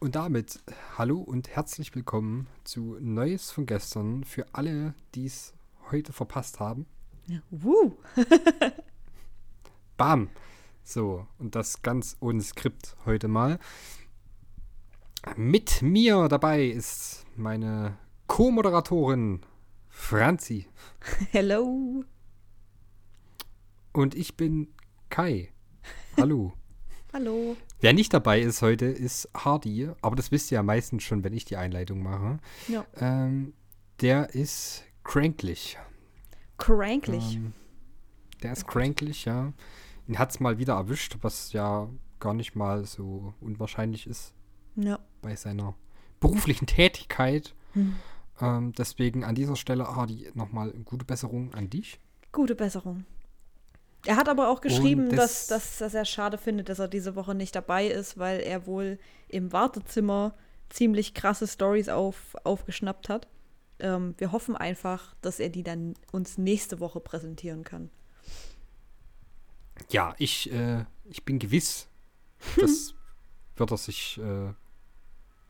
Und 0.00 0.14
damit 0.14 0.60
hallo 0.96 1.18
und 1.18 1.48
herzlich 1.48 1.92
willkommen 1.92 2.46
zu 2.62 2.98
Neues 3.00 3.50
von 3.50 3.66
gestern 3.66 4.22
für 4.22 4.46
alle, 4.52 4.94
die 5.16 5.26
es 5.26 5.54
heute 5.90 6.12
verpasst 6.12 6.60
haben. 6.60 6.86
Ja, 7.26 7.40
wuh. 7.50 7.96
Bam! 9.96 10.30
So, 10.84 11.26
und 11.38 11.56
das 11.56 11.82
ganz 11.82 12.16
ohne 12.20 12.42
Skript 12.42 12.96
heute 13.06 13.26
mal. 13.26 13.58
Mit 15.34 15.82
mir 15.82 16.28
dabei 16.28 16.66
ist 16.66 17.26
meine 17.34 17.98
Co-Moderatorin 18.28 19.40
Franzi. 19.88 20.68
Hello. 21.32 22.04
Und 23.92 24.14
ich 24.14 24.36
bin 24.36 24.68
Kai. 25.10 25.52
Hallo. 26.16 26.52
Hallo. 27.12 27.56
Wer 27.80 27.94
nicht 27.94 28.12
dabei 28.12 28.40
ist 28.40 28.60
heute, 28.60 28.84
ist 28.86 29.28
Hardy. 29.34 29.90
Aber 30.02 30.14
das 30.14 30.30
wisst 30.30 30.52
ihr 30.52 30.56
ja 30.56 30.62
meistens 30.62 31.02
schon, 31.02 31.24
wenn 31.24 31.32
ich 31.32 31.44
die 31.44 31.56
Einleitung 31.56 32.02
mache. 32.02 32.38
Ja. 32.68 32.84
Ähm, 32.96 33.54
der 34.00 34.34
ist 34.34 34.84
cranklich. 35.04 35.78
Cranklich. 36.58 37.36
Ähm, 37.36 37.52
der 38.42 38.52
ist 38.52 38.66
cranklich, 38.66 39.24
ja. 39.24 39.52
Ihn 40.06 40.18
hat 40.18 40.30
es 40.30 40.40
mal 40.40 40.58
wieder 40.58 40.74
erwischt, 40.74 41.16
was 41.22 41.52
ja 41.52 41.88
gar 42.20 42.34
nicht 42.34 42.54
mal 42.54 42.84
so 42.84 43.32
unwahrscheinlich 43.40 44.06
ist 44.06 44.34
ja. 44.76 44.98
bei 45.22 45.34
seiner 45.34 45.74
beruflichen 46.20 46.66
Tätigkeit. 46.66 47.54
Hm. 47.72 47.96
Ähm, 48.40 48.72
deswegen 48.72 49.24
an 49.24 49.34
dieser 49.34 49.56
Stelle, 49.56 49.84
Hardy, 49.86 50.30
nochmal 50.34 50.72
gute 50.84 51.04
Besserung 51.04 51.54
an 51.54 51.70
dich. 51.70 52.00
Gute 52.32 52.54
Besserung. 52.54 53.04
Er 54.08 54.16
hat 54.16 54.30
aber 54.30 54.48
auch 54.48 54.62
geschrieben, 54.62 55.10
das- 55.10 55.46
dass, 55.46 55.46
dass, 55.48 55.78
dass 55.78 55.94
er 55.94 56.06
schade 56.06 56.38
findet, 56.38 56.70
dass 56.70 56.78
er 56.78 56.88
diese 56.88 57.14
Woche 57.14 57.34
nicht 57.34 57.54
dabei 57.54 57.86
ist, 57.88 58.16
weil 58.18 58.40
er 58.40 58.66
wohl 58.66 58.98
im 59.28 59.52
Wartezimmer 59.52 60.32
ziemlich 60.70 61.12
krasse 61.12 61.46
Stories 61.46 61.90
auf, 61.90 62.34
aufgeschnappt 62.42 63.10
hat. 63.10 63.28
Ähm, 63.80 64.14
wir 64.16 64.32
hoffen 64.32 64.56
einfach, 64.56 65.14
dass 65.20 65.40
er 65.40 65.50
die 65.50 65.62
dann 65.62 65.92
uns 66.10 66.38
nächste 66.38 66.80
Woche 66.80 67.00
präsentieren 67.00 67.64
kann. 67.64 67.90
Ja, 69.90 70.14
ich, 70.16 70.50
äh, 70.52 70.86
ich 71.04 71.26
bin 71.26 71.38
gewiss, 71.38 71.86
das 72.56 72.94
wird 73.56 73.70
er 73.70 73.76
sich 73.76 74.18
äh, 74.18 74.54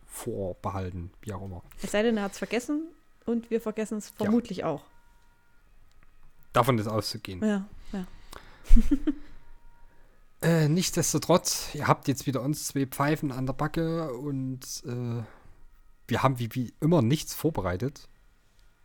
vorbehalten, 0.05 1.13
wie 1.21 1.33
auch 1.33 1.45
immer. 1.45 1.63
Es 1.81 1.93
sei 1.93 2.03
denn, 2.03 2.17
er 2.17 2.25
hat 2.25 2.33
es 2.33 2.39
vergessen 2.39 2.89
und 3.25 3.51
wir 3.51 3.61
vergessen 3.61 3.99
es 3.99 4.09
vermutlich 4.11 4.65
auch. 4.65 4.83
Davon 6.53 6.77
ist 6.79 6.89
auszugehen. 6.89 7.41
Ja, 7.41 7.47
ja. 7.49 7.69
Äh, 10.41 10.69
nichtsdestotrotz, 10.69 11.75
ihr 11.75 11.89
habt 11.89 12.07
jetzt 12.07 12.27
wieder 12.29 12.43
uns 12.43 12.69
zwei 12.69 12.87
Pfeifen 12.87 13.33
an 13.33 13.45
der 13.47 13.55
Backe 13.55 14.13
und 14.15 14.61
äh, 14.87 15.23
wir 16.07 16.23
haben 16.23 16.39
wie, 16.39 16.55
wie 16.55 16.73
immer 16.81 17.03
nichts 17.03 17.35
vorbereitet. 17.35 18.09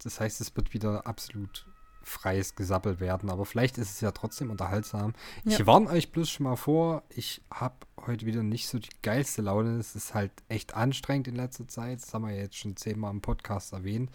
Das 0.04 0.20
heißt, 0.20 0.42
es 0.42 0.56
wird 0.56 0.74
wieder 0.74 1.06
absolut 1.06 1.68
freies 2.02 2.56
Gesappel 2.56 3.00
werden, 3.00 3.30
aber 3.30 3.46
vielleicht 3.46 3.78
ist 3.78 3.92
es 3.92 4.02
ja 4.02 4.12
trotzdem 4.12 4.50
unterhaltsam. 4.50 5.14
Ich 5.46 5.60
Ja. 5.60 5.68
warne 5.68 5.90
euch 5.92 6.12
bloß 6.12 6.28
schon 6.28 6.46
mal 6.46 6.56
vor, 6.56 7.04
ich 7.10 7.44
habe 7.52 7.76
heute 8.08 8.26
wieder 8.26 8.42
nicht 8.42 8.68
so 8.68 8.80
die 8.80 8.90
geilste 9.04 9.44
Laune. 9.44 9.78
Es 9.78 9.96
ist 9.96 10.16
halt 10.16 10.32
echt 10.50 10.74
anstrengend 10.74 11.28
in 11.28 11.36
letzter 11.36 11.68
Zeit. 11.68 12.02
Das 12.02 12.12
haben 12.16 12.26
wir 12.26 12.34
ja 12.34 12.42
jetzt 12.42 12.58
schon 12.58 12.76
zehnmal 12.76 13.12
im 13.12 13.22
Podcast 13.22 13.74
erwähnt. 13.74 14.10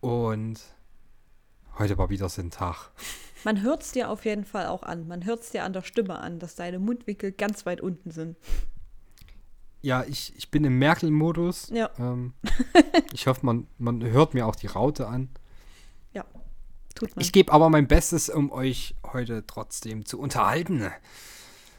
Und 0.00 0.58
heute 1.80 1.98
war 1.98 2.10
wieder 2.10 2.28
so 2.28 2.40
ein 2.40 2.50
Tag. 2.50 2.90
Man 3.44 3.62
hört 3.62 3.82
es 3.82 3.92
dir 3.92 4.10
auf 4.10 4.24
jeden 4.24 4.44
Fall 4.44 4.66
auch 4.66 4.82
an. 4.82 5.08
Man 5.08 5.24
hört 5.24 5.42
es 5.42 5.50
dir 5.50 5.64
an 5.64 5.72
der 5.72 5.82
Stimme 5.82 6.18
an, 6.18 6.38
dass 6.38 6.54
deine 6.54 6.78
Mundwinkel 6.78 7.32
ganz 7.32 7.66
weit 7.66 7.80
unten 7.80 8.10
sind. 8.10 8.36
Ja, 9.82 10.04
ich, 10.04 10.34
ich 10.36 10.50
bin 10.50 10.64
im 10.64 10.78
Merkel-Modus. 10.78 11.70
Ja. 11.72 11.90
Ähm, 11.98 12.34
ich 13.14 13.26
hoffe, 13.26 13.44
man, 13.44 13.66
man 13.78 14.02
hört 14.04 14.34
mir 14.34 14.46
auch 14.46 14.56
die 14.56 14.66
Raute 14.66 15.08
an. 15.08 15.30
Ja, 16.12 16.24
tut 16.94 17.16
man. 17.16 17.22
Ich 17.22 17.32
gebe 17.32 17.50
aber 17.52 17.70
mein 17.70 17.88
Bestes, 17.88 18.28
um 18.28 18.52
euch 18.52 18.94
heute 19.12 19.46
trotzdem 19.46 20.04
zu 20.04 20.20
unterhalten. 20.20 20.90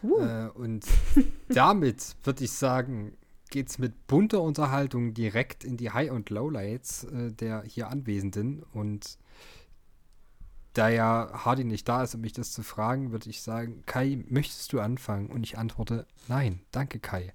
Uh. 0.02 0.20
Äh, 0.20 0.50
und 0.56 0.86
damit 1.50 2.16
würde 2.24 2.44
ich 2.44 2.52
sagen, 2.52 3.16
geht 3.52 3.70
es 3.70 3.78
mit 3.78 4.08
bunter 4.08 4.42
Unterhaltung 4.42 5.14
direkt 5.14 5.64
in 5.64 5.78
die 5.78 5.92
High- 5.92 6.12
und 6.12 6.32
Lowlights 6.32 7.04
äh, 7.04 7.32
der 7.32 7.62
hier 7.68 7.90
Anwesenden. 7.90 8.64
Und 8.74 9.20
da 10.74 10.90
ja 10.90 11.32
Hardy 11.46 11.64
nicht 11.64 11.88
da 11.88 12.04
ist, 12.04 12.16
um 12.16 12.22
mich 12.22 12.34
das 12.34 12.52
zu 12.52 12.64
fragen, 12.64 13.12
würde 13.12 13.30
ich 13.30 13.42
sagen, 13.42 13.84
Kai, 13.86 14.24
möchtest 14.30 14.72
du 14.74 14.80
anfangen? 14.80 15.30
Und 15.30 15.44
ich 15.44 15.58
antworte, 15.58 16.08
nein, 16.28 16.62
danke 16.72 17.00
Kai. 17.00 17.34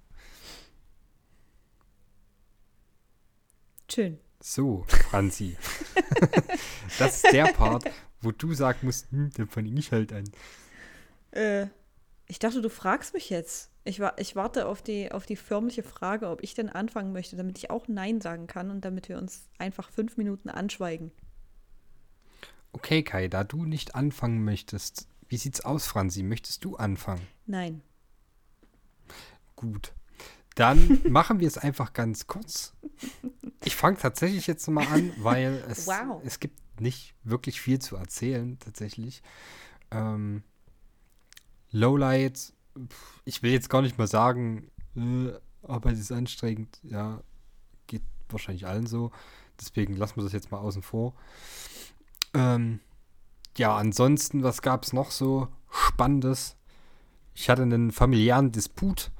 Schön. 3.89 4.19
So, 4.39 4.85
Franzi. 4.87 5.57
das 6.99 7.23
ist 7.23 7.33
der 7.33 7.45
Part, 7.53 7.89
wo 8.21 8.31
du 8.31 8.53
sagen 8.53 8.79
musst, 8.83 9.09
hm, 9.11 9.31
dann 9.35 9.47
fange 9.47 9.69
ich 9.69 9.91
halt 9.91 10.13
an. 10.13 10.25
Äh, 11.31 11.67
ich 12.27 12.39
dachte, 12.39 12.61
du 12.61 12.69
fragst 12.69 13.13
mich 13.13 13.29
jetzt. 13.29 13.71
Ich, 13.83 13.99
wa 13.99 14.13
ich 14.17 14.35
warte 14.35 14.67
auf 14.67 14.81
die, 14.81 15.11
auf 15.11 15.25
die 15.25 15.37
förmliche 15.37 15.81
Frage, 15.81 16.27
ob 16.27 16.43
ich 16.43 16.53
denn 16.53 16.69
anfangen 16.69 17.13
möchte, 17.13 17.37
damit 17.37 17.57
ich 17.57 17.69
auch 17.69 17.87
Nein 17.87 18.19
sagen 18.19 18.47
kann 18.47 18.69
und 18.69 18.83
damit 18.83 19.07
wir 19.07 19.17
uns 19.17 19.47
einfach 19.57 19.89
fünf 19.89 20.17
Minuten 20.17 20.49
anschweigen. 20.49 21.11
Okay, 22.77 23.01
Kai, 23.01 23.27
da 23.27 23.43
du 23.43 23.65
nicht 23.65 23.95
anfangen 23.95 24.43
möchtest, 24.43 25.07
wie 25.29 25.37
sieht's 25.37 25.61
aus, 25.61 25.87
Franzi? 25.87 26.21
Möchtest 26.21 26.63
du 26.63 26.75
anfangen? 26.75 27.25
Nein. 27.47 27.81
Gut. 29.55 29.93
Dann 30.53 31.01
machen 31.09 31.39
wir 31.39 31.47
es 31.47 31.57
einfach 31.57 31.93
ganz 31.93 32.27
kurz. 32.27 32.75
Ich 33.65 33.75
fange 33.75 33.97
tatsächlich 33.97 34.45
jetzt 34.45 34.67
mal 34.67 34.85
an, 34.85 35.11
weil 35.17 35.63
es, 35.69 35.87
Wow. 35.87 36.21
es 36.23 36.39
gibt 36.39 36.79
nicht 36.79 37.15
wirklich 37.23 37.59
viel 37.59 37.79
zu 37.79 37.95
erzählen, 37.95 38.59
tatsächlich. 38.59 39.23
Ähm, 39.89 40.43
Lowlight, 41.71 42.53
ich 43.25 43.41
will 43.41 43.51
jetzt 43.53 43.71
gar 43.71 43.81
nicht 43.81 43.97
mal 43.97 44.05
sagen, 44.07 44.69
äh, 44.95 45.31
Arbeit 45.67 45.97
ist 45.97 46.11
anstrengend. 46.11 46.79
Ja, 46.83 47.23
geht 47.87 48.03
wahrscheinlich 48.29 48.67
allen 48.67 48.85
so. 48.85 49.11
Deswegen 49.59 49.95
lassen 49.95 50.17
wir 50.17 50.23
das 50.23 50.33
jetzt 50.33 50.51
mal 50.51 50.59
außen 50.59 50.83
vor. 50.83 51.15
Ähm, 52.37 52.79
ja, 53.57 53.75
ansonsten, 53.75 54.43
was 54.43 54.61
gab 54.61 54.83
es 54.83 54.93
noch 54.93 55.11
so 55.11 55.47
Spannendes? 55.69 56.55
Ich 57.33 57.49
hatte 57.49 57.63
einen 57.63 57.91
familiären 57.91 58.51
Disput. 58.51 59.11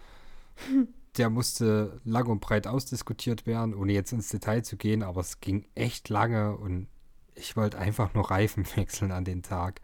Der 1.18 1.32
musste 1.32 2.00
lang 2.06 2.28
und 2.28 2.42
breit 2.42 2.68
ausdiskutiert 2.68 3.48
werden, 3.48 3.74
ohne 3.74 3.92
jetzt 3.92 4.12
ins 4.14 4.30
Detail 4.30 4.62
zu 4.62 4.78
gehen, 4.78 5.02
aber 5.02 5.22
es 5.22 5.40
ging 5.42 5.66
echt 5.74 6.10
lange 6.10 6.56
und 6.56 6.88
ich 7.34 7.56
wollte 7.56 7.80
einfach 7.80 8.14
nur 8.14 8.30
Reifen 8.30 8.66
wechseln 8.76 9.12
an 9.12 9.26
den 9.26 9.42
Tag. 9.42 9.82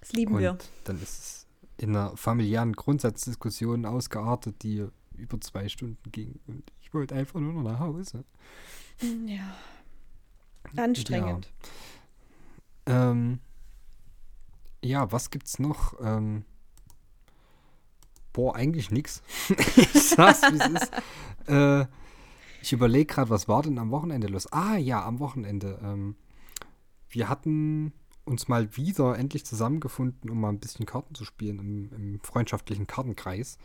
Das 0.00 0.12
lieben 0.12 0.34
Und 0.34 0.40
wir. 0.42 0.58
dann 0.84 1.02
ist 1.02 1.18
es 1.18 1.46
in 1.76 1.90
einer 1.90 2.16
familiären 2.16 2.74
Grundsatzdiskussion 2.74 3.84
ausgeartet, 3.84 4.62
die 4.62 4.86
über 5.16 5.40
zwei 5.40 5.68
Stunden 5.68 6.12
ging. 6.12 6.38
Und 6.46 6.62
ich 6.80 6.94
wollte 6.94 7.16
einfach 7.16 7.40
nur 7.40 7.52
noch 7.54 7.62
nach 7.62 7.80
Hause. 7.80 8.24
Ja. 9.26 9.56
Anstrengend. 10.76 11.52
Ja, 12.86 13.10
ähm, 13.10 13.40
ja 14.82 15.10
was 15.12 15.30
gibt's 15.30 15.58
noch? 15.58 15.94
Ähm, 16.00 16.44
boah, 18.32 18.54
eigentlich 18.56 18.90
nix. 18.90 19.22
ich 19.76 19.92
sag's, 19.92 20.42
wie 20.42 20.58
es 20.58 20.82
ist. 20.82 20.92
Äh, 21.46 21.86
ich 22.62 22.72
überlege 22.72 23.12
gerade, 23.12 23.30
was 23.30 23.48
war 23.48 23.62
denn 23.62 23.78
am 23.78 23.90
Wochenende 23.90 24.26
los? 24.26 24.50
Ah, 24.52 24.76
ja, 24.76 25.04
am 25.04 25.20
Wochenende. 25.20 25.78
Ähm, 25.82 26.16
wir 27.10 27.28
hatten 27.28 27.92
uns 28.24 28.48
mal 28.48 28.76
wieder 28.76 29.18
endlich 29.18 29.44
zusammengefunden, 29.44 30.30
um 30.30 30.40
mal 30.40 30.48
ein 30.48 30.60
bisschen 30.60 30.86
Karten 30.86 31.14
zu 31.14 31.24
spielen 31.24 31.58
im, 31.58 31.92
im 31.92 32.20
freundschaftlichen 32.20 32.86
Kartenkreis. 32.86 33.58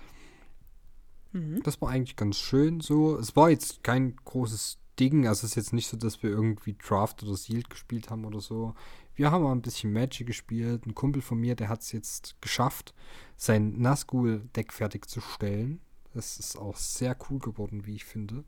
Mhm. 1.31 1.61
Das 1.63 1.81
war 1.81 1.89
eigentlich 1.89 2.15
ganz 2.15 2.38
schön 2.38 2.81
so. 2.81 3.18
Es 3.18 3.35
war 3.35 3.50
jetzt 3.50 3.83
kein 3.83 4.15
großes 4.25 4.79
Ding. 5.00 5.28
Also 5.28 5.46
es 5.46 5.51
ist 5.51 5.56
jetzt 5.56 5.74
nicht 5.74 5.88
so, 5.88 5.98
dass 5.98 6.22
wir 6.24 6.30
irgendwie 6.30 6.75
Draft 6.78 7.24
oder 7.24 7.36
Sealed 7.36 7.69
gespielt 7.69 8.10
haben 8.10 8.25
oder 8.25 8.42
so. 8.42 8.74
Wir 9.16 9.31
haben 9.31 9.44
mal 9.44 9.51
ein 9.51 9.62
bisschen 9.62 9.92
Magic 9.94 10.28
gespielt. 10.28 10.86
Ein 10.86 10.96
Kumpel 10.96 11.22
von 11.22 11.40
mir, 11.40 11.56
der 11.56 11.69
hat 11.69 11.81
es 11.81 11.92
jetzt 11.92 12.42
geschafft, 12.42 12.94
sein 13.38 13.80
Nazgul-Deck 13.80 14.72
fertigzustellen. 14.74 15.81
Das 16.13 16.38
ist 16.38 16.57
auch 16.57 16.75
sehr 16.75 17.16
cool 17.30 17.40
geworden, 17.40 17.86
wie 17.86 17.96
ich 17.96 18.06
finde. 18.06 18.44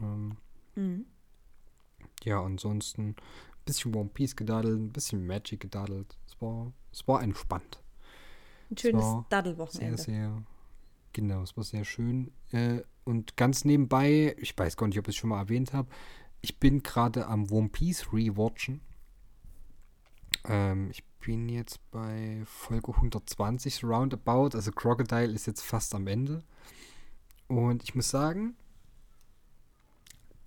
Ähm, 0.00 0.36
Mhm. 0.74 1.04
ja, 2.24 2.42
ansonsten 2.42 3.08
ein 3.10 3.16
bisschen 3.66 3.94
One 3.94 4.08
Piece 4.12 4.36
gedaddelt, 4.36 4.78
ein 4.80 4.92
bisschen 4.92 5.26
Magic 5.26 5.60
gedaddelt. 5.60 6.16
Es 6.26 6.40
war, 6.40 6.72
es 6.92 7.06
war 7.06 7.22
entspannt. 7.22 7.82
Ein 8.70 8.78
schönes 8.78 9.02
war 9.04 9.12
Sehr, 9.20 9.26
Daddelwochenende. 9.28 10.02
sehr. 10.02 10.42
Genau, 11.12 11.42
es 11.42 11.56
war 11.56 11.64
sehr 11.64 11.84
schön. 11.84 12.32
Äh, 12.50 12.80
und 13.04 13.36
ganz 13.36 13.64
nebenbei, 13.64 14.34
ich 14.38 14.56
weiß 14.56 14.76
gar 14.76 14.86
nicht, 14.86 14.98
ob 14.98 15.08
ich 15.08 15.16
es 15.16 15.20
schon 15.20 15.30
mal 15.30 15.40
erwähnt 15.40 15.72
habe, 15.72 15.88
ich 16.40 16.58
bin 16.58 16.82
gerade 16.82 17.26
am 17.26 17.50
One 17.50 17.68
Piece 17.68 18.12
rewatchen. 18.12 18.80
Ähm, 20.44 20.90
ich 20.90 21.04
bin 21.20 21.48
jetzt 21.48 21.78
bei 21.90 22.42
Folge 22.46 22.94
120 22.94 23.84
roundabout. 23.84 24.50
Also 24.54 24.72
Crocodile 24.72 25.32
ist 25.32 25.46
jetzt 25.46 25.62
fast 25.62 25.94
am 25.94 26.06
Ende. 26.06 26.42
Und 27.46 27.82
ich 27.84 27.94
muss 27.94 28.08
sagen, 28.08 28.56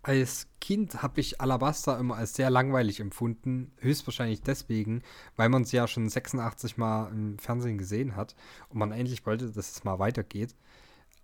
als 0.05 0.47
Kind 0.61 1.01
habe 1.01 1.19
ich 1.19 1.41
Alabaster 1.41 1.97
immer 1.97 2.15
als 2.15 2.35
sehr 2.35 2.51
langweilig 2.51 2.99
empfunden. 2.99 3.71
Höchstwahrscheinlich 3.77 4.43
deswegen, 4.43 5.01
weil 5.35 5.49
man 5.49 5.63
es 5.63 5.71
ja 5.71 5.87
schon 5.87 6.07
86 6.07 6.77
Mal 6.77 7.09
im 7.09 7.39
Fernsehen 7.39 7.79
gesehen 7.79 8.15
hat 8.15 8.35
und 8.69 8.77
man 8.77 8.91
endlich 8.91 9.25
wollte, 9.25 9.51
dass 9.51 9.71
es 9.71 9.83
mal 9.83 9.97
weitergeht. 9.97 10.55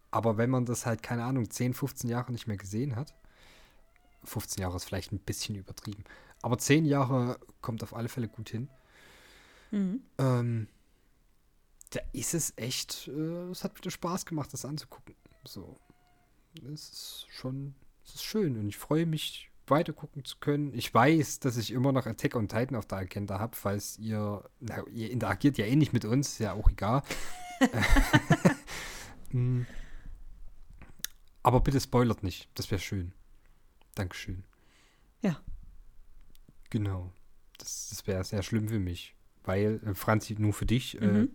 Aber 0.10 0.38
wenn 0.38 0.50
man 0.50 0.66
das 0.66 0.88
halt, 0.88 1.04
keine 1.04 1.25
Ahnung, 1.25 1.48
10, 1.48 1.75
15 1.75 2.10
Jahre 2.10 2.31
nicht 2.31 2.48
mehr 2.48 2.57
gesehen 2.57 2.95
hat, 2.95 3.13
15 4.24 4.63
Jahre 4.63 4.78
ist 4.78 4.86
vielleicht 4.86 5.12
ein 5.12 5.19
bisschen 5.19 5.56
übertrieben, 5.56 6.04
aber 6.42 6.57
10 6.57 6.86
Jahre 6.86 7.39
kommt 7.62 7.83
auf 7.83 7.95
alle 7.95 8.10
Fälle 8.10 8.30
gut 8.30 8.50
hin. 8.50 8.68
Mhm. 9.69 10.01
Ähm, 10.18 10.68
da 11.92 12.00
ist 12.13 12.33
es 12.33 12.54
echt, 12.56 13.10
äh, 13.10 13.51
es 13.51 13.63
hat 13.63 13.78
wieder 13.78 13.92
Spaß 13.92 14.25
gemacht, 14.25 14.51
das 14.54 14.66
anzugucken. 14.66 15.13
So, 15.44 15.80
es 16.74 16.89
ist 16.89 17.28
schon, 17.30 17.75
es 18.06 18.15
ist 18.15 18.24
schön 18.24 18.57
und 18.57 18.68
ich 18.68 18.77
freue 18.77 19.06
mich, 19.06 19.51
weiter 19.68 19.94
gucken 19.94 20.24
zu 20.25 20.38
können. 20.39 20.74
Ich 20.74 20.94
weiß, 20.94 21.39
dass 21.39 21.57
ich 21.57 21.71
immer 21.71 21.92
noch 21.92 22.06
Attack 22.06 22.36
on 22.36 22.48
Titan 22.48 22.75
auf 22.75 22.86
der 22.86 23.00
Agenda 23.00 23.39
habe, 23.39 23.56
falls 23.56 23.98
ihr, 23.98 24.48
na, 24.59 24.83
ihr 24.88 25.09
interagiert 25.09 25.57
ja 25.57 25.65
eh 25.65 25.75
nicht 25.75 25.94
mit 25.94 26.06
uns, 26.06 26.33
ist 26.33 26.39
ja 26.39 26.53
auch 26.53 26.69
egal. 26.69 27.01
Mm. 29.31 29.62
Aber 31.44 31.62
bitte 31.62 31.80
spoilert 31.80 32.21
nicht, 32.21 32.50
das 32.53 32.69
wäre 32.69 32.81
schön. 32.81 33.13
Dankeschön. 33.95 34.44
Ja. 35.21 35.42
Genau. 36.69 37.12
Das, 37.57 37.89
das 37.89 38.06
wäre 38.07 38.24
sehr 38.24 38.44
schlimm 38.44 38.69
für 38.69 38.80
mich. 38.80 39.15
Weil, 39.44 39.81
äh, 39.86 39.95
Franzi, 39.95 40.36
nur 40.38 40.54
für 40.54 40.65
dich, 40.65 41.01
äh, 41.01 41.27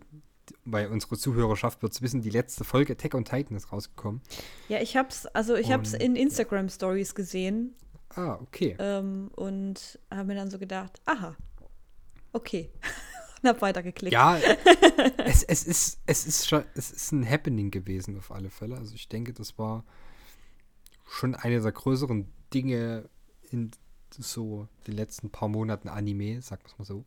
Weil 0.65 0.89
unsere 0.89 1.17
Zuhörerschaft 1.17 1.83
wird 1.83 1.93
es 1.93 2.03
wissen, 2.03 2.21
die 2.23 2.31
letzte 2.31 2.65
Folge 2.65 2.93
Attack 2.93 3.15
on 3.15 3.25
Titan 3.25 3.57
ist 3.57 3.73
rausgekommen. 3.73 4.21
Ja, 4.69 4.81
ich 4.81 4.97
hab's, 4.97 5.27
also 5.27 5.55
ich 5.57 5.73
hab's 5.73 5.95
Und- 5.95 6.01
in 6.03 6.17
Instagram 6.17 6.69
Stories 6.69 7.15
gesehen 7.15 7.75
Ah, 8.15 8.35
okay. 8.41 8.77
ähm, 8.79 9.31
und 9.37 9.99
habe 10.11 10.25
mir 10.29 10.35
dann 10.37 10.51
so 10.51 10.59
gedacht, 10.59 11.01
aha, 11.05 11.37
okay. 12.33 12.71
und 13.43 13.49
hab 13.49 13.61
weitergeklickt. 13.61 14.13
Ja, 14.13 14.39
es, 15.19 15.43
es, 15.43 15.65
ist, 15.65 16.01
es, 16.07 16.27
ist 16.27 16.49
schon, 16.49 16.65
es 16.75 16.91
ist 16.91 17.13
ein 17.13 17.29
Happening 17.29 17.71
gewesen 17.71 18.17
auf 18.19 18.31
alle 18.31 18.51
Fälle. 18.51 18.77
Also 18.77 18.95
ich 18.95 19.09
denke, 19.09 19.33
das 19.33 19.59
war 19.59 19.85
schon 21.09 21.35
eine 21.35 21.61
der 21.61 21.73
größeren 21.73 22.27
Dinge 22.55 23.09
in 23.51 23.71
so 24.11 24.69
den 24.87 24.95
letzten 24.95 25.31
paar 25.31 25.49
Monaten 25.49 25.89
Anime, 25.89 26.41
sagen 26.41 26.63
wir 26.65 26.71
es 26.73 26.79
mal 26.79 26.85
so. 26.85 27.05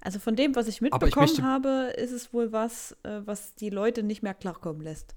Also 0.00 0.18
von 0.18 0.34
dem, 0.36 0.54
was 0.56 0.66
ich 0.66 0.76
ich 0.76 0.80
mitbekommen 0.80 1.26
möchte- 1.26 1.42
habe, 1.42 1.92
ist 1.96 2.10
es 2.12 2.32
wohl 2.32 2.52
was, 2.52 2.92
äh, 3.02 3.20
was 3.26 3.54
die 3.54 3.70
Leute 3.70 4.02
nicht 4.02 4.22
mehr 4.22 4.34
klarkommen 4.34 4.80
lässt. 4.82 5.14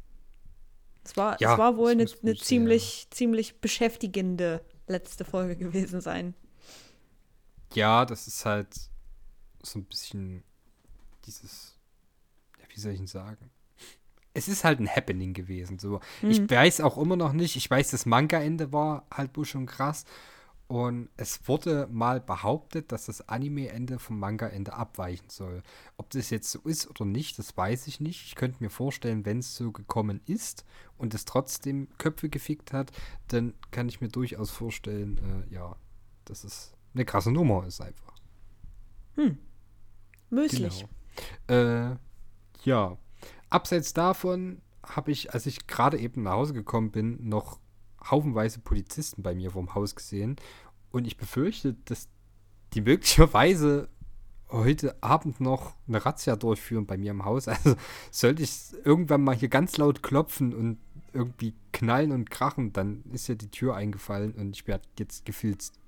Es 1.05 1.15
war, 1.17 1.39
Ja, 1.41 1.53
es 1.53 1.57
war 1.59 1.77
wohl 1.77 1.91
eine, 1.91 2.05
wohl 2.05 2.17
eine 2.21 2.35
sehr- 2.35 2.43
ziemlich, 2.45 3.07
ziemlich 3.11 3.59
beschäftigende 3.61 4.63
letzte 4.87 5.25
Folge 5.25 5.55
gewesen 5.57 6.01
sein. 6.01 6.33
Ja, 7.73 8.05
das 8.05 8.27
ist 8.27 8.45
halt 8.45 8.67
so 9.61 9.79
ein 9.79 9.85
bisschen 9.85 10.43
dieses, 11.25 11.77
ja, 12.59 12.65
wie 12.69 12.79
soll 12.79 12.91
ich 12.91 12.99
denn 12.99 13.07
sagen? 13.07 13.49
Es 14.35 14.47
ist 14.47 14.63
halt 14.63 14.79
ein 14.79 14.89
Happening 14.89 15.33
gewesen. 15.33 15.77
So. 15.79 15.99
Ich 16.21 16.41
Mhm. 16.41 16.49
weiß 16.49 16.81
auch 16.81 16.97
immer 16.97 17.15
noch 17.15 17.33
nicht, 17.33 17.55
ich 17.55 17.69
weiß, 17.69 17.91
das 17.91 18.05
Manga-Ende 18.05 18.73
war 18.73 19.05
halt 19.11 19.35
wohl 19.37 19.45
schon 19.45 19.65
krass. 19.65 20.05
Und 20.73 21.09
es 21.17 21.47
wurde 21.47 21.87
mal 21.91 22.19
behauptet, 22.19 22.91
dass 22.91 23.05
das 23.05 23.29
Anime-Ende 23.29 23.99
vom 23.99 24.17
Manga-Ende 24.17 24.73
abweichen 24.73 25.29
soll. 25.29 25.61
Ob 25.97 26.09
das 26.09 26.31
jetzt 26.31 26.49
so 26.49 26.61
ist 26.61 26.89
oder 26.89 27.05
nicht, 27.05 27.37
das 27.37 27.55
weiß 27.55 27.85
ich 27.85 27.99
nicht. 27.99 28.25
Ich 28.25 28.33
könnte 28.33 28.57
mir 28.59 28.71
vorstellen, 28.71 29.23
wenn 29.23 29.37
es 29.37 29.55
so 29.55 29.71
gekommen 29.71 30.19
ist 30.25 30.65
und 30.97 31.13
es 31.13 31.25
trotzdem 31.25 31.89
Köpfe 31.99 32.27
gefickt 32.27 32.73
hat, 32.73 32.91
dann 33.27 33.53
kann 33.69 33.87
ich 33.87 34.01
mir 34.01 34.07
durchaus 34.07 34.49
vorstellen, 34.49 35.45
äh, 35.47 35.53
ja, 35.53 35.75
dass 36.25 36.43
es 36.43 36.73
eine 36.95 37.05
krasse 37.05 37.29
Nummer 37.29 37.67
ist 37.67 37.79
einfach. 37.79 38.15
Möglich. 40.31 40.87
Genau. 41.45 41.91
Äh, 41.91 41.97
ja. 42.63 42.97
Abseits 43.51 43.93
davon 43.93 44.63
habe 44.83 45.11
ich, 45.11 45.35
als 45.35 45.45
ich 45.45 45.67
gerade 45.67 45.99
eben 45.99 46.23
nach 46.23 46.31
Hause 46.31 46.55
gekommen 46.55 46.89
bin, 46.89 47.29
noch 47.29 47.59
haufenweise 48.09 48.59
Polizisten 48.59 49.23
bei 49.23 49.33
mir 49.33 49.51
vorm 49.51 49.73
Haus 49.75 49.95
gesehen. 49.95 50.35
Und 50.93 51.07
ich 51.07 51.17
befürchte, 51.17 51.75
dass 51.85 52.07
die 52.73 52.81
möglicherweise 52.81 53.89
heute 54.51 54.95
Abend 55.01 55.41
noch 55.41 55.73
eine 55.87 56.05
Razzia 56.05 56.35
durchführen 56.35 56.85
bei 56.85 56.97
mir 56.97 57.11
im 57.11 57.25
Haus. 57.25 57.47
Also 57.53 57.75
sollte 58.11 58.43
ich 58.43 58.53
irgendwann 58.85 59.23
mal 59.23 59.35
hier 59.35 59.49
ganz 59.49 59.77
laut 59.77 60.03
klopfen 60.03 60.53
und 60.53 60.77
irgendwie 61.11 61.55
knallen 61.71 62.11
und 62.11 62.29
krachen, 62.29 62.73
dann 62.73 63.03
ist 63.11 63.27
ja 63.27 63.33
die 63.35 63.49
Tür 63.49 63.75
eingefallen 63.75 64.33
und 64.33 64.55
ich 64.55 64.67
werde 64.67 64.87
jetzt 64.99 65.25
gefilzt. 65.25 65.79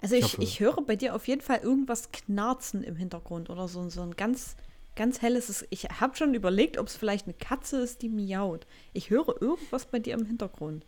Also 0.00 0.16
Ich 0.16 0.34
ich, 0.34 0.38
ich 0.38 0.60
höre 0.60 0.80
bei 0.80 0.96
dir 0.96 1.14
auf 1.14 1.28
jeden 1.28 1.42
Fall 1.42 1.58
irgendwas 1.58 2.10
knarzen 2.10 2.82
im 2.82 2.96
Hintergrund 2.96 3.50
oder 3.50 3.68
so, 3.68 3.86
so 3.90 4.00
ein 4.00 4.16
ganz, 4.16 4.56
ganz 4.96 5.20
helles. 5.20 5.66
Ich 5.68 5.84
habe 5.84 6.16
schon 6.16 6.32
überlegt, 6.32 6.78
ob 6.78 6.86
es 6.86 6.96
vielleicht 6.96 7.26
eine 7.26 7.34
Katze 7.34 7.82
ist, 7.82 8.00
die 8.00 8.08
miaut. 8.08 8.66
Ich 8.94 9.10
höre 9.10 9.40
irgendwas 9.42 9.84
bei 9.86 9.98
dir 9.98 10.14
im 10.14 10.24
Hintergrund. 10.24 10.86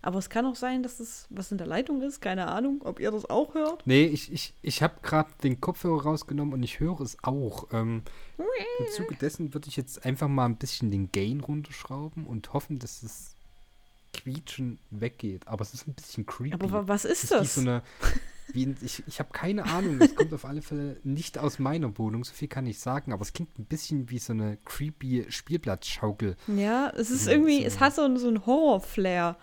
Aber 0.00 0.18
es 0.18 0.30
kann 0.30 0.46
auch 0.46 0.54
sein, 0.54 0.82
dass 0.84 1.00
es 1.00 1.26
was 1.28 1.50
in 1.50 1.58
der 1.58 1.66
Leitung 1.66 2.02
ist. 2.02 2.20
Keine 2.20 2.46
Ahnung, 2.46 2.82
ob 2.84 3.00
ihr 3.00 3.10
das 3.10 3.28
auch 3.28 3.54
hört. 3.54 3.84
Nee, 3.84 4.04
ich, 4.04 4.32
ich, 4.32 4.54
ich 4.62 4.82
habe 4.82 4.94
gerade 5.02 5.28
den 5.42 5.60
Kopfhörer 5.60 6.02
rausgenommen 6.04 6.54
und 6.54 6.62
ich 6.62 6.78
höre 6.78 7.00
es 7.00 7.16
auch. 7.24 7.66
Ähm, 7.72 8.02
Im 8.38 8.86
Zuge 8.94 9.16
dessen 9.16 9.54
würde 9.54 9.68
ich 9.68 9.76
jetzt 9.76 10.04
einfach 10.04 10.28
mal 10.28 10.44
ein 10.46 10.56
bisschen 10.56 10.90
den 10.92 11.10
Gain 11.10 11.40
runterschrauben 11.40 12.26
und 12.26 12.52
hoffen, 12.52 12.78
dass 12.78 13.00
das 13.00 13.34
Quietschen 14.12 14.78
weggeht. 14.90 15.46
Aber 15.48 15.62
es 15.62 15.74
ist 15.74 15.86
ein 15.86 15.94
bisschen 15.94 16.26
creepy. 16.26 16.54
Aber 16.54 16.70
wa- 16.70 16.82
was 16.86 17.04
ist 17.04 17.24
wie 17.30 17.34
das? 17.34 17.54
so 17.56 17.60
eine, 17.62 17.82
wie 18.52 18.74
ich 18.80 19.02
ich 19.06 19.18
habe 19.18 19.30
keine 19.32 19.64
Ahnung. 19.64 20.00
Es 20.00 20.14
kommt 20.14 20.32
auf 20.32 20.44
alle 20.44 20.62
Fälle 20.62 20.98
nicht 21.04 21.38
aus 21.38 21.58
meiner 21.58 21.98
Wohnung, 21.98 22.24
so 22.24 22.32
viel 22.32 22.48
kann 22.48 22.66
ich 22.66 22.78
sagen. 22.78 23.12
Aber 23.12 23.22
es 23.22 23.32
klingt 23.32 23.58
ein 23.58 23.64
bisschen 23.66 24.10
wie 24.10 24.18
so 24.18 24.32
eine 24.32 24.58
creepy 24.64 25.26
Spielplatzschaukel. 25.28 26.36
Ja, 26.46 26.90
es 26.96 27.10
ist 27.10 27.26
Ja, 27.26 27.32
irgendwie, 27.32 27.60
so. 27.60 27.66
es 27.66 27.80
hat 27.80 27.94
so, 27.96 28.02
einen- 28.02 28.16
so 28.18 28.28
einen 28.28 28.46
Horror-Flair. 28.46 29.36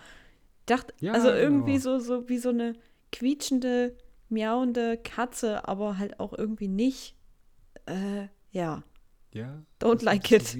Dacht, 0.65 0.93
Ja, 0.99 1.13
also 1.13 1.29
irgendwie 1.29 1.73
genau. 1.73 1.83
so, 1.83 1.99
so 1.99 2.29
wie 2.29 2.37
so 2.37 2.49
eine 2.49 2.73
quietschende, 3.11 3.95
miauende 4.29 4.97
Katze, 4.97 5.67
aber 5.67 5.97
halt 5.97 6.19
auch 6.19 6.33
irgendwie 6.33 6.67
nicht. 6.67 7.15
Äh, 7.85 8.27
ja. 8.51 8.83
Ja. 9.33 9.61
Don't 9.79 10.03
like 10.03 10.31
it. 10.31 10.57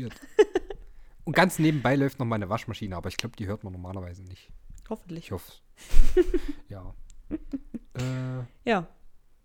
Und 1.23 1.35
ganz 1.35 1.57
nebenbei 1.59 1.95
läuft 1.95 2.19
noch 2.19 2.25
meine 2.25 2.49
Waschmaschine, 2.49 2.95
aber 2.95 3.09
ich 3.09 3.17
glaube, 3.17 3.35
die 3.35 3.47
hört 3.47 3.63
man 3.63 3.73
normalerweise 3.73 4.24
nicht. 4.24 4.51
Hoffentlich. 4.89 5.25
Ich 5.25 5.31
hoffe 5.31 5.53
Ja. 6.69 6.93
äh, 7.29 8.69
Ja. 8.69 8.88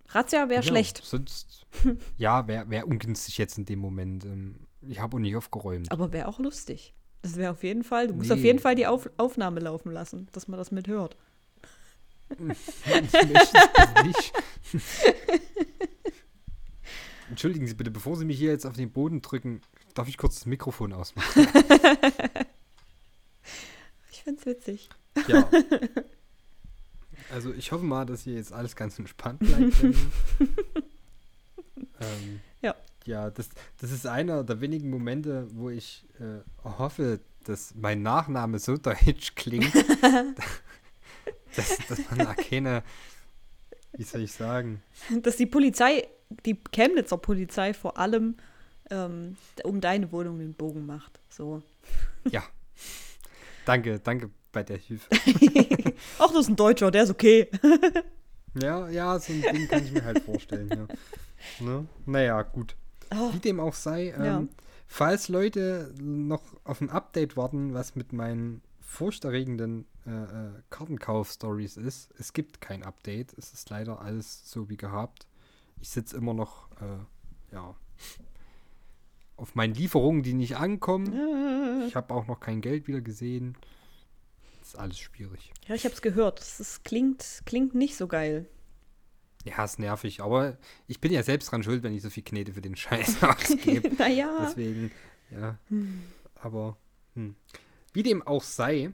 Razzia 0.09 0.49
wäre 0.49 0.63
ja, 0.63 0.69
schlecht. 0.69 1.01
Sonst, 1.05 1.67
ja, 2.19 2.47
wäre 2.49 2.69
wär 2.69 2.87
ungünstig 2.87 3.39
jetzt 3.39 3.57
in 3.59 3.65
dem 3.65 3.79
Moment. 3.79 4.25
Ähm, 4.25 4.67
ich 4.83 4.99
habe 5.01 5.17
auch 5.17 5.21
nicht 5.21 5.37
aufgeräumt. 5.37 5.91
Aber 5.93 6.13
wäre 6.13 6.27
auch 6.29 6.39
lustig. 6.41 6.95
Das 7.23 7.37
wäre 7.37 7.53
auf 7.53 7.63
jeden 7.63 7.85
Fall, 7.85 8.09
du 8.09 8.15
musst 8.15 8.29
Nee. 8.31 8.35
auf 8.35 8.41
jeden 8.43 8.59
Fall 8.59 8.75
die 8.75 8.87
auf 8.87 9.09
Aufnahme 9.19 9.61
laufen 9.61 9.93
lassen, 9.93 10.29
dass 10.33 10.49
man 10.49 10.59
das 10.59 10.71
mithört. 10.71 11.17
ich 12.31 12.39
möchte 12.41 12.69
es 12.79 14.05
nicht. 14.05 14.33
Entschuldigen 17.29 17.67
Sie 17.67 17.75
bitte, 17.75 17.91
bevor 17.91 18.17
Sie 18.17 18.25
mich 18.25 18.39
hier 18.39 18.51
jetzt 18.51 18.65
auf 18.67 18.75
den 18.77 18.91
Boden 18.91 19.21
drücken, 19.23 19.61
darf 19.95 20.09
ich 20.09 20.17
kurz 20.17 20.37
das 20.37 20.47
Mikrofon 20.47 20.93
ausmachen? 20.93 21.47
Ich 24.13 24.23
find's 24.25 24.45
witzig. 24.47 24.89
Ja. 25.29 25.49
Also 27.33 27.53
ich 27.55 27.71
hoffe 27.71 27.85
mal, 27.85 28.05
dass 28.07 28.23
hier 28.23 28.35
jetzt 28.35 28.53
alles 28.53 28.75
ganz 28.75 28.99
entspannt 28.99 29.39
bleibt. 29.39 29.83
ähm, 32.01 32.41
Ja. 32.61 32.75
Ja, 33.05 33.31
das, 33.31 33.49
das 33.81 33.91
ist 33.93 34.07
einer 34.07 34.45
der 34.45 34.61
wenigen 34.61 34.91
Momente, 34.91 35.47
wo 35.53 35.71
ich 35.71 36.05
äh, 36.19 36.41
hoffe, 36.65 37.21
dass 37.45 37.75
mein 37.75 38.03
Nachname 38.03 38.59
so 38.59 38.77
deutsch 38.77 39.35
klingt, 39.35 39.75
dass, 41.57 41.79
dass 41.89 42.11
man 42.11 42.19
da 42.19 42.35
keine, 42.35 42.83
wie 43.95 44.03
soll 44.03 44.23
ich 44.23 44.33
sagen, 44.33 44.83
Dass 45.23 45.37
die 45.37 45.47
Polizei, 45.47 46.07
die 46.45 46.59
Chemnitzer 46.73 47.17
Polizei 47.17 47.73
vor 47.73 47.97
allem 47.99 48.37
ähm, 48.91 49.37
um 49.65 49.81
deine 49.81 50.13
Wohnung 50.13 50.39
den 50.39 50.55
Bogen 50.55 50.85
macht. 50.85 51.21
So. 51.31 51.63
ja. 52.31 52.43
Danke, 53.65 54.01
danke 54.01 54.31
bei 54.53 54.63
der 54.63 54.79
Hilfe. 54.79 55.09
Ach, 56.19 56.33
das 56.33 56.43
ist 56.43 56.49
ein 56.49 56.57
Deutscher, 56.57 56.91
der 56.91 57.05
ist 57.05 57.11
okay. 57.11 57.49
Ja, 58.61 58.89
ja, 58.89 59.19
so 59.19 59.33
ein 59.33 59.43
Ding 59.43 59.69
kann 59.69 59.85
ich 59.85 59.93
mir 59.93 60.05
halt 60.05 60.23
vorstellen, 60.25 60.69
ja. 60.69 61.65
Ne? 61.65 61.87
Naja, 62.05 62.43
gut. 62.43 62.75
Oh, 63.13 63.33
Wie 63.33 63.39
dem 63.41 63.59
auch 63.61 63.75
sei, 63.75 64.11
ähm, 64.11 64.25
Ja. 64.25 64.43
falls 64.87 65.29
Leute 65.29 65.93
noch 66.01 66.43
auf 66.65 66.81
ein 66.81 66.91
Update 66.91 67.37
warten, 67.37 67.75
was 67.75 67.97
mit 67.97 68.13
meinen 68.13 68.63
furchterregenden 68.81 69.87
äh, 70.07 70.11
äh, 70.11 70.51
Kartenkauf-Stories 70.71 71.77
ist, 71.77 72.11
es 72.19 72.33
gibt 72.33 72.61
kein 72.61 72.83
Update. 72.83 73.33
Es 73.37 73.53
ist 73.53 73.69
leider 73.71 74.01
alles 74.01 74.51
so 74.51 74.69
wie 74.69 74.77
gehabt. 74.77 75.27
Ich 75.81 75.91
sitze 75.91 76.17
immer 76.17 76.35
noch, 76.35 76.71
äh, 76.81 77.55
ja, 77.55 77.75
auf 79.37 79.55
meinen 79.55 79.75
Lieferungen, 79.75 80.23
die 80.23 80.35
nicht 80.35 80.57
ankommen. 80.57 81.85
Ich 81.87 81.97
habe 81.97 82.13
auch 82.15 82.27
noch 82.27 82.41
kein 82.41 82.61
Geld 82.61 82.87
wieder 82.89 83.01
gesehen. 83.01 83.57
ist 84.63 84.77
alles 84.79 84.99
schwierig. 84.99 85.53
Ja, 85.67 85.75
ich 85.75 85.85
habe 85.85 85.95
es 85.95 86.03
gehört. 86.03 86.41
Es 86.41 86.83
klingt, 86.83 87.43
klingt 87.47 87.75
nicht 87.75 87.97
so 87.97 88.07
geil. 88.07 88.47
Ja, 89.45 89.65
ist 89.65 89.79
nervig, 89.79 90.21
aber 90.21 90.59
ich 90.87 91.01
bin 91.01 91.13
ja 91.13 91.23
selbst 91.23 91.51
dran 91.51 91.63
schuld, 91.63 91.83
wenn 91.83 91.95
ich 91.95 92.03
so 92.03 92.11
viel 92.11 92.23
Knete 92.23 92.53
für 92.53 92.61
den 92.61 92.77
Scheiß 92.77 93.23
ausgebe. 93.23 93.91
naja. 93.97 94.29
Deswegen, 94.43 94.91
ja. 95.31 95.59
Aber, 96.35 96.77
hm. 97.15 97.35
wie 97.93 98.03
dem 98.03 98.27
auch 98.27 98.43
sei, 98.43 98.93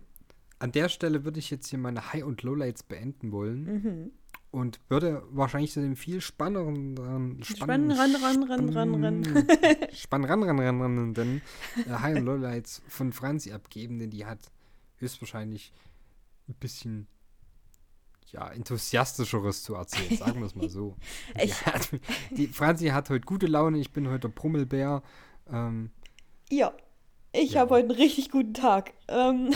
an 0.58 0.72
der 0.72 0.88
Stelle 0.88 1.24
würde 1.24 1.38
ich 1.38 1.50
jetzt 1.50 1.68
hier 1.68 1.78
meine 1.78 2.12
High- 2.12 2.24
und 2.24 2.42
Lowlights 2.42 2.82
beenden 2.82 3.32
wollen. 3.32 3.64
Mhm. 3.64 4.10
Und 4.52 4.80
würde 4.88 5.22
wahrscheinlich 5.30 5.72
zu 5.72 5.82
dem 5.82 5.96
viel 5.96 6.22
spannenderen, 6.22 7.42
Spannen, 7.42 7.90
ran, 7.90 8.14
ran, 8.16 8.42
ran, 8.44 8.68
ran, 8.70 9.04
ran. 9.04 9.46
Spann 9.92 10.24
ran, 10.24 10.42
ran, 10.44 10.58
ran, 10.58 10.80
ran, 10.80 11.14
denn 11.14 11.42
äh, 11.86 11.90
High- 11.90 12.16
und 12.16 12.24
Lowlights 12.24 12.80
von 12.88 13.12
Franzi 13.12 13.52
abgeben, 13.52 13.98
denn 13.98 14.08
die 14.08 14.24
hat 14.24 14.38
höchstwahrscheinlich 14.96 15.72
ein 16.48 16.54
bisschen 16.54 17.06
ja, 18.32 18.50
enthusiastischeres 18.50 19.62
zu 19.62 19.74
erzählen, 19.74 20.16
sagen 20.18 20.40
wir 20.40 20.46
es 20.46 20.54
mal 20.54 20.68
so. 20.68 20.96
Die, 21.42 21.52
hat, 21.52 21.88
die 22.30 22.46
Franzi 22.48 22.88
hat 22.88 23.10
heute 23.10 23.24
gute 23.24 23.46
Laune, 23.46 23.78
ich 23.78 23.92
bin 23.92 24.08
heute 24.08 24.28
der 24.28 24.34
Pummelbär. 24.34 25.02
Ähm, 25.50 25.90
Ja, 26.50 26.72
ich 27.32 27.52
Ja. 27.52 27.60
habe 27.60 27.74
heute 27.74 27.88
einen 27.88 27.98
richtig 27.98 28.30
guten 28.30 28.54
Tag. 28.54 28.92
Ähm, 29.08 29.50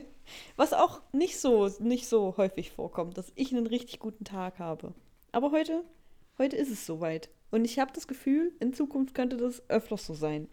was 0.56 0.72
auch 0.72 1.02
nicht 1.12 1.38
so, 1.40 1.68
nicht 1.80 2.08
so 2.08 2.34
häufig 2.36 2.70
vorkommt, 2.72 3.16
dass 3.18 3.32
ich 3.34 3.52
einen 3.54 3.66
richtig 3.66 3.98
guten 3.98 4.24
Tag 4.24 4.58
habe. 4.58 4.94
Aber 5.32 5.50
heute, 5.50 5.84
heute 6.38 6.56
ist 6.56 6.70
es 6.70 6.86
soweit. 6.86 7.28
Und 7.50 7.64
ich 7.64 7.78
habe 7.78 7.92
das 7.94 8.06
Gefühl, 8.08 8.52
in 8.60 8.72
Zukunft 8.72 9.14
könnte 9.14 9.36
das 9.36 9.62
öfters 9.68 10.06
so 10.06 10.14
sein. 10.14 10.48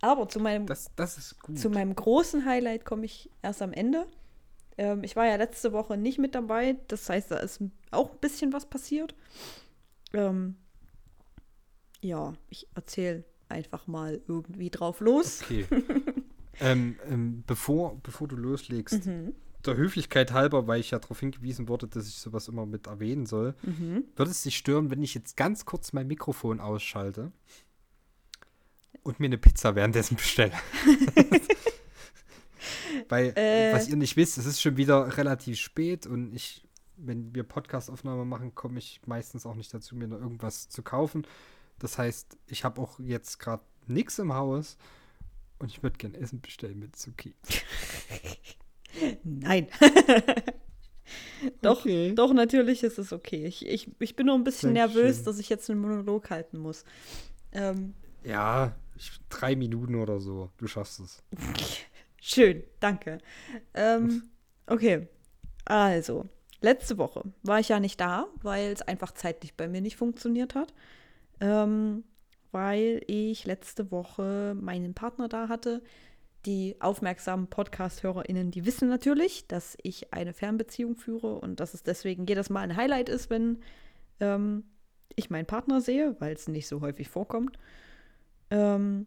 Aber 0.00 0.28
zu 0.28 0.38
meinem, 0.40 0.66
das, 0.66 0.90
das 0.94 1.34
zu 1.54 1.70
meinem 1.70 1.94
großen 1.94 2.44
Highlight 2.44 2.84
komme 2.84 3.04
ich 3.04 3.30
erst 3.42 3.62
am 3.62 3.72
Ende. 3.72 4.06
Ähm, 4.78 5.02
ich 5.04 5.16
war 5.16 5.26
ja 5.26 5.36
letzte 5.36 5.72
Woche 5.72 5.96
nicht 5.96 6.18
mit 6.18 6.34
dabei. 6.34 6.76
Das 6.88 7.08
heißt, 7.10 7.30
da 7.30 7.36
ist 7.38 7.60
auch 7.90 8.12
ein 8.12 8.18
bisschen 8.20 8.52
was 8.52 8.66
passiert. 8.66 9.14
Ähm, 10.12 10.56
ja, 12.00 12.34
ich 12.48 12.68
erzähle 12.74 13.24
einfach 13.48 13.86
mal 13.86 14.20
irgendwie 14.28 14.70
drauf 14.70 15.00
los. 15.00 15.42
Okay. 15.42 15.66
ähm, 16.60 16.96
ähm, 17.10 17.44
bevor, 17.46 17.98
bevor 18.02 18.28
du 18.28 18.36
loslegst, 18.36 19.06
Mhm. 19.06 19.34
der 19.66 19.76
Höflichkeit 19.76 20.32
halber, 20.32 20.66
weil 20.68 20.80
ich 20.80 20.92
ja 20.92 20.98
darauf 21.00 21.18
hingewiesen 21.20 21.68
wurde, 21.68 21.88
dass 21.88 22.06
ich 22.06 22.14
sowas 22.14 22.46
immer 22.48 22.64
mit 22.66 22.86
erwähnen 22.86 23.26
soll, 23.26 23.54
Mhm. 23.62 24.04
würde 24.16 24.30
es 24.30 24.42
dich 24.44 24.56
stören, 24.56 24.90
wenn 24.90 25.02
ich 25.02 25.14
jetzt 25.14 25.36
ganz 25.36 25.64
kurz 25.64 25.92
mein 25.92 26.06
Mikrofon 26.06 26.60
ausschalte 26.60 27.32
und 29.02 29.18
mir 29.18 29.26
eine 29.26 29.38
Pizza 29.38 29.74
währenddessen 29.74 30.16
bestelle? 30.16 30.52
weil, 33.08 33.32
Äh. 33.36 33.72
was 33.74 33.88
ihr 33.88 33.96
nicht 33.96 34.16
wisst, 34.16 34.38
es 34.38 34.46
ist 34.46 34.60
schon 34.60 34.76
wieder 34.76 35.16
relativ 35.16 35.58
spät 35.58 36.06
und 36.06 36.34
ich, 36.34 36.64
wenn 36.96 37.34
wir 37.34 37.42
Podcastaufnahme 37.44 38.24
machen, 38.24 38.54
komme 38.54 38.78
ich 38.78 39.00
meistens 39.06 39.46
auch 39.46 39.54
nicht 39.54 39.72
dazu, 39.72 39.94
mir 39.96 40.08
noch 40.08 40.20
irgendwas 40.20 40.68
zu 40.68 40.82
kaufen. 40.82 41.26
Das 41.78 41.98
heißt, 41.98 42.36
ich 42.46 42.64
habe 42.64 42.80
auch 42.80 42.98
jetzt 42.98 43.38
gerade 43.38 43.62
nichts 43.86 44.18
im 44.18 44.32
Haus 44.34 44.76
und 45.58 45.70
ich 45.70 45.82
würde 45.82 45.96
gern 45.98 46.14
Essen 46.14 46.40
bestellen 46.40 46.78
mit 46.80 46.96
Zuki. 46.96 47.34
Nein. 49.24 49.68
doch, 51.62 51.80
Okay. 51.80 52.14
doch, 52.14 52.32
natürlich 52.32 52.82
ist 52.82 52.98
es 52.98 53.12
okay. 53.12 53.46
Ich, 53.46 53.64
ich, 53.66 53.90
ich 53.98 54.16
bin 54.16 54.26
nur 54.26 54.34
ein 54.34 54.44
bisschen 54.44 54.74
Sehr 54.74 54.86
nervös, 54.88 55.16
schön. 55.16 55.24
dass 55.26 55.38
ich 55.38 55.48
jetzt 55.48 55.70
einen 55.70 55.80
Monolog 55.80 56.30
halten 56.30 56.58
muss. 56.58 56.84
Ähm, 57.52 57.94
Ja, 58.24 58.74
ich, 58.96 59.12
drei 59.28 59.54
Minuten 59.54 59.94
oder 59.94 60.18
so. 60.20 60.50
Du 60.58 60.66
schaffst 60.66 61.00
es. 61.00 61.22
schön, 62.20 62.62
danke. 62.80 63.18
Ähm, 63.74 64.30
okay, 64.66 65.08
also, 65.64 66.26
letzte 66.60 66.98
Woche 66.98 67.22
war 67.42 67.60
ich 67.60 67.68
ja 67.68 67.80
nicht 67.80 68.00
da, 68.00 68.26
weil 68.42 68.72
es 68.72 68.82
einfach 68.82 69.12
zeitlich 69.12 69.54
bei 69.54 69.68
mir 69.68 69.80
nicht 69.80 69.96
funktioniert 69.96 70.54
hat. 70.54 70.74
Ähm, 71.40 72.04
weil 72.50 73.02
ich 73.06 73.44
letzte 73.44 73.90
Woche 73.90 74.56
meinen 74.58 74.94
Partner 74.94 75.28
da 75.28 75.48
hatte. 75.48 75.82
Die 76.46 76.76
aufmerksamen 76.80 77.48
Podcast-HörerInnen, 77.48 78.50
die 78.50 78.64
wissen 78.64 78.88
natürlich, 78.88 79.46
dass 79.48 79.76
ich 79.82 80.14
eine 80.14 80.32
Fernbeziehung 80.32 80.96
führe 80.96 81.34
und 81.34 81.60
dass 81.60 81.74
es 81.74 81.82
deswegen 81.82 82.26
jedes 82.26 82.48
Mal 82.48 82.60
ein 82.60 82.76
Highlight 82.76 83.08
ist, 83.08 83.28
wenn 83.28 83.58
ähm, 84.20 84.64
ich 85.16 85.30
meinen 85.30 85.46
Partner 85.46 85.80
sehe, 85.80 86.16
weil 86.20 86.32
es 86.32 86.48
nicht 86.48 86.68
so 86.68 86.80
häufig 86.80 87.08
vorkommt. 87.08 87.58
Ähm, 88.50 89.06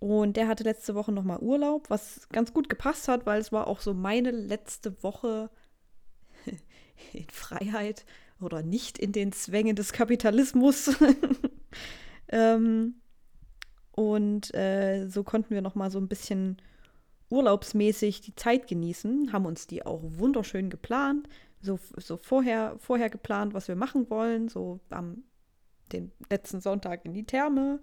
und 0.00 0.36
der 0.36 0.46
hatte 0.46 0.64
letzte 0.64 0.94
Woche 0.94 1.12
nochmal 1.12 1.40
Urlaub, 1.40 1.90
was 1.90 2.28
ganz 2.30 2.52
gut 2.52 2.68
gepasst 2.68 3.08
hat, 3.08 3.26
weil 3.26 3.40
es 3.40 3.52
war 3.52 3.66
auch 3.66 3.80
so 3.80 3.94
meine 3.94 4.30
letzte 4.30 5.02
Woche 5.02 5.50
in 7.12 7.28
Freiheit 7.30 8.04
oder 8.40 8.62
nicht 8.62 8.98
in 8.98 9.12
den 9.12 9.32
Zwängen 9.32 9.74
des 9.74 9.92
Kapitalismus. 9.92 10.96
ähm, 12.28 12.94
und 13.92 14.54
äh, 14.54 15.08
so 15.08 15.24
konnten 15.24 15.50
wir 15.50 15.62
nochmal 15.62 15.90
so 15.90 15.98
ein 15.98 16.08
bisschen 16.08 16.58
urlaubsmäßig 17.30 18.20
die 18.20 18.36
Zeit 18.36 18.68
genießen, 18.68 19.32
haben 19.32 19.46
uns 19.46 19.66
die 19.66 19.84
auch 19.84 20.00
wunderschön 20.02 20.70
geplant, 20.70 21.28
so, 21.60 21.78
so 21.96 22.16
vorher, 22.16 22.76
vorher 22.78 23.10
geplant, 23.10 23.52
was 23.52 23.66
wir 23.66 23.74
machen 23.74 24.08
wollen, 24.08 24.48
so 24.48 24.80
am 24.90 25.24
den 25.92 26.12
letzten 26.30 26.60
Sonntag 26.60 27.04
in 27.04 27.14
die 27.14 27.24
Therme 27.24 27.80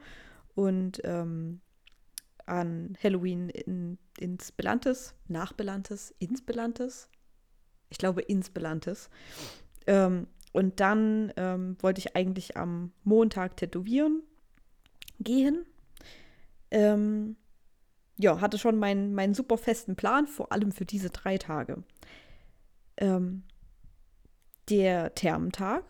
und 0.53 1.01
ähm, 1.03 1.61
an 2.45 2.97
Halloween 3.01 3.49
in, 3.49 3.97
ins 4.19 4.51
Belantes, 4.51 5.15
nach 5.27 5.53
Belantes, 5.53 6.13
ins 6.19 6.41
Belantes. 6.41 7.09
Ich 7.89 7.97
glaube, 7.97 8.21
ins 8.21 8.49
Belantes. 8.49 9.09
Ähm, 9.87 10.27
und 10.51 10.79
dann 10.79 11.33
ähm, 11.37 11.77
wollte 11.81 11.99
ich 11.99 12.15
eigentlich 12.15 12.55
am 12.57 12.91
Montag 13.03 13.57
tätowieren 13.57 14.23
gehen. 15.19 15.65
Ähm, 16.71 17.35
ja, 18.17 18.39
hatte 18.39 18.57
schon 18.57 18.77
meinen, 18.77 19.13
meinen 19.13 19.33
super 19.33 19.57
festen 19.57 19.95
Plan, 19.95 20.27
vor 20.27 20.51
allem 20.51 20.71
für 20.71 20.85
diese 20.85 21.09
drei 21.09 21.37
Tage. 21.37 21.83
Ähm, 22.97 23.43
der 24.69 25.13
Thermentag 25.13 25.83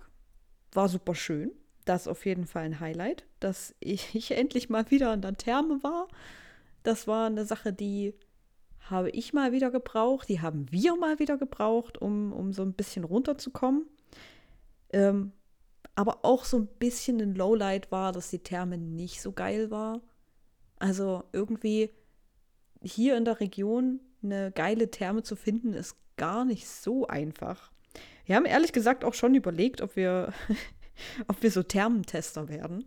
war 0.73 0.89
super 0.89 1.15
schön. 1.15 1.51
Das 1.85 2.03
ist 2.03 2.07
auf 2.07 2.25
jeden 2.25 2.47
Fall 2.47 2.63
ein 2.63 2.79
Highlight, 2.79 3.25
dass 3.39 3.75
ich, 3.79 4.15
ich 4.15 4.31
endlich 4.31 4.69
mal 4.69 4.89
wieder 4.89 5.11
an 5.11 5.21
der 5.21 5.35
Therme 5.35 5.81
war. 5.83 6.07
Das 6.85 7.07
war 7.07 7.25
eine 7.25 7.45
Sache, 7.45 7.73
die 7.73 8.13
habe 8.89 9.09
ich 9.09 9.33
mal 9.33 9.51
wieder 9.51 9.71
gebraucht, 9.71 10.29
die 10.29 10.41
haben 10.41 10.71
wir 10.71 10.95
mal 10.95 11.17
wieder 11.17 11.37
gebraucht, 11.37 11.97
um, 11.99 12.31
um 12.31 12.53
so 12.53 12.61
ein 12.61 12.73
bisschen 12.73 13.03
runterzukommen. 13.03 13.87
Ähm, 14.93 15.31
aber 15.95 16.19
auch 16.23 16.45
so 16.45 16.57
ein 16.57 16.67
bisschen 16.67 17.19
ein 17.21 17.33
Lowlight 17.33 17.91
war, 17.91 18.11
dass 18.11 18.29
die 18.29 18.43
Therme 18.43 18.77
nicht 18.77 19.19
so 19.19 19.31
geil 19.31 19.71
war. 19.71 20.01
Also 20.77 21.23
irgendwie 21.33 21.89
hier 22.83 23.17
in 23.17 23.25
der 23.25 23.39
Region 23.39 23.99
eine 24.21 24.51
geile 24.51 24.91
Therme 24.91 25.23
zu 25.23 25.35
finden, 25.35 25.73
ist 25.73 25.97
gar 26.17 26.45
nicht 26.45 26.67
so 26.67 27.07
einfach. 27.07 27.71
Wir 28.25 28.35
haben 28.35 28.45
ehrlich 28.45 28.73
gesagt 28.73 29.03
auch 29.03 29.15
schon 29.15 29.33
überlegt, 29.33 29.81
ob 29.81 29.95
wir, 29.95 30.33
ob 31.27 31.41
wir 31.41 31.49
so 31.49 31.63
Thermentester 31.63 32.47
werden. 32.47 32.85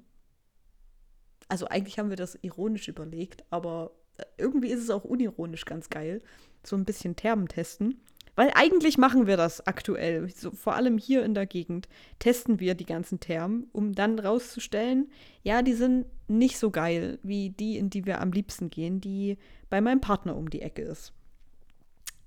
Also 1.49 1.67
eigentlich 1.69 1.99
haben 1.99 2.11
wir 2.11 2.17
das 2.17 2.39
ironisch 2.43 2.89
überlegt, 2.89 3.45
aber 3.51 3.93
irgendwie 4.37 4.69
ist 4.69 4.83
es 4.83 4.91
auch 4.91 5.05
unironisch 5.05 5.65
ganz 5.65 5.91
geil. 5.91 6.21
So 6.65 6.77
ein 6.77 6.85
bisschen 6.85 7.17
Thermen 7.17 7.49
testen. 7.49 8.01
Weil 8.39 8.53
eigentlich 8.55 8.99
machen 8.99 9.27
wir 9.27 9.37
das 9.37 9.67
aktuell. 9.67 10.29
So, 10.31 10.53
vor 10.53 10.75
allem 10.75 10.97
hier 10.97 11.25
in 11.25 11.35
der 11.35 11.47
Gegend 11.47 11.89
testen 12.21 12.61
wir 12.61 12.77
die 12.77 12.87
ganzen 12.87 13.19
Thermen, 13.19 13.67
um 13.73 13.95
dann 13.95 14.19
rauszustellen, 14.21 15.11
ja, 15.43 15.63
die 15.63 15.73
sind 15.73 16.07
nicht 16.29 16.57
so 16.57 16.71
geil 16.71 17.19
wie 17.25 17.51
die, 17.51 17.77
in 17.77 17.91
die 17.91 18.07
wir 18.07 18.21
am 18.21 18.31
liebsten 18.31 18.71
gehen, 18.71 19.01
die 19.01 19.39
bei 19.71 19.81
meinem 19.81 20.01
Partner 20.01 20.37
um 20.37 20.51
die 20.51 20.63
Ecke 20.63 20.83
ist. 20.83 21.13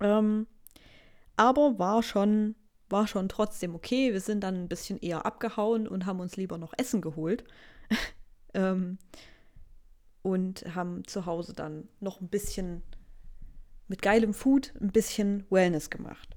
Ähm, 0.00 0.46
aber 1.38 1.78
war 1.78 2.02
schon, 2.02 2.56
war 2.90 3.06
schon 3.06 3.30
trotzdem 3.30 3.74
okay. 3.74 4.12
Wir 4.12 4.20
sind 4.20 4.44
dann 4.44 4.56
ein 4.56 4.68
bisschen 4.68 4.98
eher 4.98 5.24
abgehauen 5.24 5.88
und 5.88 6.04
haben 6.04 6.20
uns 6.20 6.36
lieber 6.36 6.58
noch 6.58 6.74
Essen 6.76 7.00
geholt. 7.00 7.44
ähm, 8.54 8.98
und 10.22 10.64
haben 10.74 11.06
zu 11.06 11.26
Hause 11.26 11.52
dann 11.52 11.88
noch 12.00 12.20
ein 12.20 12.28
bisschen 12.28 12.82
mit 13.88 14.02
geilem 14.02 14.32
Food 14.34 14.72
ein 14.80 14.92
bisschen 14.92 15.44
Wellness 15.50 15.90
gemacht. 15.90 16.36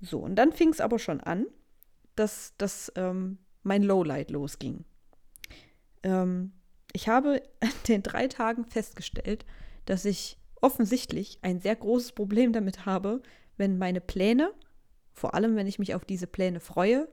So, 0.00 0.20
und 0.20 0.36
dann 0.36 0.52
fing 0.52 0.68
es 0.68 0.80
aber 0.80 0.98
schon 0.98 1.20
an, 1.20 1.46
dass, 2.14 2.54
dass 2.58 2.92
ähm, 2.96 3.38
mein 3.62 3.82
Lowlight 3.82 4.30
losging. 4.30 4.84
Ähm, 6.02 6.52
ich 6.92 7.08
habe 7.08 7.42
an 7.60 7.70
den 7.88 8.02
drei 8.02 8.28
Tagen 8.28 8.64
festgestellt, 8.64 9.44
dass 9.86 10.04
ich 10.04 10.38
offensichtlich 10.60 11.38
ein 11.42 11.60
sehr 11.60 11.76
großes 11.76 12.12
Problem 12.12 12.52
damit 12.52 12.86
habe, 12.86 13.22
wenn 13.56 13.78
meine 13.78 14.00
Pläne, 14.00 14.52
vor 15.12 15.34
allem 15.34 15.56
wenn 15.56 15.66
ich 15.66 15.78
mich 15.78 15.94
auf 15.94 16.04
diese 16.04 16.26
Pläne 16.26 16.60
freue, 16.60 17.08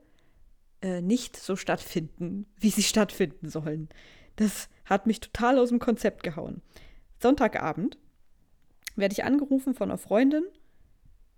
äh, 0.81 1.01
nicht 1.01 1.37
so 1.37 1.55
stattfinden, 1.55 2.45
wie 2.57 2.69
sie 2.69 2.83
stattfinden 2.83 3.49
sollen. 3.49 3.89
Das 4.35 4.69
hat 4.85 5.07
mich 5.07 5.19
total 5.19 5.57
aus 5.57 5.69
dem 5.69 5.79
Konzept 5.79 6.23
gehauen. 6.23 6.61
Sonntagabend 7.19 7.97
werde 8.95 9.13
ich 9.13 9.23
angerufen 9.23 9.73
von 9.73 9.89
einer 9.89 9.97
Freundin. 9.97 10.43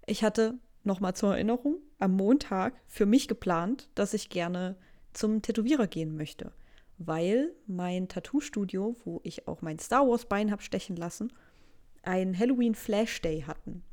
Ich 0.05 0.23
hatte 0.23 0.57
nochmal 0.83 1.15
zur 1.15 1.33
Erinnerung 1.33 1.77
am 1.99 2.15
Montag 2.15 2.73
für 2.87 3.05
mich 3.05 3.27
geplant, 3.27 3.89
dass 3.95 4.13
ich 4.13 4.29
gerne 4.29 4.77
zum 5.13 5.41
Tätowierer 5.41 5.87
gehen 5.87 6.15
möchte, 6.15 6.51
weil 6.97 7.53
mein 7.67 8.07
Tattoo-Studio, 8.07 8.95
wo 9.05 9.21
ich 9.23 9.47
auch 9.47 9.61
mein 9.61 9.79
Star 9.79 10.07
Wars 10.07 10.25
Bein 10.25 10.51
habe 10.51 10.61
stechen 10.61 10.95
lassen, 10.95 11.31
einen 12.01 12.37
Halloween 12.37 12.75
Flash 12.75 13.21
Day 13.21 13.41
hatten. 13.41 13.83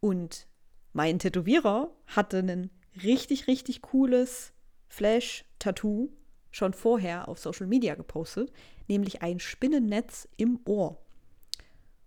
Und 0.00 0.46
mein 0.92 1.18
Tätowierer 1.18 1.90
hatte 2.06 2.38
ein 2.38 2.70
richtig, 3.02 3.46
richtig 3.46 3.82
cooles 3.82 4.52
Flash-Tattoo 4.88 6.10
schon 6.54 6.72
vorher 6.72 7.26
auf 7.26 7.40
Social 7.40 7.66
Media 7.66 7.96
gepostet, 7.96 8.52
nämlich 8.86 9.22
ein 9.22 9.40
Spinnennetz 9.40 10.28
im 10.36 10.60
Ohr. 10.66 10.98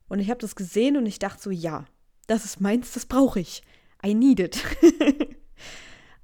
Und 0.08 0.20
ich 0.20 0.30
habe 0.30 0.40
das 0.40 0.56
gesehen 0.56 0.96
und 0.96 1.06
ich 1.06 1.20
dachte 1.20 1.42
so, 1.44 1.52
ja, 1.52 1.86
das 2.28 2.46
ist 2.46 2.62
meins, 2.62 2.94
das 2.94 3.06
brauche 3.06 3.42
ich. 3.42 3.62
I 4.06 4.14
need 4.14 4.40
it. 4.40 4.64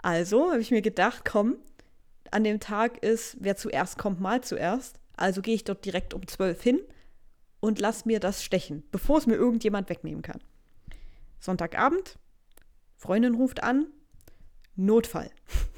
also 0.02 0.52
habe 0.52 0.62
ich 0.62 0.72
mir 0.72 0.82
gedacht, 0.82 1.26
komm, 1.26 1.58
an 2.32 2.46
dem 2.46 2.62
Tag 2.62 3.04
ist, 3.04 3.36
wer 3.42 3.58
zuerst 3.58 3.98
kommt, 3.98 4.22
mal 4.22 4.42
zuerst. 4.42 5.00
Also 5.18 5.42
gehe 5.42 5.56
ich 5.56 5.66
dort 5.66 5.84
direkt 5.84 6.14
um 6.14 6.26
12 6.26 6.64
hin 6.64 6.80
und 7.60 7.80
lass 7.80 8.06
mir 8.06 8.22
das 8.22 8.42
stechen, 8.42 8.84
bevor 8.92 9.18
es 9.18 9.28
mir 9.28 9.36
irgendjemand 9.36 9.90
wegnehmen 9.90 10.22
kann. 10.22 10.40
Sonntagabend, 11.40 12.18
Freundin 12.96 13.36
ruft 13.36 13.64
an, 13.64 13.88
Notfall. 14.78 15.30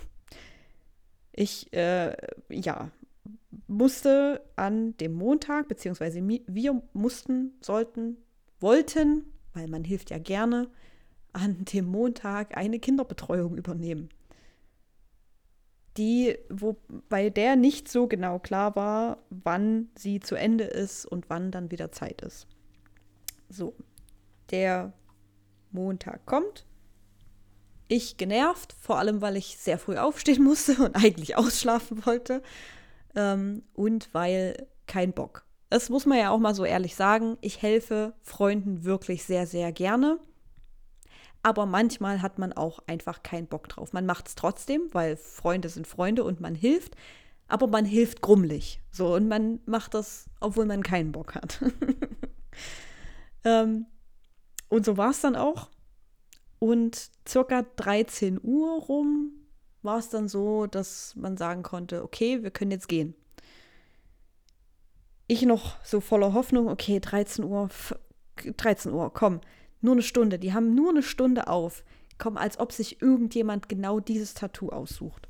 Ich, 1.38 1.72
äh, 1.74 2.16
ja, 2.50 2.92
musste 3.68 4.42
an 4.56 4.96
dem 4.98 5.14
Montag, 5.14 5.68
beziehungsweise 5.68 6.26
wir 6.26 6.82
mussten, 6.94 7.58
sollten, 7.62 8.18
wollten, 8.60 9.26
weil 9.54 9.68
man 9.68 9.84
hilft 9.84 10.12
ja 10.12 10.18
gerne, 10.18 10.70
an 11.34 11.66
dem 11.66 11.86
Montag 11.86 12.56
eine 12.56 12.80
Kinderbetreuung 12.80 13.58
übernehmen. 13.58 14.10
Die, 15.98 16.38
wo 16.50 16.78
bei 17.10 17.30
der 17.30 17.56
nicht 17.56 17.90
so 17.90 18.08
genau 18.08 18.40
klar 18.40 18.76
war, 18.76 19.18
wann 19.30 19.90
sie 19.98 20.20
zu 20.22 20.36
Ende 20.36 20.66
ist 20.66 21.06
und 21.06 21.30
wann 21.30 21.52
dann 21.52 21.72
wieder 21.72 21.92
Zeit 21.92 22.22
ist. 22.22 22.48
So, 23.50 23.76
der 24.52 24.94
Montag 25.72 26.26
kommt. 26.26 26.66
Ich 27.88 28.18
genervt, 28.18 28.74
vor 28.80 28.98
allem 28.98 29.22
weil 29.22 29.38
ich 29.38 29.58
sehr 29.58 29.78
früh 29.78 29.98
aufstehen 29.98 30.44
musste 30.44 30.76
und 30.84 30.96
eigentlich 31.04 31.36
ausschlafen 31.36 32.06
wollte. 32.06 32.42
Ähm, 33.16 33.64
und 33.74 34.10
weil 34.14 34.68
kein 34.88 35.14
Bock. 35.14 35.46
Das 35.70 35.90
muss 35.90 36.06
man 36.06 36.18
ja 36.18 36.30
auch 36.30 36.40
mal 36.40 36.56
so 36.56 36.64
ehrlich 36.64 36.96
sagen. 36.96 37.38
Ich 37.42 37.62
helfe 37.62 38.14
Freunden 38.22 38.84
wirklich 38.86 39.24
sehr, 39.24 39.48
sehr 39.48 39.72
gerne. 39.72 40.20
Aber 41.44 41.66
manchmal 41.66 42.22
hat 42.22 42.40
man 42.40 42.54
auch 42.54 42.80
einfach 42.88 43.22
keinen 43.22 43.48
Bock 43.48 43.70
drauf. 43.70 43.94
Man 43.94 44.06
macht 44.06 44.28
es 44.28 44.36
trotzdem, 44.36 44.82
weil 44.94 45.16
Freunde 45.16 45.70
sind 45.70 45.86
Freunde 45.86 46.24
und 46.24 46.42
man 46.42 46.56
hilft. 46.56 46.96
Aber 47.48 47.68
man 47.68 47.86
hilft 47.86 48.22
grummelig. 48.22 48.82
So, 48.92 49.14
und 49.14 49.28
man 49.28 49.60
macht 49.66 49.94
das, 49.94 50.26
obwohl 50.40 50.66
man 50.66 50.82
keinen 50.82 51.12
Bock 51.12 51.36
hat. 51.36 51.60
ähm, 53.44 53.86
und 54.70 54.86
so 54.86 54.98
war 54.98 55.12
es 55.12 55.22
dann 55.22 55.36
auch. 55.36 55.70
Und 56.66 57.12
circa 57.28 57.62
13 57.76 58.40
Uhr 58.42 58.82
rum 58.82 59.34
war 59.84 60.00
es 60.00 60.10
dann 60.10 60.28
so, 60.28 60.66
dass 60.66 61.16
man 61.16 61.38
sagen 61.38 61.62
konnte, 61.62 62.04
okay, 62.04 62.42
wir 62.42 62.50
können 62.50 62.72
jetzt 62.72 62.88
gehen. 62.88 63.14
Ich 65.28 65.44
noch 65.44 65.78
so 65.86 66.00
voller 66.02 66.34
Hoffnung, 66.34 66.68
okay, 66.68 67.00
13 67.00 67.46
Uhr, 67.46 67.70
13 68.58 68.92
Uhr, 68.94 69.14
komm, 69.14 69.42
nur 69.82 69.94
eine 69.94 70.02
Stunde. 70.02 70.40
Die 70.40 70.54
haben 70.54 70.74
nur 70.74 70.90
eine 70.90 71.04
Stunde 71.04 71.50
auf. 71.50 71.84
Komm, 72.18 72.36
als 72.36 72.60
ob 72.60 72.72
sich 72.72 73.00
irgendjemand 73.00 73.70
genau 73.70 74.00
dieses 74.00 74.34
Tattoo 74.34 74.70
aussucht. 74.70 75.30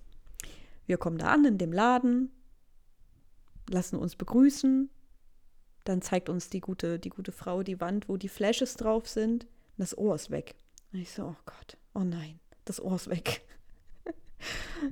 Wir 0.85 0.97
kommen 0.97 1.17
da 1.17 1.33
an 1.33 1.43
in 1.43 1.57
dem 1.57 1.73
Laden, 1.73 2.31
lassen 3.69 3.97
uns 3.97 4.15
begrüßen. 4.15 4.89
Dann 5.83 6.01
zeigt 6.01 6.29
uns 6.29 6.49
die 6.49 6.61
gute, 6.61 6.97
die 6.97 7.09
gute 7.09 7.33
Frau 7.33 7.61
die 7.61 7.81
Wand, 7.81 8.07
wo 8.07 8.15
die 8.15 8.29
Flashes 8.29 8.75
drauf 8.75 9.09
sind. 9.09 9.47
Das 9.77 9.97
Ohr 9.97 10.15
ist 10.15 10.31
weg. 10.31 10.55
Und 10.95 11.01
ich 11.01 11.11
so, 11.11 11.23
oh 11.23 11.35
Gott, 11.45 11.75
oh 11.93 12.05
nein, 12.05 12.39
das 12.63 12.81
Ohr 12.81 12.95
ist 12.95 13.09
weg. 13.09 13.41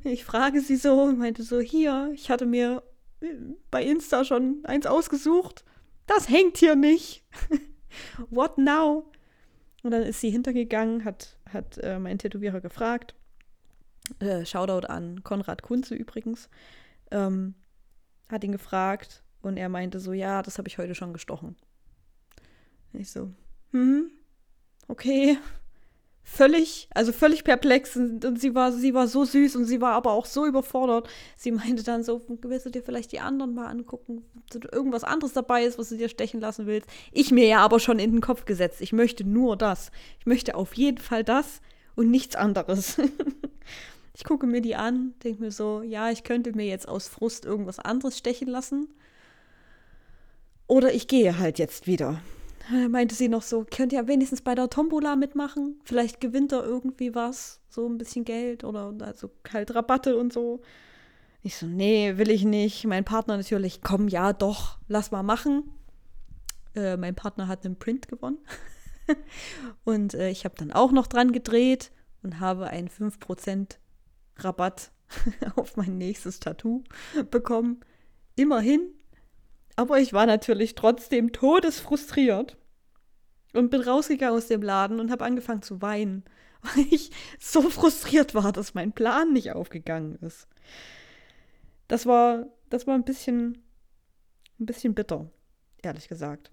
Ich 0.03 0.25
frage 0.25 0.59
sie 0.59 0.75
so 0.75 1.03
und 1.03 1.19
meinte 1.19 1.43
so, 1.43 1.59
hier, 1.61 2.11
ich 2.13 2.29
hatte 2.29 2.45
mir 2.45 2.83
bei 3.71 3.83
Insta 3.83 4.25
schon 4.25 4.65
eins 4.65 4.85
ausgesucht. 4.85 5.63
Das 6.07 6.27
hängt 6.27 6.57
hier 6.57 6.75
nicht. 6.75 7.23
What 8.31 8.57
now? 8.57 9.09
Und 9.83 9.91
dann 9.91 10.01
ist 10.01 10.19
sie 10.19 10.29
hintergegangen, 10.29 11.05
hat, 11.05 11.37
hat 11.47 11.77
äh, 11.77 11.99
mein 11.99 12.17
Tätowierer 12.17 12.59
gefragt. 12.59 13.15
Äh, 14.19 14.45
Shoutout 14.45 14.87
an 14.87 15.23
Konrad 15.23 15.61
Kunze 15.61 15.95
übrigens. 15.95 16.49
Ähm, 17.11 17.53
hat 18.27 18.43
ihn 18.43 18.51
gefragt 18.51 19.23
und 19.41 19.55
er 19.55 19.69
meinte 19.69 20.01
so, 20.01 20.11
ja, 20.11 20.41
das 20.41 20.57
habe 20.57 20.67
ich 20.67 20.77
heute 20.79 20.95
schon 20.95 21.13
gestochen. 21.13 21.55
ich 22.91 23.09
so, 23.09 23.31
hm, 23.71 24.11
okay, 24.89 25.37
völlig, 26.23 26.87
also 26.93 27.11
völlig 27.11 27.43
perplex 27.43 27.95
und, 27.97 28.23
und, 28.25 28.39
sie 28.39 28.55
war, 28.55 28.71
sie 28.71 28.93
war 28.93 29.07
so 29.07 29.25
süß 29.25 29.55
und 29.57 29.65
sie 29.65 29.81
war 29.81 29.93
aber 29.93 30.13
auch 30.13 30.25
so 30.25 30.45
überfordert. 30.45 31.07
Sie 31.35 31.51
meinte 31.51 31.83
dann 31.83 32.03
so, 32.03 32.21
willst 32.41 32.65
du 32.65 32.69
dir 32.69 32.81
vielleicht 32.81 33.11
die 33.11 33.19
anderen 33.19 33.53
mal 33.53 33.67
angucken, 33.67 34.23
ob 34.55 34.73
irgendwas 34.73 35.03
anderes 35.03 35.33
dabei 35.33 35.63
ist, 35.63 35.77
was 35.77 35.89
du 35.89 35.97
dir 35.97 36.09
stechen 36.09 36.39
lassen 36.39 36.65
willst. 36.65 36.87
Ich 37.11 37.31
mir 37.31 37.47
ja 37.47 37.59
aber 37.59 37.79
schon 37.79 37.99
in 37.99 38.11
den 38.11 38.21
Kopf 38.21 38.45
gesetzt, 38.45 38.81
ich 38.81 38.93
möchte 38.93 39.25
nur 39.25 39.57
das. 39.57 39.91
Ich 40.19 40.25
möchte 40.25 40.55
auf 40.55 40.73
jeden 40.73 40.99
Fall 40.99 41.23
das 41.23 41.61
und 41.95 42.09
nichts 42.09 42.35
anderes. 42.35 42.97
ich 44.15 44.23
gucke 44.23 44.47
mir 44.47 44.61
die 44.61 44.75
an, 44.75 45.13
denke 45.23 45.41
mir 45.41 45.51
so, 45.51 45.81
ja, 45.81 46.09
ich 46.09 46.23
könnte 46.23 46.53
mir 46.53 46.65
jetzt 46.65 46.87
aus 46.87 47.07
Frust 47.09 47.45
irgendwas 47.45 47.79
anderes 47.79 48.17
stechen 48.17 48.47
lassen. 48.47 48.87
Oder 50.67 50.93
ich 50.93 51.07
gehe 51.07 51.37
halt 51.37 51.59
jetzt 51.59 51.85
wieder 51.85 52.21
meinte 52.89 53.15
sie 53.15 53.27
noch 53.27 53.41
so, 53.41 53.65
könnt 53.69 53.93
ihr 53.93 54.07
wenigstens 54.07 54.41
bei 54.41 54.55
der 54.55 54.69
Tombola 54.69 55.15
mitmachen? 55.15 55.79
Vielleicht 55.83 56.21
gewinnt 56.21 56.51
er 56.51 56.63
irgendwie 56.63 57.13
was, 57.13 57.59
so 57.69 57.87
ein 57.87 57.97
bisschen 57.97 58.25
Geld 58.25 58.63
oder 58.63 58.93
also 59.01 59.31
halt 59.51 59.75
Rabatte 59.75 60.17
und 60.17 60.31
so. 60.31 60.61
Ich 61.41 61.57
so, 61.57 61.65
nee, 61.65 62.17
will 62.17 62.29
ich 62.29 62.45
nicht. 62.45 62.85
Mein 62.85 63.03
Partner 63.03 63.35
natürlich, 63.35 63.81
komm, 63.81 64.07
ja, 64.07 64.31
doch, 64.31 64.77
lass 64.87 65.11
mal 65.11 65.23
machen. 65.23 65.69
Äh, 66.73 66.95
mein 66.95 67.15
Partner 67.15 67.47
hat 67.47 67.65
einen 67.65 67.77
Print 67.77 68.07
gewonnen. 68.07 68.39
und 69.83 70.13
äh, 70.13 70.29
ich 70.29 70.45
habe 70.45 70.55
dann 70.57 70.71
auch 70.71 70.91
noch 70.91 71.07
dran 71.07 71.33
gedreht 71.33 71.91
und 72.21 72.39
habe 72.39 72.67
einen 72.67 72.87
5% 72.87 73.77
Rabatt 74.37 74.91
auf 75.57 75.75
mein 75.75 75.97
nächstes 75.97 76.39
Tattoo 76.39 76.83
bekommen. 77.29 77.81
Immerhin 78.35 78.93
aber 79.75 79.99
ich 79.99 80.13
war 80.13 80.25
natürlich 80.25 80.75
trotzdem 80.75 81.31
todesfrustriert 81.31 82.57
und 83.53 83.69
bin 83.69 83.81
rausgegangen 83.81 84.37
aus 84.37 84.47
dem 84.47 84.61
Laden 84.61 84.99
und 84.99 85.11
habe 85.11 85.25
angefangen 85.25 85.61
zu 85.61 85.81
weinen, 85.81 86.23
weil 86.61 86.85
ich 86.91 87.11
so 87.39 87.61
frustriert 87.69 88.35
war, 88.35 88.51
dass 88.51 88.73
mein 88.73 88.93
Plan 88.93 89.33
nicht 89.33 89.51
aufgegangen 89.53 90.15
ist. 90.21 90.47
Das 91.87 92.05
war, 92.05 92.47
das 92.69 92.87
war 92.87 92.95
ein 92.95 93.03
bisschen, 93.03 93.63
ein 94.59 94.65
bisschen 94.65 94.95
bitter, 94.95 95.29
ehrlich 95.81 96.07
gesagt. 96.07 96.51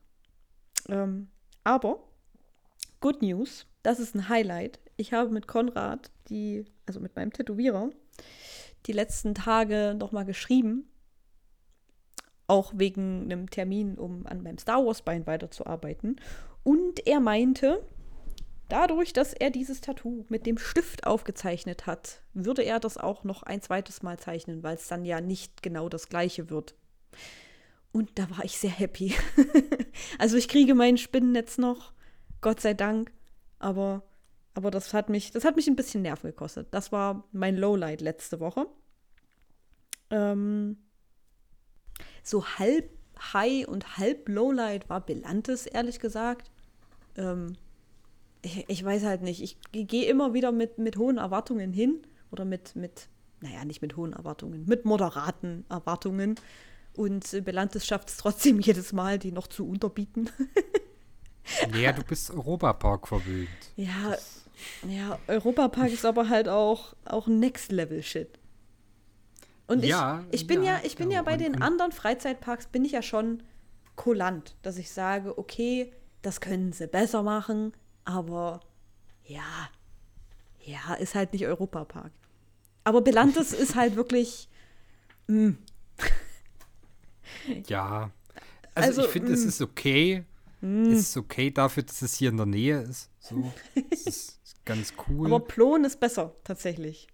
Ähm, 0.88 1.28
aber 1.64 2.02
Good 3.00 3.22
News, 3.22 3.66
das 3.82 4.00
ist 4.00 4.14
ein 4.14 4.28
Highlight. 4.28 4.80
Ich 4.96 5.12
habe 5.12 5.30
mit 5.30 5.46
Konrad, 5.46 6.10
die, 6.28 6.64
also 6.86 7.00
mit 7.00 7.16
meinem 7.16 7.32
Tätowierer, 7.32 7.90
die 8.86 8.92
letzten 8.92 9.34
Tage 9.34 9.94
nochmal 9.98 10.24
geschrieben 10.24 10.89
auch 12.50 12.72
wegen 12.74 13.22
einem 13.22 13.48
Termin, 13.48 13.96
um 13.96 14.26
an 14.26 14.42
meinem 14.42 14.58
Star 14.58 14.84
Wars 14.84 15.02
Bein 15.02 15.26
weiterzuarbeiten. 15.26 16.16
Und 16.64 17.06
er 17.06 17.20
meinte, 17.20 17.80
dadurch, 18.68 19.12
dass 19.12 19.32
er 19.32 19.50
dieses 19.50 19.80
Tattoo 19.80 20.24
mit 20.28 20.46
dem 20.46 20.58
Stift 20.58 21.06
aufgezeichnet 21.06 21.86
hat, 21.86 22.22
würde 22.34 22.62
er 22.62 22.80
das 22.80 22.98
auch 22.98 23.22
noch 23.22 23.44
ein 23.44 23.62
zweites 23.62 24.02
Mal 24.02 24.18
zeichnen, 24.18 24.64
weil 24.64 24.74
es 24.74 24.88
dann 24.88 25.04
ja 25.04 25.20
nicht 25.20 25.62
genau 25.62 25.88
das 25.88 26.08
gleiche 26.08 26.50
wird. 26.50 26.74
Und 27.92 28.18
da 28.18 28.28
war 28.30 28.44
ich 28.44 28.58
sehr 28.58 28.70
happy. 28.70 29.14
also 30.18 30.36
ich 30.36 30.48
kriege 30.48 30.74
mein 30.74 30.98
Spinnennetz 30.98 31.56
noch, 31.56 31.92
Gott 32.40 32.60
sei 32.60 32.74
Dank, 32.74 33.12
aber 33.58 34.02
aber 34.54 34.72
das 34.72 34.92
hat 34.92 35.08
mich 35.08 35.30
das 35.30 35.44
hat 35.44 35.54
mich 35.54 35.68
ein 35.68 35.76
bisschen 35.76 36.02
Nerven 36.02 36.30
gekostet. 36.30 36.68
Das 36.72 36.90
war 36.90 37.28
mein 37.30 37.56
Lowlight 37.56 38.00
letzte 38.00 38.40
Woche. 38.40 38.66
Ähm, 40.10 40.78
so 42.22 42.44
halb 42.44 42.90
High 43.32 43.66
und 43.68 43.98
halb 43.98 44.28
Lowlight 44.28 44.88
war 44.88 45.00
Belantes, 45.00 45.66
ehrlich 45.66 46.00
gesagt. 46.00 46.50
Ähm, 47.16 47.54
ich, 48.42 48.64
ich, 48.68 48.84
weiß 48.84 49.04
halt 49.04 49.22
nicht. 49.22 49.42
Ich 49.42 49.88
gehe 49.88 50.06
immer 50.06 50.32
wieder 50.32 50.52
mit, 50.52 50.78
mit 50.78 50.96
hohen 50.96 51.18
Erwartungen 51.18 51.72
hin. 51.72 52.00
Oder 52.30 52.44
mit, 52.44 52.76
mit, 52.76 53.08
naja, 53.40 53.64
nicht 53.64 53.82
mit 53.82 53.96
hohen 53.96 54.12
Erwartungen, 54.12 54.64
mit 54.66 54.84
moderaten 54.84 55.64
Erwartungen. 55.68 56.36
Und 56.94 57.32
äh, 57.34 57.40
Belantes 57.40 57.86
schafft 57.86 58.08
es 58.08 58.16
trotzdem 58.16 58.60
jedes 58.60 58.92
Mal, 58.92 59.18
die 59.18 59.32
noch 59.32 59.46
zu 59.46 59.68
unterbieten. 59.68 60.30
Ja, 61.74 61.92
du 61.92 62.04
bist 62.04 62.30
Europapark 62.30 63.08
verwöhnt. 63.08 63.48
Ja, 63.74 64.16
ja, 64.88 65.18
Europapark 65.26 65.90
ist 65.90 66.04
aber 66.04 66.28
halt 66.28 66.48
auch, 66.48 66.94
auch 67.04 67.26
Next-Level-Shit. 67.26 68.38
Und 69.70 69.84
Ja, 69.84 70.24
ich, 70.30 70.42
ich 70.42 70.46
bin 70.46 70.62
ja, 70.62 70.74
ja, 70.74 70.80
ich 70.84 70.96
bin 70.96 71.10
ja, 71.10 71.18
ja 71.18 71.22
bei 71.22 71.36
den 71.36 71.62
anderen 71.62 71.92
Freizeitparks 71.92 72.66
bin 72.66 72.84
ich 72.84 72.92
ja 72.92 73.02
schon 73.02 73.42
kulant, 73.96 74.56
dass 74.62 74.78
ich 74.78 74.90
sage, 74.90 75.38
okay, 75.38 75.92
das 76.22 76.40
können 76.40 76.72
sie 76.72 76.86
besser 76.86 77.22
machen, 77.22 77.72
aber 78.04 78.60
ja, 79.24 79.70
ja, 80.64 80.94
ist 80.94 81.14
halt 81.14 81.32
nicht 81.32 81.46
Europapark. 81.46 82.12
Aber 82.84 83.00
Belantes 83.00 83.52
ist 83.52 83.74
halt 83.74 83.96
wirklich, 83.96 84.48
Ja. 87.66 88.10
Also, 88.74 88.88
Also, 88.88 89.02
ich 89.02 89.08
finde, 89.08 89.32
es 89.32 89.44
mm. 89.44 89.48
ist 89.48 89.62
okay. 89.62 90.24
Es 90.62 90.98
ist 90.98 91.16
okay 91.16 91.50
dafür, 91.50 91.84
dass 91.84 92.02
es 92.02 92.16
hier 92.16 92.28
in 92.28 92.36
der 92.36 92.44
Nähe 92.44 92.82
ist. 92.82 93.08
So. 93.18 93.50
Es 93.90 94.06
ist 94.06 94.40
ganz 94.66 94.92
cool. 95.08 95.26
aber 95.26 95.40
Plon 95.40 95.84
ist 95.84 95.98
besser, 95.98 96.34
tatsächlich. 96.44 97.08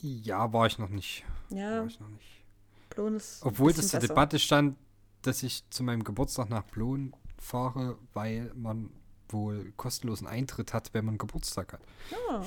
Ja, 0.00 0.52
war 0.52 0.66
ich 0.66 0.78
noch 0.78 0.88
nicht. 0.88 1.24
Ja, 1.50 1.80
War 1.80 1.86
ich 1.86 2.00
noch 2.00 2.08
nicht. 2.08 2.44
Plon 2.90 3.16
ist. 3.16 3.44
Obwohl 3.44 3.72
das 3.72 3.88
zur. 3.88 4.00
Debatte 4.00 4.38
stand, 4.38 4.76
dass 5.22 5.42
ich 5.42 5.68
zu 5.70 5.82
meinem 5.82 6.04
Geburtstag 6.04 6.50
nach 6.50 6.66
Plon 6.66 7.14
fahre, 7.38 7.98
weil 8.12 8.52
man 8.54 8.90
wohl 9.28 9.72
kostenlosen 9.76 10.26
Eintritt 10.26 10.74
hat, 10.74 10.92
wenn 10.94 11.04
man 11.04 11.18
Geburtstag 11.18 11.72
hat. 11.72 11.80
Ah, 12.30 12.42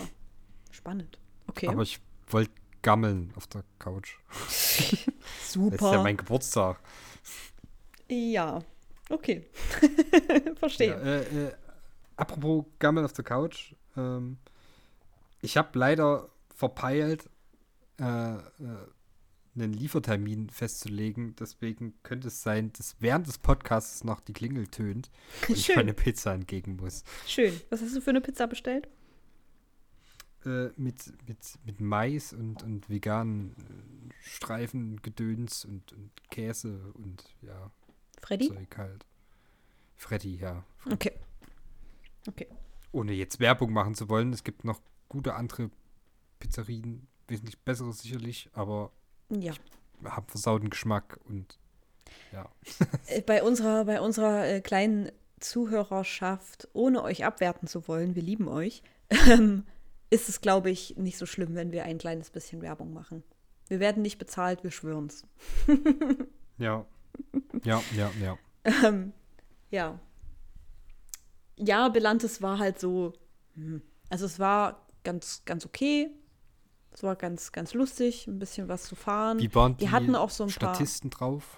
spannend. 0.71 1.19
Okay, 1.47 1.67
Aber 1.67 1.84
ich 1.84 1.99
wollte 2.27 2.51
gammeln 2.81 3.34
auf 3.36 3.47
der 3.47 3.63
Couch. 3.79 4.17
Das 5.47 5.51
ist 5.51 5.51
super. 5.53 5.93
ja 5.93 6.03
mein 6.03 6.17
Geburtstag. 6.17 6.79
Ja, 8.10 8.62
okay. 9.10 9.47
Verstehe. 10.58 10.89
Ja, 10.89 10.97
äh, 10.97 11.45
äh, 11.47 11.53
apropos 12.17 12.65
Gammel 12.79 13.05
auf 13.05 13.13
der 13.13 13.23
Couch. 13.23 13.73
Ähm, 13.95 14.38
ich 15.41 15.58
habe 15.58 15.77
leider 15.79 16.29
verpeilt, 16.53 17.29
äh, 17.99 18.36
äh, 18.36 18.39
einen 19.55 19.73
Liefertermin 19.73 20.49
festzulegen. 20.49 21.36
Deswegen 21.38 21.93
könnte 22.03 22.27
es 22.27 22.41
sein, 22.41 22.71
dass 22.73 22.95
während 22.99 23.27
des 23.27 23.38
Podcasts 23.38 24.03
noch 24.03 24.19
die 24.19 24.34
Klingel 24.34 24.67
tönt 24.67 25.10
und 25.47 25.58
ich 25.58 25.75
meine 25.75 25.93
Pizza 25.93 26.34
entgegen 26.34 26.75
muss. 26.75 27.03
Schön. 27.25 27.60
Was 27.69 27.81
hast 27.81 27.95
du 27.95 28.01
für 28.01 28.10
eine 28.10 28.21
Pizza 28.21 28.47
bestellt? 28.47 28.88
Äh, 30.45 30.69
mit, 30.75 31.13
mit, 31.27 31.39
mit 31.65 31.81
Mais 31.81 32.34
und, 32.34 32.63
und 32.63 32.89
veganen 32.89 33.55
äh, 33.58 34.13
Streifen, 34.21 35.01
Gedöns 35.01 35.65
und, 35.65 35.93
und 35.93 36.12
Käse 36.29 36.93
und 36.93 37.23
ja, 37.41 37.71
Freddy? 38.21 38.49
Zeug 38.49 38.77
halt. 38.77 39.05
Freddy, 39.95 40.36
ja. 40.36 40.63
Okay. 40.91 41.13
Okay. 42.27 42.47
ohne 42.91 43.13
jetzt 43.13 43.39
Werbung 43.39 43.71
machen 43.71 43.93
zu 43.93 44.10
wollen, 44.10 44.34
es 44.34 44.43
gibt 44.43 44.65
noch 44.65 44.81
gute 45.10 45.36
andere 45.36 45.69
Pizzerien, 46.39 47.08
wesentlich 47.27 47.59
bessere 47.59 47.93
sicherlich, 47.93 48.49
aber 48.53 48.91
Ja. 49.29 49.53
haben 50.03 50.27
versauten 50.27 50.69
Geschmack 50.69 51.19
und 51.25 51.57
ja. 52.31 52.49
Äh, 53.07 53.21
Bei 53.21 53.43
unserer, 53.43 53.85
bei 53.85 54.01
unserer 54.01 54.47
äh, 54.47 54.61
kleinen 54.61 55.11
Zuhörerschaft, 55.39 56.67
ohne 56.73 57.03
euch 57.03 57.25
abwerten 57.25 57.67
zu 57.67 57.88
wollen, 57.88 58.15
wir 58.15 58.21
lieben 58.23 58.47
euch, 58.47 58.83
ähm, 59.29 59.65
ist 60.09 60.29
es, 60.29 60.41
glaube 60.41 60.69
ich, 60.69 60.95
nicht 60.97 61.17
so 61.17 61.25
schlimm, 61.25 61.55
wenn 61.55 61.71
wir 61.71 61.83
ein 61.83 61.97
kleines 61.97 62.29
bisschen 62.29 62.61
Werbung 62.61 62.93
machen. 62.93 63.23
Wir 63.67 63.79
werden 63.79 64.01
nicht 64.03 64.17
bezahlt, 64.19 64.63
wir 64.63 64.71
schwören's. 64.71 65.23
Ja. 66.57 66.85
Ja, 67.65 67.81
ja, 67.97 68.11
ja. 68.21 68.38
Ähm, 68.63 69.11
ja. 69.71 69.99
Ja, 71.57 71.89
Belantes 71.89 72.41
war 72.41 72.59
halt 72.59 72.79
so, 72.79 73.11
hm. 73.55 73.81
also 74.09 74.25
es 74.25 74.39
war 74.39 74.85
ganz, 75.03 75.43
ganz 75.45 75.65
okay. 75.65 76.09
Es 76.95 77.03
war 77.03 77.17
ganz, 77.17 77.51
ganz 77.51 77.73
lustig, 77.73 78.25
ein 78.25 78.39
bisschen 78.39 78.69
was 78.69 78.84
zu 78.84 78.95
fahren. 78.95 79.39
Wie 79.39 79.53
waren 79.53 79.75
die 79.75 79.86
die 79.86 79.91
hatten 79.91 80.15
auch 80.15 80.29
so 80.29 80.45
ein 80.45 80.49
paar. 80.49 80.73
Statisten 80.73 81.10
drauf? 81.10 81.58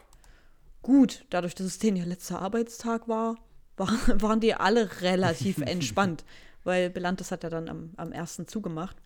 Gut, 0.82 1.26
dadurch, 1.30 1.54
dass 1.54 1.68
es 1.68 1.78
denen 1.78 1.98
ihr 1.98 2.08
letzter 2.08 2.42
Arbeitstag 2.42 3.08
war, 3.08 3.36
waren, 3.78 4.22
waren 4.22 4.40
die 4.40 4.56
alle 4.56 5.02
relativ 5.02 5.58
entspannt, 5.62 6.26
weil 6.64 6.90
Belantes 6.90 7.30
hat 7.30 7.44
ja 7.44 7.52
dann 7.52 7.70
am, 7.70 7.92
am 7.98 8.12
ersten 8.12 8.48
zugemacht. 8.48 8.98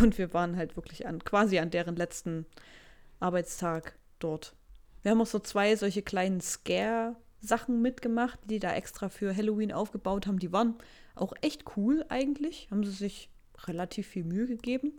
Und 0.00 0.18
wir 0.18 0.34
waren 0.34 0.56
halt 0.56 0.74
wirklich 0.74 1.06
an, 1.06 1.22
quasi 1.22 1.60
an 1.60 1.70
deren 1.70 1.94
letzten 1.94 2.44
Arbeitstag 3.20 3.96
dort. 4.18 4.56
Wir 5.02 5.12
haben 5.12 5.20
auch 5.20 5.26
so 5.26 5.38
zwei 5.38 5.76
solche 5.76 6.02
kleinen 6.02 6.40
Scare-Sachen 6.40 7.80
mitgemacht, 7.80 8.40
die 8.44 8.58
da 8.58 8.74
extra 8.74 9.08
für 9.08 9.34
Halloween 9.34 9.72
aufgebaut 9.72 10.26
haben. 10.26 10.40
Die 10.40 10.52
waren 10.52 10.74
auch 11.14 11.32
echt 11.42 11.76
cool 11.76 12.04
eigentlich. 12.08 12.66
Haben 12.72 12.82
sie 12.82 12.90
sich 12.90 13.30
relativ 13.66 14.06
viel 14.06 14.24
Mühe 14.24 14.46
gegeben. 14.46 14.92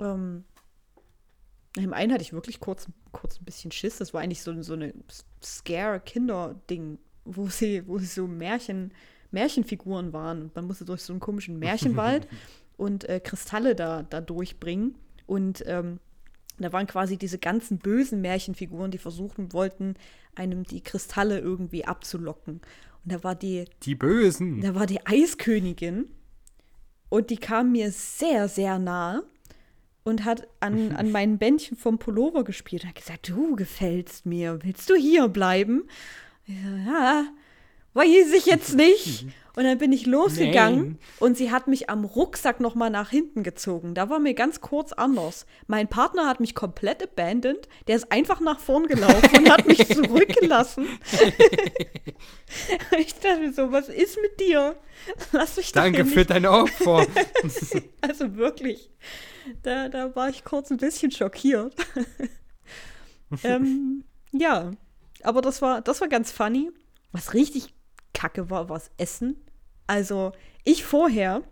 Ähm, 0.00 0.44
im 1.76 1.92
einen 1.92 2.12
hatte 2.12 2.22
ich 2.22 2.32
wirklich 2.32 2.60
kurz, 2.60 2.86
kurz 3.12 3.40
ein 3.40 3.44
bisschen 3.44 3.72
Schiss. 3.72 3.98
Das 3.98 4.12
war 4.12 4.20
eigentlich 4.20 4.42
so, 4.42 4.60
so 4.62 4.74
eine 4.74 4.92
Scare-Kinder-Ding, 5.42 6.98
wo 7.24 7.48
sie, 7.48 7.86
wo 7.86 7.98
sie 7.98 8.06
so 8.06 8.26
Märchen, 8.26 8.92
Märchenfiguren 9.30 10.12
waren. 10.12 10.50
Man 10.54 10.66
musste 10.66 10.84
durch 10.84 11.02
so 11.02 11.12
einen 11.12 11.20
komischen 11.20 11.58
Märchenwald 11.58 12.28
und 12.76 13.08
äh, 13.08 13.20
Kristalle 13.20 13.74
da, 13.74 14.02
da 14.02 14.20
durchbringen. 14.20 14.96
Und 15.26 15.64
ähm, 15.66 15.98
da 16.58 16.72
waren 16.72 16.86
quasi 16.86 17.16
diese 17.16 17.38
ganzen 17.38 17.78
bösen 17.78 18.20
Märchenfiguren, 18.20 18.90
die 18.90 18.98
versuchen 18.98 19.52
wollten, 19.54 19.94
einem 20.34 20.64
die 20.64 20.82
Kristalle 20.82 21.38
irgendwie 21.38 21.86
abzulocken. 21.86 22.60
Und 23.04 23.12
da 23.12 23.24
war 23.24 23.34
die, 23.34 23.64
Die 23.82 23.94
Bösen. 23.94 24.60
da 24.60 24.74
war 24.74 24.86
die 24.86 25.04
Eiskönigin 25.06 26.10
und 27.12 27.28
die 27.28 27.36
kam 27.36 27.72
mir 27.72 27.90
sehr, 27.92 28.48
sehr 28.48 28.78
nah 28.78 29.22
und 30.02 30.24
hat 30.24 30.48
an, 30.60 30.96
an 30.96 31.12
meinen 31.12 31.36
Bändchen 31.36 31.76
vom 31.76 31.98
Pullover 31.98 32.42
gespielt 32.42 32.84
und 32.84 32.88
hat 32.88 32.94
gesagt, 32.94 33.28
du 33.28 33.54
gefällst 33.54 34.24
mir, 34.24 34.60
willst 34.62 34.88
du 34.88 34.94
hier 34.94 35.28
bleiben? 35.28 35.84
Ich 36.46 36.54
so, 36.54 36.90
ja, 36.90 37.26
weiß 37.92 38.32
ich 38.32 38.46
jetzt 38.46 38.74
nicht. 38.76 39.26
Und 39.54 39.64
dann 39.64 39.76
bin 39.76 39.92
ich 39.92 40.06
losgegangen 40.06 40.82
Nein. 40.82 40.98
und 41.18 41.36
sie 41.36 41.50
hat 41.50 41.68
mich 41.68 41.90
am 41.90 42.04
Rucksack 42.04 42.58
noch 42.60 42.74
mal 42.74 42.88
nach 42.88 43.10
hinten 43.10 43.42
gezogen. 43.42 43.94
Da 43.94 44.08
war 44.08 44.18
mir 44.18 44.32
ganz 44.32 44.62
kurz 44.62 44.92
anders. 44.94 45.44
Mein 45.66 45.88
Partner 45.88 46.26
hat 46.26 46.40
mich 46.40 46.54
komplett 46.54 47.02
abandoned. 47.02 47.68
Der 47.86 47.96
ist 47.96 48.10
einfach 48.10 48.40
nach 48.40 48.60
vorn 48.60 48.86
gelaufen 48.86 49.38
und 49.38 49.50
hat 49.50 49.66
mich 49.66 49.86
zurückgelassen. 49.94 50.86
ich 52.98 53.14
dachte 53.14 53.40
mir 53.40 53.52
so, 53.52 53.70
was 53.72 53.90
ist 53.90 54.18
mit 54.22 54.40
dir? 54.40 54.76
Lass 55.32 55.58
mich 55.58 55.72
Danke 55.72 56.06
für 56.06 56.20
nicht. 56.20 56.30
dein 56.30 56.46
Opfer. 56.46 57.06
Also 58.00 58.36
wirklich. 58.36 58.90
Da, 59.62 59.88
da 59.88 60.14
war 60.16 60.28
ich 60.28 60.44
kurz 60.44 60.70
ein 60.70 60.76
bisschen 60.76 61.10
schockiert. 61.10 61.74
ähm, 63.44 64.04
ja, 64.32 64.72
aber 65.22 65.40
das 65.40 65.62
war, 65.62 65.82
das 65.82 66.00
war 66.00 66.08
ganz 66.08 66.32
funny. 66.32 66.70
Was 67.12 67.34
richtig 67.34 67.74
kacke 68.14 68.50
war, 68.50 68.68
war 68.68 68.78
das 68.78 68.90
Essen. 68.98 69.41
Also 69.86 70.32
ich 70.64 70.84
vorher, 70.84 71.42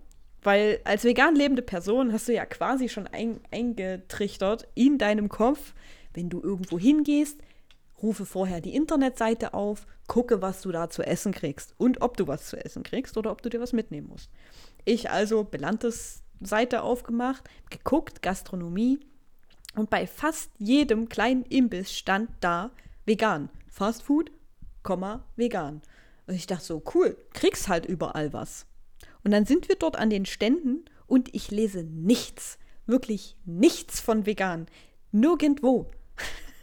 weil 0.42 0.80
als 0.84 1.04
vegan 1.04 1.34
lebende 1.34 1.62
Person 1.62 2.12
hast 2.12 2.28
du 2.28 2.34
ja 2.34 2.46
quasi 2.46 2.88
schon 2.88 3.06
ein, 3.06 3.40
eingetrichtert 3.50 4.68
in 4.74 4.98
deinem 4.98 5.28
Kopf, 5.28 5.74
wenn 6.14 6.30
du 6.30 6.40
irgendwo 6.42 6.78
hingehst, 6.78 7.40
rufe 8.02 8.24
vorher 8.24 8.60
die 8.60 8.74
Internetseite 8.74 9.54
auf, 9.54 9.86
gucke, 10.06 10.42
was 10.42 10.62
du 10.62 10.72
da 10.72 10.90
zu 10.90 11.02
essen 11.02 11.32
kriegst 11.32 11.74
und 11.76 12.02
ob 12.02 12.16
du 12.16 12.26
was 12.26 12.46
zu 12.48 12.56
essen 12.62 12.82
kriegst 12.82 13.16
oder 13.16 13.30
ob 13.30 13.42
du 13.42 13.48
dir 13.48 13.60
was 13.60 13.72
mitnehmen 13.72 14.08
musst. 14.08 14.30
Ich 14.84 15.10
also 15.10 15.44
Belantes 15.44 16.22
Seite 16.40 16.82
aufgemacht, 16.82 17.44
geguckt, 17.68 18.22
Gastronomie 18.22 19.00
und 19.76 19.90
bei 19.90 20.06
fast 20.06 20.50
jedem 20.58 21.08
kleinen 21.08 21.44
Imbiss 21.44 21.92
stand 21.92 22.30
da 22.40 22.70
vegan. 23.04 23.50
Fast 23.68 24.02
Food, 24.02 24.30
Komma, 24.82 25.24
vegan. 25.36 25.82
Und 26.30 26.36
ich 26.36 26.46
dachte 26.46 26.64
so, 26.64 26.80
cool, 26.94 27.16
kriegst 27.32 27.66
halt 27.66 27.86
überall 27.86 28.32
was. 28.32 28.64
Und 29.24 29.32
dann 29.32 29.46
sind 29.46 29.68
wir 29.68 29.74
dort 29.74 29.96
an 29.96 30.10
den 30.10 30.26
Ständen 30.26 30.84
und 31.08 31.34
ich 31.34 31.50
lese 31.50 31.82
nichts, 31.82 32.56
wirklich 32.86 33.36
nichts 33.44 33.98
von 33.98 34.26
vegan. 34.26 34.66
Nirgendwo. 35.10 35.90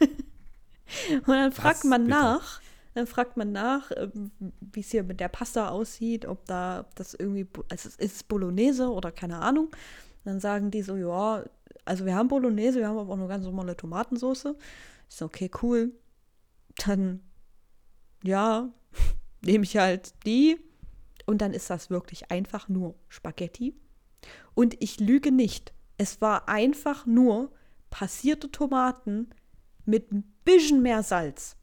und 0.00 1.28
dann 1.28 1.52
fragt 1.52 1.84
man 1.84 2.04
bitte. 2.04 2.16
nach, 2.16 2.62
dann 2.94 3.06
fragt 3.06 3.36
man 3.36 3.52
nach, 3.52 3.90
ähm, 3.94 4.30
wie 4.40 4.80
es 4.80 4.90
hier 4.90 5.02
mit 5.02 5.20
der 5.20 5.28
Pasta 5.28 5.68
aussieht, 5.68 6.24
ob 6.24 6.46
da 6.46 6.80
ob 6.80 6.94
das 6.94 7.12
irgendwie, 7.12 7.46
also 7.68 7.90
ist 7.90 8.00
es 8.00 8.22
Bolognese 8.22 8.88
oder 8.88 9.12
keine 9.12 9.38
Ahnung. 9.40 9.68
Dann 10.24 10.40
sagen 10.40 10.70
die 10.70 10.80
so, 10.80 10.96
ja, 10.96 11.44
also 11.84 12.06
wir 12.06 12.14
haben 12.14 12.28
Bolognese, 12.28 12.78
wir 12.78 12.88
haben 12.88 12.96
aber 12.96 13.12
auch 13.12 13.18
eine 13.18 13.28
ganz 13.28 13.44
normale 13.44 13.76
Tomatensauce. 13.76 14.46
Ich 15.10 15.14
so, 15.14 15.26
okay, 15.26 15.50
cool. 15.62 15.92
Dann, 16.86 17.20
ja, 18.24 18.72
nehme 19.42 19.64
ich 19.64 19.76
halt 19.76 20.14
die. 20.26 20.58
Und 21.26 21.38
dann 21.42 21.52
ist 21.52 21.68
das 21.70 21.90
wirklich 21.90 22.30
einfach 22.30 22.68
nur 22.68 22.94
Spaghetti. 23.08 23.74
Und 24.54 24.76
ich 24.82 24.98
lüge 24.98 25.30
nicht. 25.30 25.72
Es 25.98 26.20
war 26.20 26.48
einfach 26.48 27.06
nur 27.06 27.52
passierte 27.90 28.50
Tomaten 28.50 29.30
mit 29.84 30.10
ein 30.12 30.22
bisschen 30.44 30.82
mehr 30.82 31.02
Salz. 31.02 31.56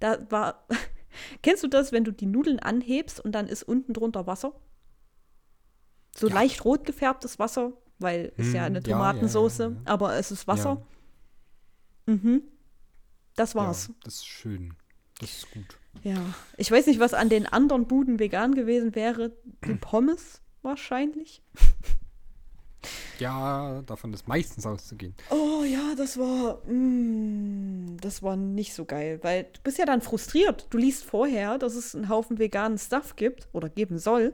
Da 0.00 0.30
war. 0.30 0.66
Kennst 1.42 1.62
du 1.62 1.68
das, 1.68 1.92
wenn 1.92 2.04
du 2.04 2.10
die 2.12 2.26
Nudeln 2.26 2.58
anhebst 2.58 3.20
und 3.20 3.32
dann 3.32 3.46
ist 3.46 3.62
unten 3.62 3.92
drunter 3.92 4.26
Wasser? 4.26 4.54
So 6.16 6.28
Ja. 6.28 6.34
leicht 6.34 6.64
rot 6.64 6.84
gefärbtes 6.84 7.38
Wasser, 7.38 7.72
weil 7.98 8.32
es 8.36 8.52
ja 8.52 8.60
Hm, 8.62 8.66
eine 8.66 8.78
ja, 8.80 8.84
ja, 8.86 8.92
Tomatensauce, 8.92 9.58
ja, 9.58 9.68
ja. 9.68 9.76
aber 9.84 10.14
es 10.16 10.30
ist 10.30 10.46
Wasser. 10.48 10.84
Mhm. 12.06 12.42
Das 13.36 13.54
war's. 13.54 13.90
Das 14.04 14.14
ist 14.16 14.26
schön. 14.26 14.74
Das 15.20 15.30
ist 15.32 15.50
gut. 15.50 15.78
Ja. 16.02 16.16
Ich 16.56 16.70
weiß 16.70 16.86
nicht, 16.86 17.00
was 17.00 17.14
an 17.14 17.28
den 17.28 17.46
anderen 17.46 17.86
Buden 17.86 18.18
vegan 18.18 18.54
gewesen 18.54 18.94
wäre. 18.94 19.32
Die 19.64 19.74
Pommes 19.80 20.40
wahrscheinlich. 20.62 21.42
Ja, 23.18 23.82
davon 23.82 24.12
ist 24.12 24.26
meistens 24.26 24.66
auszugehen. 24.66 25.14
Oh 25.30 25.62
ja, 25.64 25.94
das 25.96 26.18
war. 26.18 26.58
Mm, 26.66 27.96
das 28.00 28.22
war 28.22 28.36
nicht 28.36 28.74
so 28.74 28.84
geil, 28.84 29.20
weil 29.22 29.44
du 29.44 29.60
bist 29.62 29.78
ja 29.78 29.86
dann 29.86 30.00
frustriert. 30.00 30.66
Du 30.70 30.78
liest 30.78 31.04
vorher, 31.04 31.58
dass 31.58 31.74
es 31.76 31.94
einen 31.94 32.08
Haufen 32.08 32.38
veganen 32.38 32.78
Stuff 32.78 33.14
gibt 33.14 33.48
oder 33.52 33.68
geben 33.68 33.98
soll, 33.98 34.32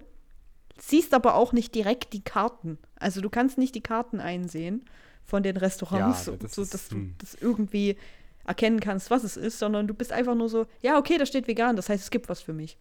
siehst 0.79 1.13
aber 1.13 1.35
auch 1.35 1.53
nicht 1.53 1.75
direkt 1.75 2.15
die 2.15 2.23
Karten. 2.25 2.79
Also 2.97 3.21
du 3.21 3.29
kannst 3.29 3.59
nicht 3.59 3.75
die 3.75 3.83
Karten 3.83 4.21
einsehen 4.21 4.87
von 5.25 5.43
den 5.43 5.59
Restaurants, 5.59 6.21
Ja, 6.27 6.33
so, 6.33 6.37
das 6.39 6.53
so 6.55 6.63
ist- 6.63 6.73
dass 6.73 6.89
du 6.89 6.95
hm. 6.97 7.15
das 7.19 7.35
irgendwie 7.35 7.99
erkennen 8.49 8.81
kannst, 8.81 9.11
was 9.11 9.25
es 9.25 9.37
ist, 9.37 9.59
sondern 9.59 9.87
du 9.87 9.95
bist 9.95 10.13
einfach 10.13 10.35
nur 10.35 10.49
so, 10.49 10.67
ja, 10.83 10.99
okay, 10.99 11.19
da 11.19 11.27
steht 11.27 11.47
vegan, 11.47 11.77
das 11.77 11.89
heißt, 11.89 12.03
es 12.03 12.11
gibt 12.11 12.29
was 12.29 12.41
für 12.41 12.53
mich. 12.53 12.77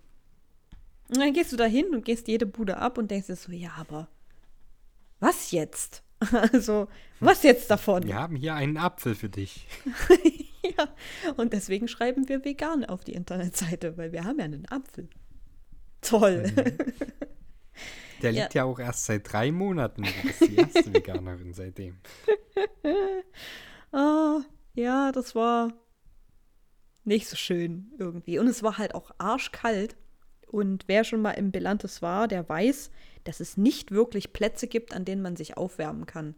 Und 1.09 1.17
dann 1.17 1.33
gehst 1.33 1.51
du 1.51 1.57
da 1.57 1.65
hin 1.65 1.93
und 1.93 2.03
gehst 2.05 2.27
jede 2.27 2.45
Bude 2.45 2.77
ab 2.77 2.97
und 2.97 3.09
denkst 3.11 3.27
dir 3.27 3.35
so, 3.35 3.51
ja, 3.51 3.71
aber 3.77 4.07
was 5.19 5.51
jetzt? 5.51 6.03
Also, 6.31 6.87
was 7.19 7.43
jetzt 7.43 7.69
davon? 7.69 8.03
Wir 8.03 8.15
haben 8.15 8.35
hier 8.35 8.55
einen 8.55 8.77
Apfel 8.77 9.13
für 9.15 9.29
dich. 9.29 9.67
Ja, 10.77 10.89
und 11.37 11.53
deswegen 11.53 11.87
schreiben 11.87 12.27
wir 12.27 12.43
vegan 12.43 12.83
auf 12.83 13.05
die 13.05 13.13
Internetseite, 13.13 13.95
weil 13.97 14.11
wir 14.11 14.25
haben 14.25 14.37
ja 14.39 14.43
einen 14.45 14.65
Apfel. 14.65 15.07
Toll. 16.01 16.51
Der 18.21 18.31
Ja. 18.33 18.41
liegt 18.43 18.53
ja 18.53 18.65
auch 18.65 18.77
erst 18.77 19.05
seit 19.05 19.31
drei 19.31 19.51
Monaten. 19.53 20.03
Du 20.03 20.27
bist 20.27 20.41
die 20.41 20.55
erste 20.57 20.93
Veganerin 20.93 21.53
seitdem. 21.53 21.95
Ah, 23.93 24.41
ja, 24.77 25.11
das 25.11 25.35
war 25.35 25.73
nicht 27.03 27.27
so 27.27 27.35
schön 27.35 27.91
irgendwie. 27.97 28.39
Und 28.39 28.47
es 28.47 28.63
war 28.63 28.77
halt 28.77 28.95
auch 28.95 29.11
arschkalt. 29.17 29.95
Und 30.47 30.85
wer 30.87 31.03
schon 31.03 31.21
mal 31.21 31.31
im 31.31 31.51
Belantes 31.51 32.01
war, 32.01 32.27
der 32.27 32.47
weiß, 32.47 32.91
dass 33.23 33.39
es 33.39 33.57
nicht 33.57 33.91
wirklich 33.91 34.31
Plätze 34.31 34.67
gibt, 34.67 34.93
an 34.93 35.03
denen 35.03 35.21
man 35.21 35.35
sich 35.35 35.57
aufwärmen 35.57 36.05
kann. 36.05 36.35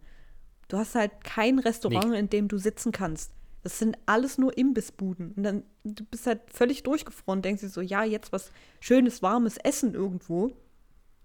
Du 0.67 0.77
hast 0.77 0.95
halt 0.95 1.23
kein 1.23 1.59
Restaurant, 1.59 2.15
in 2.15 2.29
dem 2.29 2.47
du 2.47 2.57
sitzen 2.57 2.91
kannst. 2.91 3.31
Das 3.61 3.77
sind 3.77 3.97
alles 4.05 4.37
nur 4.37 4.57
Imbissbuden. 4.57 5.33
Und 5.33 5.43
dann, 5.43 5.63
du 5.83 6.03
bist 6.05 6.25
halt 6.25 6.41
völlig 6.51 6.83
durchgefroren, 6.83 7.41
denkst 7.41 7.61
dir 7.61 7.69
so, 7.69 7.81
ja, 7.81 8.03
jetzt 8.03 8.31
was 8.31 8.51
schönes, 8.79 9.21
warmes 9.21 9.57
Essen 9.57 9.93
irgendwo. 9.93 10.51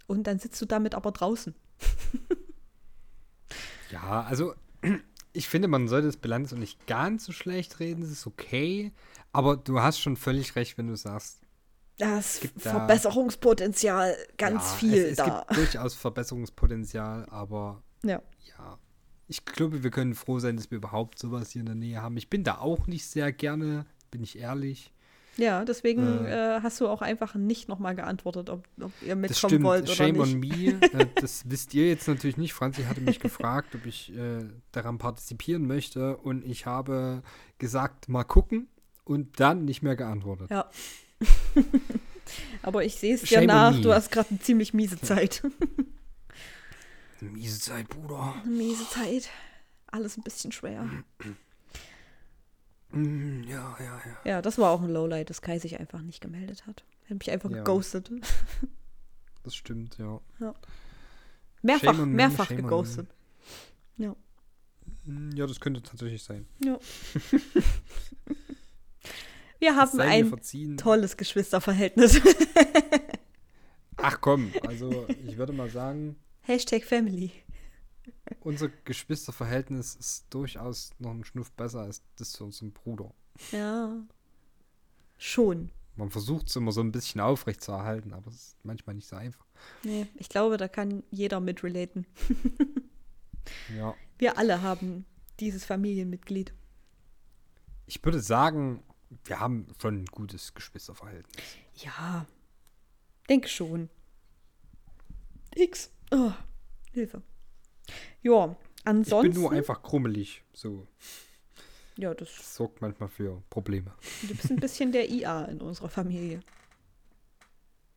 Und 0.06 0.26
dann 0.26 0.38
sitzt 0.38 0.60
du 0.60 0.66
damit 0.66 0.94
aber 0.94 1.12
draußen. 1.12 1.54
Ja, 3.90 4.22
also 4.22 4.54
ich 5.34 5.48
finde, 5.48 5.68
man 5.68 5.88
sollte 5.88 6.06
das 6.06 6.16
Bilanz 6.16 6.52
auch 6.52 6.56
nicht 6.58 6.86
ganz 6.86 7.24
so 7.26 7.32
schlecht 7.32 7.80
reden. 7.80 8.02
Es 8.02 8.10
ist 8.10 8.26
okay. 8.26 8.92
Aber 9.32 9.56
du 9.56 9.80
hast 9.80 9.98
schon 10.00 10.16
völlig 10.16 10.56
recht, 10.56 10.78
wenn 10.78 10.86
du 10.86 10.96
sagst, 10.96 11.40
Das 11.98 12.40
Verbesserungspotenzial 12.56 14.16
ganz 14.38 14.62
ja, 14.70 14.76
viel 14.76 14.94
es, 14.94 15.10
es 15.12 15.16
da. 15.16 15.44
gibt 15.48 15.58
durchaus 15.58 15.94
Verbesserungspotenzial, 15.94 17.26
aber 17.30 17.82
Ja. 18.04 18.22
ja. 18.58 18.78
Ich 19.26 19.44
glaube, 19.44 19.82
wir 19.82 19.90
können 19.90 20.14
froh 20.14 20.38
sein, 20.38 20.56
dass 20.56 20.70
wir 20.70 20.78
überhaupt 20.78 21.18
sowas 21.18 21.50
hier 21.50 21.60
in 21.60 21.66
der 21.66 21.74
Nähe 21.74 22.00
haben. 22.02 22.16
Ich 22.16 22.30
bin 22.30 22.44
da 22.44 22.58
auch 22.58 22.86
nicht 22.86 23.06
sehr 23.06 23.32
gerne, 23.32 23.86
bin 24.10 24.22
ich 24.22 24.38
ehrlich. 24.38 24.92
Ja, 25.36 25.64
deswegen 25.64 26.24
Äh, 26.26 26.60
hast 26.62 26.80
du 26.80 26.88
auch 26.88 27.02
einfach 27.02 27.34
nicht 27.34 27.68
nochmal 27.68 27.94
geantwortet, 27.94 28.50
ob, 28.50 28.68
ob 28.80 28.92
ihr 29.02 29.16
mitkommen 29.16 29.50
stimmt, 29.50 29.64
wollt 29.64 29.84
oder 29.84 29.94
shame 29.94 30.18
nicht. 30.18 30.34
on 30.34 30.40
me. 30.40 30.80
Äh, 30.92 31.06
das 31.16 31.48
wisst 31.50 31.74
ihr 31.74 31.88
jetzt 31.88 32.06
natürlich 32.06 32.36
nicht. 32.36 32.52
Franzi 32.52 32.84
hatte 32.84 33.00
mich 33.00 33.18
gefragt, 33.20 33.74
ob 33.74 33.84
ich 33.86 34.14
äh, 34.16 34.44
daran 34.72 34.98
partizipieren 34.98 35.66
möchte. 35.66 36.16
Und 36.18 36.44
ich 36.44 36.66
habe 36.66 37.22
gesagt, 37.58 38.08
mal 38.08 38.24
gucken. 38.24 38.68
Und 39.04 39.38
dann 39.38 39.64
nicht 39.66 39.82
mehr 39.82 39.96
geantwortet. 39.96 40.50
Ja. 40.50 40.70
Aber 42.62 42.84
ich 42.84 42.94
sehe 42.94 43.14
es 43.14 43.20
dir 43.20 43.26
Shame 43.38 43.46
nach, 43.46 43.78
du 43.80 43.92
hast 43.92 44.10
gerade 44.10 44.30
eine 44.30 44.38
ziemlich 44.40 44.72
miese 44.72 44.98
Zeit. 45.00 45.42
Miese 47.20 47.58
Zeit, 47.60 47.88
Bruder. 47.88 48.34
Eine 48.44 48.52
miese 48.54 48.88
Zeit. 48.90 49.30
Alles 49.86 50.16
ein 50.16 50.22
bisschen 50.22 50.52
schwer. 50.52 50.88
Mm, 52.94 53.42
ja, 53.44 53.76
ja, 53.78 54.00
ja. 54.06 54.16
Ja, 54.24 54.42
das 54.42 54.58
war 54.58 54.70
auch 54.70 54.82
ein 54.82 54.90
Lowlight, 54.90 55.30
dass 55.30 55.42
Kai 55.42 55.58
sich 55.58 55.78
einfach 55.80 56.00
nicht 56.02 56.20
gemeldet 56.20 56.66
hat. 56.66 56.84
Er 57.04 57.10
hat 57.10 57.18
mich 57.18 57.30
einfach 57.30 57.50
Ja. 57.50 57.58
geghostet. 57.58 58.10
Das 59.42 59.54
stimmt, 59.54 59.98
ja. 59.98 60.20
Mehrfach, 61.62 61.94
Shame 61.94 61.98
me, 62.10 62.16
mehrfach 62.16 62.46
shame 62.48 62.58
on 62.58 62.62
me. 62.64 62.68
geghostet. 62.68 63.08
Mm, 65.06 65.30
Ja, 65.36 65.46
das 65.46 65.60
könnte 65.60 65.82
tatsächlich 65.82 66.22
sein. 66.22 66.46
Ja. 66.64 66.78
Wir 69.58 69.76
haben 69.76 70.00
ein 70.00 70.26
verziehen. 70.28 70.76
tolles 70.76 71.16
Geschwisterverhältnis. 71.16 72.20
Ach 73.96 74.20
komm, 74.20 74.52
also 74.66 75.06
ich 75.26 75.36
würde 75.38 75.52
mal 75.52 75.70
sagen, 75.70 76.16
Hashtag 76.42 76.84
Family. 76.84 77.32
Unser 78.40 78.68
Geschwisterverhältnis 78.68 79.94
ist 79.94 80.26
durchaus 80.30 80.90
noch 80.98 81.10
ein 81.10 81.24
Schnuff 81.24 81.52
besser 81.52 81.80
als 81.80 82.02
das 82.16 82.32
zu 82.32 82.44
unserem 82.44 82.72
Bruder. 82.72 83.12
Ja. 83.52 84.02
Schon. 85.18 85.70
Man 85.96 86.10
versucht 86.10 86.48
es 86.48 86.56
immer 86.56 86.72
so 86.72 86.80
ein 86.80 86.92
bisschen 86.92 87.20
aufrecht 87.20 87.62
zu 87.62 87.72
erhalten, 87.72 88.12
aber 88.12 88.28
es 88.28 88.36
ist 88.36 88.64
manchmal 88.64 88.96
nicht 88.96 89.06
so 89.06 89.16
einfach. 89.16 89.46
Nee, 89.84 90.06
ich 90.16 90.28
glaube, 90.28 90.56
da 90.56 90.68
kann 90.68 91.02
jeder 91.10 91.40
mitrelaten. 91.40 92.06
Ja. 93.76 93.94
Wir 94.18 94.38
alle 94.38 94.62
haben 94.62 95.04
dieses 95.40 95.64
Familienmitglied. 95.64 96.54
Ich 97.86 98.02
würde 98.04 98.20
sagen, 98.20 98.82
wir 99.24 99.40
haben 99.40 99.66
schon 99.80 100.02
ein 100.02 100.06
gutes 100.06 100.54
Geschwisterverhältnis. 100.54 101.44
Ja. 101.76 102.26
Denke 103.28 103.48
schon. 103.48 103.90
X. 105.54 105.90
Oh, 106.10 106.32
Hilfe. 106.92 107.22
Ja, 108.22 108.56
Ich 108.76 108.86
ansonsten. 108.86 109.32
bin 109.32 109.40
nur 109.40 109.52
einfach 109.52 109.82
krummelig. 109.82 110.42
So, 110.52 110.86
ja, 111.96 112.12
das, 112.14 112.28
das 112.36 112.54
sorgt 112.56 112.80
manchmal 112.80 113.08
für 113.08 113.42
Probleme. 113.50 113.94
du 114.22 114.34
bist 114.34 114.50
ein 114.50 114.56
bisschen 114.60 114.92
der 114.92 115.08
IA 115.10 115.44
in 115.46 115.60
unserer 115.60 115.88
Familie. 115.88 116.40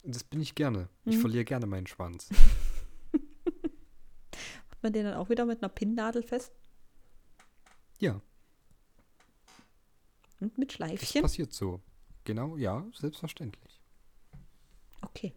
Das 0.04 0.24
bin 0.24 0.42
ich 0.42 0.56
gerne. 0.56 0.88
Ich 1.06 1.18
Mhm. 1.18 1.22
verliere 1.22 1.46
gerne 1.46 1.66
meinen 1.66 1.88
Schwanz. 1.88 2.30
Macht 4.70 4.84
man 4.84 4.94
den 4.94 5.06
dann 5.06 5.16
auch 5.16 5.30
wieder 5.30 5.46
mit 5.46 5.62
einer 5.64 5.70
Pinnnadel 5.70 6.24
fest? 6.24 6.52
Ja, 8.00 8.22
Und 10.40 10.58
mit 10.58 10.70
das 10.70 10.76
Schleifchen? 10.76 11.22
passiert 11.24 11.52
so. 11.52 11.82
Genau, 12.24 12.58
ja, 12.58 12.86
selbstverständlich. 12.94 13.82
Okay. 15.02 15.34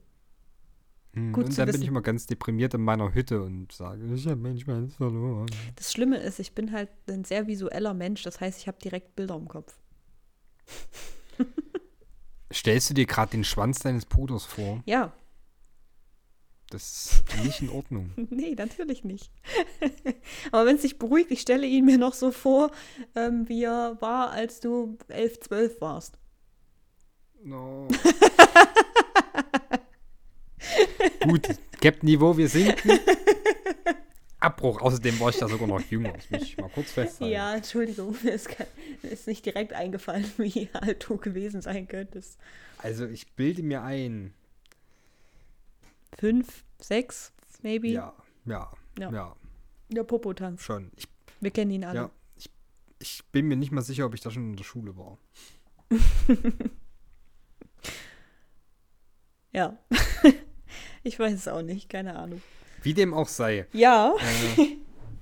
Hm, 1.14 1.32
Gut 1.32 1.44
und 1.46 1.50
zu 1.52 1.56
dann 1.56 1.66
bin 1.66 1.74
wissen. 1.74 1.82
ich 1.82 1.88
immer 1.88 2.02
ganz 2.02 2.26
deprimiert 2.26 2.74
in 2.74 2.82
meiner 2.82 3.12
Hütte 3.14 3.42
und 3.42 3.72
sage, 3.72 4.04
ich 4.14 4.26
habe 4.26 4.36
meinen 4.36 4.60
Schwanz 4.60 4.94
verloren. 4.94 5.50
Das 5.76 5.92
Schlimme 5.92 6.18
ist, 6.18 6.38
ich 6.38 6.54
bin 6.54 6.70
halt 6.72 6.88
ein 7.08 7.24
sehr 7.24 7.46
visueller 7.48 7.94
Mensch. 7.94 8.22
Das 8.22 8.40
heißt, 8.40 8.58
ich 8.60 8.68
habe 8.68 8.78
direkt 8.78 9.16
Bilder 9.16 9.34
im 9.36 9.48
Kopf. 9.48 9.76
Stellst 12.52 12.90
du 12.90 12.94
dir 12.94 13.06
gerade 13.06 13.30
den 13.32 13.44
Schwanz 13.44 13.78
deines 13.80 14.06
Bruders 14.06 14.44
vor? 14.44 14.82
Ja, 14.84 15.12
Das 16.70 17.22
ist 17.26 17.44
nicht 17.44 17.62
in 17.62 17.70
Ordnung. 17.70 18.12
nee, 18.30 18.54
natürlich 18.56 19.02
nicht. 19.04 19.30
Aber 20.52 20.66
wenn 20.66 20.76
es 20.76 20.82
dich 20.82 20.98
beruhigt, 20.98 21.30
ich 21.32 21.40
stelle 21.40 21.66
ihn 21.66 21.84
mir 21.84 21.98
noch 21.98 22.14
so 22.14 22.30
vor, 22.32 22.70
ähm, 23.16 23.48
wie 23.48 23.64
er 23.64 24.00
war, 24.00 24.30
als 24.30 24.60
du 24.60 24.96
11, 25.08 25.40
12 25.40 25.80
warst. 25.80 26.18
No. 27.42 27.88
Gut, 31.24 31.48
Cap-Niveau, 31.80 32.36
wir 32.36 32.48
sinken. 32.48 32.98
Abbruch. 34.38 34.80
Außerdem 34.80 35.20
war 35.20 35.28
ich 35.30 35.36
da 35.36 35.48
sogar 35.48 35.68
noch 35.68 35.80
jünger. 35.82 36.12
Das 36.12 36.30
muss 36.30 36.42
ich 36.42 36.56
mal 36.56 36.70
kurz 36.70 36.92
festhalten. 36.92 37.32
Ja, 37.32 37.54
Entschuldigung, 37.56 38.16
mir 38.22 38.32
ist, 38.32 38.48
mir 39.02 39.10
ist 39.10 39.26
nicht 39.26 39.44
direkt 39.44 39.72
eingefallen, 39.74 40.24
wie 40.38 40.68
alt 40.72 41.06
du 41.08 41.16
gewesen 41.18 41.60
sein 41.60 41.86
könntest. 41.88 42.38
Also 42.78 43.06
ich 43.06 43.30
bilde 43.32 43.62
mir 43.62 43.82
ein. 43.82 44.32
Fünf, 46.18 46.64
sechs, 46.80 47.32
maybe? 47.62 47.88
Ja, 47.88 48.14
ja, 48.46 48.70
Ja. 48.98 49.12
ja, 49.12 49.36
Der 49.90 50.04
Popotanz. 50.04 50.62
schon. 50.62 50.90
Ich, 50.96 51.06
Wir 51.40 51.50
kennen 51.50 51.70
ihn 51.70 51.84
alle. 51.84 51.98
ja, 52.00 52.10
ich, 52.36 52.50
ich 52.98 53.24
bin 53.32 53.46
mir 53.46 53.56
nicht 53.56 53.72
mal 53.72 53.82
sicher, 53.82 54.06
ob 54.06 54.14
ich 54.14 54.20
da 54.22 54.30
schon 54.30 54.50
in 54.50 54.56
der 54.56 54.64
Schule 54.64 54.96
war. 54.96 55.18
Ja. 59.52 59.76
ich 61.02 61.18
weiß 61.18 61.32
es 61.34 61.48
auch 61.48 61.62
nicht, 61.62 61.88
keine 61.88 62.16
Ahnung. 62.16 62.42
Wie 62.82 62.94
dem 62.94 63.12
auch 63.14 63.28
sei. 63.28 63.66
Ja, 63.72 64.14
Äh, 64.56 64.76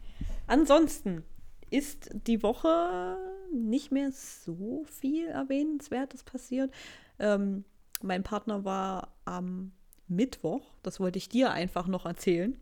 ansonsten 0.47 1.25
ist 1.71 2.11
die 2.27 2.43
Woche 2.43 3.17
nicht 3.53 3.93
mehr 3.93 4.11
so 4.13 4.85
viel 5.01 5.27
Erwähnenswertes 5.29 6.23
passiert. 6.25 6.73
Ähm, 7.19 7.65
mein 8.01 8.23
Partner 8.23 8.65
war 8.65 9.15
am 9.25 9.73
Mittwoch, 10.07 10.73
das 10.83 11.01
wollte 11.01 11.19
ich 11.19 11.29
dir 11.29 11.51
einfach 11.51 11.87
noch 11.87 12.07
erzählen, 12.07 12.59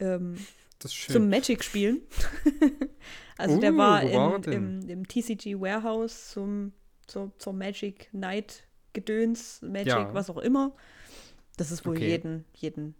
ähm, 0.00 0.34
Das 0.78 0.90
ist 0.90 0.94
schön. 0.96 1.12
zum 1.14 1.28
Magic 1.30 1.64
spielen. 1.64 2.00
also 3.38 3.58
der 3.60 3.72
Uh, 3.72 3.78
war, 3.78 4.02
wo 4.02 4.12
war 4.12 4.36
in, 4.36 4.42
denn? 4.42 4.52
im, 4.82 4.88
im 4.88 5.08
TCG 5.08 5.58
Warehouse 5.58 6.30
zum, 6.32 6.72
zur, 7.06 7.32
zur 7.38 7.52
Magic 7.54 8.08
Night 8.12 8.64
Gedöns, 8.92 9.60
Magic, 9.62 9.86
Ja. 9.88 10.12
was 10.14 10.28
auch 10.30 10.38
immer. 10.38 10.74
Das 11.56 11.70
ist 11.70 11.84
wohl 11.86 11.96
Okay. 11.96 12.08
jeden, 12.08 12.44
jeden 12.54 12.94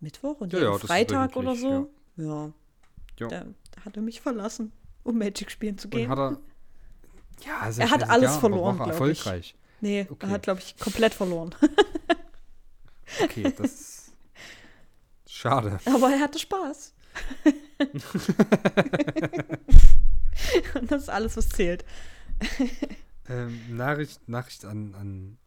Mittwoch 0.00 0.40
und 0.40 0.52
Ja, 0.52 0.58
jeden 0.60 0.72
ja, 0.72 0.78
Freitag 0.78 1.36
oder 1.36 1.56
so. 1.56 1.90
Ja. 2.16 2.52
Ja. 3.18 3.28
Da, 3.28 3.44
da 3.72 3.84
hat 3.84 3.96
er 3.96 4.02
mich 4.02 4.20
verlassen, 4.20 4.72
um 5.02 5.18
Magic 5.18 5.50
spielen 5.50 5.76
zu 5.78 5.86
Und 5.88 5.92
gehen. 5.92 6.08
hat 6.08 6.18
er. 6.18 6.38
Ja, 7.46 7.68
ja 7.70 7.84
Er 7.84 7.90
hat 7.92 8.08
alles 8.10 8.36
verloren, 8.36 8.78
War 8.80 8.88
er 8.88 8.94
glaub 8.96 9.08
ich. 9.08 9.18
erfolgreich. 9.18 9.54
nee, 9.80 10.06
okay. 10.10 10.26
er 10.26 10.30
hat, 10.30 10.42
glaube 10.42 10.60
ich, 10.60 10.76
komplett 10.78 11.14
verloren. 11.14 11.54
Okay, 13.24 13.42
das 13.56 13.60
ist. 13.72 14.12
Schade. 15.26 15.80
Aber 15.86 16.10
er 16.10 16.20
hatte 16.20 16.38
Spaß. 16.38 16.92
und 20.74 20.90
das 20.90 21.02
ist 21.02 21.08
alles, 21.08 21.36
was 21.36 21.48
zählt. 21.48 21.84
Ähm, 23.28 23.76
Nachricht, 23.76 24.28
Nachricht 24.28 24.64
an, 24.66 24.94
an 24.94 25.38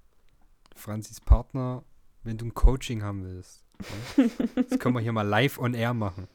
Franzis 0.76 1.22
Partner, 1.22 1.84
wenn 2.24 2.38
du 2.38 2.46
ein 2.46 2.54
Coaching 2.54 3.04
haben 3.04 3.24
willst. 3.24 3.64
Ja? 4.18 4.26
Das 4.70 4.80
können 4.80 4.96
wir 4.96 5.02
hier 5.02 5.12
mal 5.12 5.28
live 5.28 5.58
on 5.58 5.74
air 5.74 5.94
machen. 5.94 6.28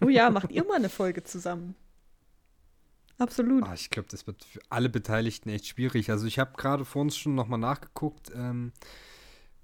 Oh 0.00 0.08
ja, 0.08 0.30
macht 0.30 0.52
ihr 0.52 0.64
mal 0.64 0.76
eine 0.76 0.88
Folge 0.88 1.24
zusammen. 1.24 1.74
Absolut. 3.18 3.64
Ah, 3.64 3.74
ich 3.74 3.90
glaube, 3.90 4.08
das 4.10 4.26
wird 4.26 4.42
für 4.44 4.60
alle 4.70 4.88
Beteiligten 4.88 5.48
echt 5.48 5.66
schwierig. 5.66 6.10
Also 6.10 6.26
ich 6.26 6.38
habe 6.38 6.56
gerade 6.56 6.84
vor 6.84 7.02
uns 7.02 7.16
schon 7.16 7.34
nochmal 7.34 7.60
nachgeguckt, 7.60 8.32
ähm, 8.34 8.72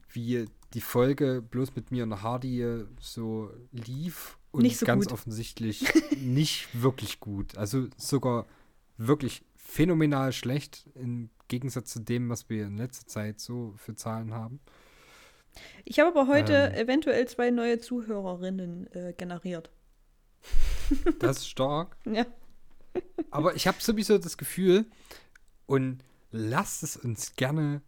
wie 0.09 0.47
die 0.75 0.81
Folge 0.81 1.43
bloß 1.43 1.75
mit 1.75 1.91
mir 1.91 2.05
und 2.05 2.23
Hardy 2.23 2.63
äh, 2.63 2.87
so 3.01 3.51
lief. 3.73 4.39
Und 4.53 4.71
so 4.73 4.87
ganz 4.87 5.07
gut. 5.07 5.13
offensichtlich 5.13 5.85
nicht 6.21 6.69
wirklich 6.81 7.21
gut. 7.21 7.57
Also 7.57 7.89
sogar 7.97 8.47
wirklich 8.97 9.43
phänomenal 9.57 10.33
schlecht 10.33 10.89
im 10.95 11.31
Gegensatz 11.49 11.93
zu 11.93 12.01
dem, 12.01 12.29
was 12.29 12.49
wir 12.49 12.67
in 12.67 12.77
letzter 12.77 13.07
Zeit 13.07 13.41
so 13.41 13.75
für 13.77 13.95
Zahlen 13.95 14.33
haben. 14.33 14.61
Ich 15.85 15.99
habe 16.01 16.09
aber 16.11 16.29
heute 16.29 16.73
Ähm. 16.75 16.85
eventuell 16.87 17.27
zwei 17.29 17.51
neue 17.51 17.79
Zuhörerinnen 17.79 18.93
äh, 18.93 19.13
generiert. 19.13 19.71
Das 21.21 21.39
ist 21.39 21.49
stark. 21.49 21.97
Ja. 22.05 22.27
Aber 23.31 23.55
ich 23.55 23.69
habe 23.69 23.77
sowieso 23.81 24.19
das 24.19 24.37
Gefühl, 24.37 24.87
und 25.67 26.03
lasst 26.33 26.83
es 26.83 26.97
uns 26.97 27.37
gerne 27.37 27.81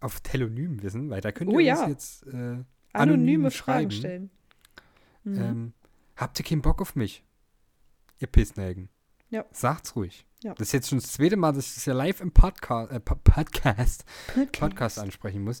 auf 0.00 0.20
Telonym 0.20 0.82
wissen, 0.82 1.10
weil 1.10 1.20
da 1.20 1.30
könnt 1.30 1.50
ihr 1.50 1.54
Oh 1.54 1.58
uns 1.58 1.66
ja. 1.66 1.88
jetzt 1.88 2.26
äh, 2.26 2.28
Anonyme, 2.32 2.64
anonym 2.92 3.50
Fragen 3.52 3.52
schreiben. 3.52 3.90
stellen. 3.92 4.30
Mhm. 5.22 5.38
Ähm, 5.40 5.72
habt 6.16 6.38
ihr 6.40 6.44
keinen 6.44 6.62
Bock 6.62 6.80
auf 6.80 6.96
mich? 6.96 7.22
Ihr 8.18 8.26
Pissnägen. 8.26 8.88
Ja. 9.28 9.44
Sagt's 9.52 9.94
ruhig. 9.94 10.26
Ja. 10.42 10.54
Das 10.54 10.68
ist 10.68 10.72
jetzt 10.72 10.88
schon 10.88 10.98
das 10.98 11.12
zweite 11.12 11.36
Mal, 11.36 11.52
dass 11.52 11.68
ich 11.68 11.74
das 11.74 11.84
ja 11.84 11.94
live 11.94 12.20
im 12.20 12.32
Podca 12.32 12.86
äh, 12.86 12.98
Po- 12.98 13.14
Podcast, 13.22 14.04
Podcast. 14.34 14.58
Podcast 14.60 14.98
ansprechen 14.98 15.44
muss. 15.44 15.60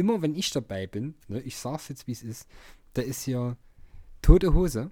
Immer 0.00 0.22
wenn 0.22 0.34
ich 0.34 0.50
dabei 0.50 0.86
bin, 0.86 1.14
ne, 1.28 1.42
ich 1.42 1.58
sag's 1.58 1.88
jetzt, 1.90 2.06
wie 2.06 2.12
es 2.12 2.22
ist, 2.22 2.48
da 2.94 3.02
ist 3.02 3.24
hier 3.24 3.58
tote 4.22 4.54
Hose. 4.54 4.90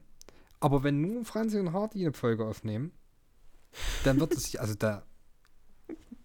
Aber 0.61 0.83
wenn 0.83 1.01
nur 1.01 1.25
Franzi 1.25 1.59
und 1.59 1.73
Hardy 1.73 2.05
eine 2.05 2.13
Folge 2.13 2.45
aufnehmen, 2.45 2.93
dann 4.05 4.21
wird 4.21 4.35
es 4.35 4.43
sich, 4.43 4.61
also 4.61 4.75
da, 4.75 5.07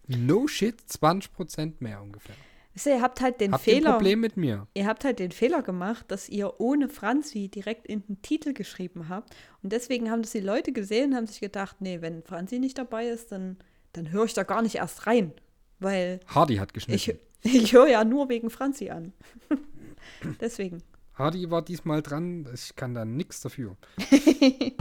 no 0.08 0.48
shit, 0.48 0.76
20% 0.82 1.76
mehr 1.80 2.02
ungefähr. 2.02 2.36
Wisst 2.74 2.88
ihr, 2.88 3.02
habt 3.02 3.22
halt 3.22 3.40
den 3.40 3.54
Habt 3.54 3.66
ihr 3.68 3.76
ein 3.76 3.78
Fehler. 3.78 3.94
Problem 3.94 4.20
mit 4.20 4.36
mir? 4.36 4.68
Ihr 4.74 4.86
habt 4.86 5.06
halt 5.06 5.20
den 5.20 5.32
Fehler 5.32 5.62
gemacht, 5.62 6.04
dass 6.10 6.28
ihr 6.28 6.60
ohne 6.60 6.90
Franzi 6.90 7.48
direkt 7.48 7.88
in 7.88 8.06
den 8.06 8.22
Titel 8.22 8.52
geschrieben 8.52 9.08
habt. 9.08 9.34
Und 9.62 9.72
deswegen 9.72 10.12
haben 10.12 10.24
das 10.24 10.32
die 10.32 10.42
Leute 10.42 10.74
gesehen 10.74 11.12
und 11.12 11.16
haben 11.16 11.28
sich 11.28 11.40
gedacht, 11.40 11.78
nee, 11.80 12.02
wenn 12.02 12.22
Franzi 12.24 12.60
nicht 12.60 12.78
dabei 12.78 13.08
ist, 13.08 13.32
dann, 13.32 13.60
dann 13.94 14.12
höre 14.12 14.26
ich 14.26 14.34
da 14.34 14.44
gar 14.44 14.62
nicht 14.62 14.76
erst 14.76 15.08
rein. 15.08 15.32
Weil 15.80 16.20
Hardy 16.28 16.56
hat 16.58 16.74
geschnitten. 16.74 16.96
ich 16.96 17.16
höre 17.72 17.88
ja 17.88 18.04
nur 18.04 18.30
wegen 18.30 18.50
Franzi 18.50 18.90
an. 18.90 19.14
deswegen. 20.42 20.82
Hardy 21.16 21.50
war 21.52 21.62
diesmal 21.62 22.02
dran, 22.02 22.48
ich 22.54 22.76
kann 22.76 22.94
da 22.96 23.06
nichts 23.06 23.42
dafür. 23.42 23.78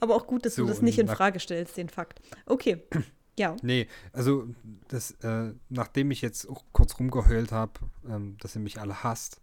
Aber 0.00 0.14
auch 0.14 0.26
gut, 0.26 0.44
dass 0.46 0.54
So, 0.56 0.62
du 0.62 0.68
das 0.68 0.82
nicht 0.82 0.98
in 0.98 1.08
Frage 1.08 1.40
stellst, 1.40 1.76
den 1.76 1.88
Fakt. 1.88 2.20
Okay. 2.46 2.82
Ja. 3.36 3.56
Nee, 3.62 3.88
also 4.12 4.46
das, 4.86 5.10
äh, 5.24 5.54
nachdem 5.68 6.12
ich 6.12 6.22
jetzt 6.22 6.48
auch 6.48 6.62
kurz 6.70 7.00
rumgeheult 7.00 7.50
habe, 7.50 7.72
ähm, 8.08 8.36
dass 8.38 8.54
ihr 8.54 8.60
mich 8.60 8.78
alle 8.80 9.02
hasst. 9.02 9.40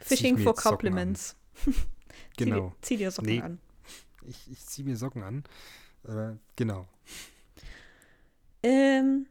zieh 0.00 0.14
ich 0.14 0.20
Fishing 0.20 0.38
for 0.38 0.56
Compliments. 0.56 1.36
Genau. 2.36 2.70
Zieh, 2.80 2.86
zieh 2.88 2.96
dir 2.96 3.12
Socken 3.12 3.30
Nee. 3.30 3.40
an. 3.40 3.60
Ich, 4.26 4.50
ich 4.50 4.66
ziehe 4.66 4.84
mir 4.84 4.96
Socken 4.96 5.22
an. 5.22 5.44
Äh, 6.08 6.38
genau. 6.56 6.88
Ähm, 8.64 9.26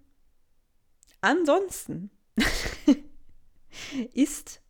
ansonsten 1.21 2.09
ist 4.13 4.61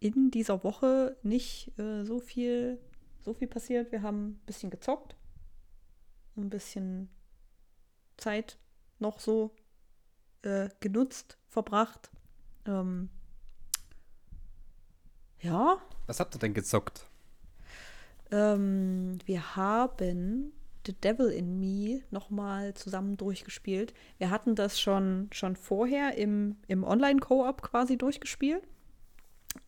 in 0.00 0.30
dieser 0.30 0.62
Woche 0.64 1.16
nicht 1.22 1.78
äh, 1.78 2.04
so 2.04 2.20
viel 2.20 2.78
so 3.20 3.34
viel 3.34 3.48
passiert. 3.48 3.92
Wir 3.92 4.00
haben 4.02 4.28
ein 4.28 4.40
bisschen 4.46 4.70
gezockt, 4.70 5.14
ein 6.36 6.48
bisschen 6.48 7.10
Zeit 8.16 8.58
noch 8.98 9.20
so 9.20 9.54
äh, 10.42 10.70
genutzt, 10.80 11.36
verbracht. 11.48 12.10
Ähm, 12.64 13.10
ja, 15.40 15.78
Was 16.06 16.20
habt 16.20 16.34
ihr 16.34 16.38
denn 16.38 16.54
gezockt? 16.54 17.06
ähm, 18.30 19.18
wir 19.26 19.56
haben 19.56 20.52
The 20.88 20.94
Devil 20.94 21.28
in 21.28 21.60
Me 21.60 22.00
nochmal 22.10 22.72
zusammen 22.72 23.18
durchgespielt. 23.18 23.92
Wir 24.16 24.30
hatten 24.30 24.54
das 24.54 24.80
schon, 24.80 25.28
schon 25.32 25.54
vorher 25.54 26.16
im, 26.16 26.56
im 26.66 26.82
Online-Co-op 26.82 27.60
quasi 27.60 27.98
durchgespielt. 27.98 28.66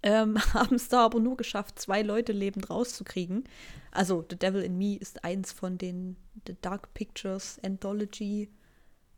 Ähm, 0.03 0.39
haben 0.55 0.77
es 0.77 0.89
da 0.89 1.05
aber 1.05 1.21
nur 1.21 1.37
geschafft, 1.37 1.79
zwei 1.79 2.01
Leute 2.01 2.33
lebend 2.33 2.71
rauszukriegen. 2.71 3.45
Also 3.91 4.25
The 4.31 4.37
Devil 4.37 4.63
in 4.63 4.79
Me 4.79 4.97
ist 4.97 5.23
eins 5.23 5.53
von 5.53 5.77
den 5.77 6.17
The 6.47 6.57
Dark 6.63 6.95
Pictures 6.95 7.61
Anthology 7.63 8.49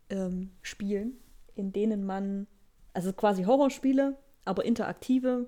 ähm, 0.09 0.51
Spielen, 0.61 1.13
in 1.55 1.71
denen 1.71 2.05
man, 2.05 2.47
also 2.93 3.13
quasi 3.13 3.43
Horrorspiele, 3.43 4.17
aber 4.43 4.65
interaktive, 4.65 5.47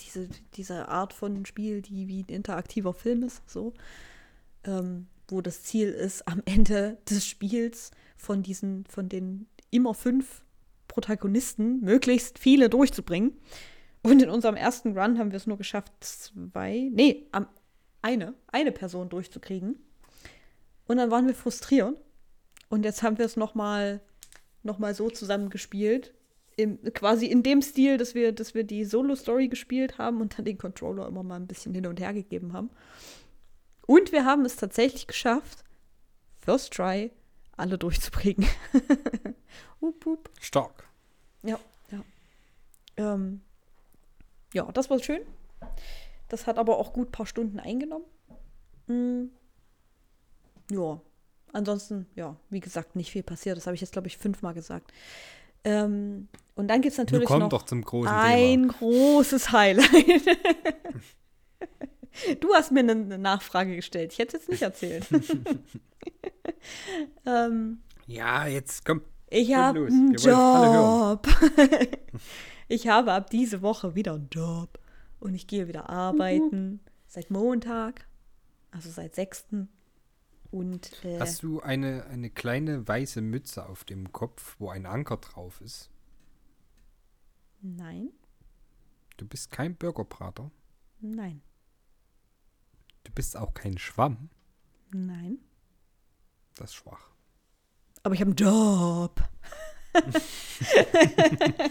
diese, 0.00 0.28
diese 0.52 0.88
Art 0.88 1.14
von 1.14 1.46
Spiel, 1.46 1.80
die 1.80 2.08
wie 2.08 2.24
ein 2.24 2.34
interaktiver 2.34 2.92
Film 2.92 3.22
ist, 3.22 3.48
so, 3.48 3.72
ähm, 4.64 5.06
wo 5.28 5.40
das 5.40 5.62
Ziel 5.62 5.88
ist, 5.88 6.26
am 6.28 6.42
Ende 6.44 6.98
des 7.08 7.26
Spiels 7.26 7.90
von 8.16 8.42
diesen, 8.42 8.84
von 8.86 9.08
den 9.08 9.46
immer 9.70 9.94
fünf 9.94 10.42
Protagonisten 10.88 11.80
möglichst 11.80 12.38
viele 12.38 12.70
durchzubringen. 12.70 13.32
Und 14.02 14.22
in 14.22 14.30
unserem 14.30 14.56
ersten 14.56 14.96
Run 14.96 15.18
haben 15.18 15.32
wir 15.32 15.36
es 15.36 15.46
nur 15.46 15.58
geschafft, 15.58 15.92
zwei, 16.00 16.88
nee, 16.92 17.26
am, 17.32 17.48
eine, 18.02 18.34
eine 18.46 18.72
Person 18.72 19.08
durchzukriegen. 19.08 19.76
Und 20.86 20.96
dann 20.98 21.10
waren 21.10 21.26
wir 21.26 21.34
frustriert. 21.34 21.96
Und 22.68 22.84
jetzt 22.84 23.02
haben 23.02 23.18
wir 23.18 23.24
es 23.24 23.36
nochmal 23.36 24.00
noch 24.66 24.78
mal 24.78 24.94
so 24.94 25.08
zusammengespielt. 25.08 26.12
Im, 26.56 26.82
quasi 26.94 27.26
in 27.26 27.42
dem 27.42 27.62
Stil, 27.62 27.96
dass 27.96 28.14
wir, 28.14 28.32
dass 28.32 28.54
wir 28.54 28.64
die 28.64 28.84
Solo-Story 28.84 29.48
gespielt 29.48 29.98
haben 29.98 30.20
und 30.20 30.38
dann 30.38 30.44
den 30.44 30.58
Controller 30.58 31.06
immer 31.06 31.22
mal 31.22 31.36
ein 31.36 31.46
bisschen 31.46 31.74
hin 31.74 31.86
und 31.86 32.00
her 32.00 32.14
gegeben 32.14 32.52
haben. 32.52 32.70
Und 33.86 34.12
wir 34.12 34.24
haben 34.24 34.44
es 34.44 34.56
tatsächlich 34.56 35.06
geschafft, 35.06 35.64
First 36.38 36.72
Try 36.72 37.10
alle 37.56 37.78
durchzubringen. 37.78 38.48
up, 39.80 40.06
up. 40.06 40.30
Stark. 40.40 40.88
Ja, 41.42 41.58
ja. 41.90 42.04
Ähm, 42.96 43.40
ja, 44.52 44.70
das 44.72 44.90
war 44.90 44.98
schön. 44.98 45.22
Das 46.28 46.46
hat 46.46 46.58
aber 46.58 46.78
auch 46.78 46.92
gut 46.92 47.08
ein 47.08 47.12
paar 47.12 47.26
Stunden 47.26 47.60
eingenommen. 47.60 48.04
Mm. 48.86 49.26
Ja, 50.70 51.00
ansonsten, 51.52 52.06
ja, 52.16 52.36
wie 52.50 52.60
gesagt, 52.60 52.96
nicht 52.96 53.12
viel 53.12 53.22
passiert. 53.22 53.56
Das 53.56 53.66
habe 53.66 53.74
ich 53.74 53.80
jetzt, 53.80 53.92
glaube 53.92 54.08
ich, 54.08 54.18
fünfmal 54.18 54.54
gesagt. 54.54 54.92
Ähm, 55.64 56.28
und 56.54 56.68
dann 56.68 56.80
gibt 56.80 56.92
es 56.92 56.98
natürlich 56.98 57.28
noch 57.28 57.48
doch 57.48 57.62
zum 57.62 57.82
großen 57.82 58.12
ein 58.12 58.62
Thema. 58.62 58.72
großes 58.74 59.52
Highlight. 59.52 60.22
du 62.40 62.52
hast 62.54 62.72
mir 62.72 62.80
eine, 62.80 63.18
Nachfrage 63.18 63.76
gestellt. 63.76 64.12
Ich 64.12 64.18
hätte 64.18 64.36
es 64.36 64.42
jetzt 64.44 64.50
nicht 64.50 64.62
erzählt. 64.62 65.06
ähm, 67.26 67.78
Ja, 68.06 68.46
jetzt 68.46 68.84
komm. 68.84 69.02
ich 69.28 69.54
habe 69.54 69.86
einen 69.86 70.14
Job. 70.14 71.26
ich 72.68 72.88
habe 72.88 73.12
ab 73.12 73.30
diese 73.30 73.62
Woche 73.62 73.94
wieder 73.94 74.14
einen 74.14 74.28
Job. 74.30 74.78
Und 75.18 75.34
ich 75.34 75.46
gehe 75.46 75.66
wieder 75.68 75.88
arbeiten. 75.88 76.80
Seit 77.06 77.30
Montag. 77.30 78.06
Also 78.70 78.90
seit 78.90 79.14
6. 79.14 79.46
Und 80.50 81.04
äh, 81.04 81.18
Hast 81.18 81.42
du 81.42 81.60
eine, 81.60 82.04
eine 82.06 82.30
kleine 82.30 82.86
weiße 82.86 83.20
Mütze 83.22 83.66
auf 83.66 83.84
dem 83.84 84.12
Kopf, 84.12 84.56
wo 84.58 84.68
ein 84.68 84.86
Anker 84.86 85.16
drauf 85.16 85.60
ist? 85.60 85.90
nein, 87.62 88.10
Du 89.16 89.26
bist 89.26 89.50
kein 89.50 89.74
Burgerbrater. 89.74 90.50
nein, 91.00 91.40
Du 93.06 93.12
bist 93.12 93.36
auch 93.36 93.54
kein 93.54 93.78
Schwamm. 93.78 94.30
nein. 94.90 95.38
Das 96.56 96.70
ist 96.70 96.74
schwach. 96.74 97.10
Aber 98.02 98.14
ich 98.14 98.20
habe 98.20 98.30
einen 98.30 98.36
Job. 98.36 99.22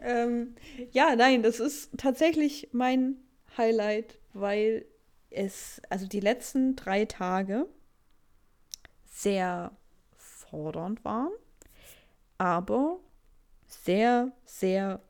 ähm, 0.00 0.54
ja, 0.92 1.14
nein, 1.14 1.42
das 1.42 1.60
ist 1.60 1.90
tatsächlich 1.98 2.70
mein 2.72 3.16
Highlight, 3.58 4.18
weil 4.32 4.86
es, 5.28 5.82
also 5.90 6.06
die 6.06 6.20
letzten 6.20 6.74
drei 6.74 7.04
Tage 7.04 7.66
sehr 9.04 9.76
fordernd 10.16 11.04
waren, 11.04 11.32
aber 12.38 12.98
sehr, 13.66 14.32
sehr, 14.46 15.02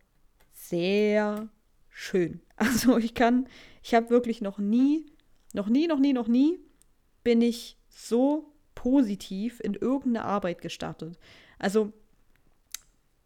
sehr 0.52 1.48
schön. 1.88 2.40
Also 2.60 2.98
ich 2.98 3.14
kann, 3.14 3.48
ich 3.84 3.94
habe 3.94 4.10
wirklich 4.10 4.40
noch 4.40 4.58
nie, 4.58 5.06
noch 5.52 5.68
nie, 5.68 5.86
noch 5.86 5.98
nie, 5.98 6.12
noch 6.12 6.26
nie 6.26 6.58
bin 7.22 7.40
ich 7.40 7.78
so 7.88 8.52
positiv 8.74 9.60
in 9.60 9.74
irgendeine 9.74 10.24
Arbeit 10.24 10.60
gestartet. 10.60 11.18
Also 11.58 11.92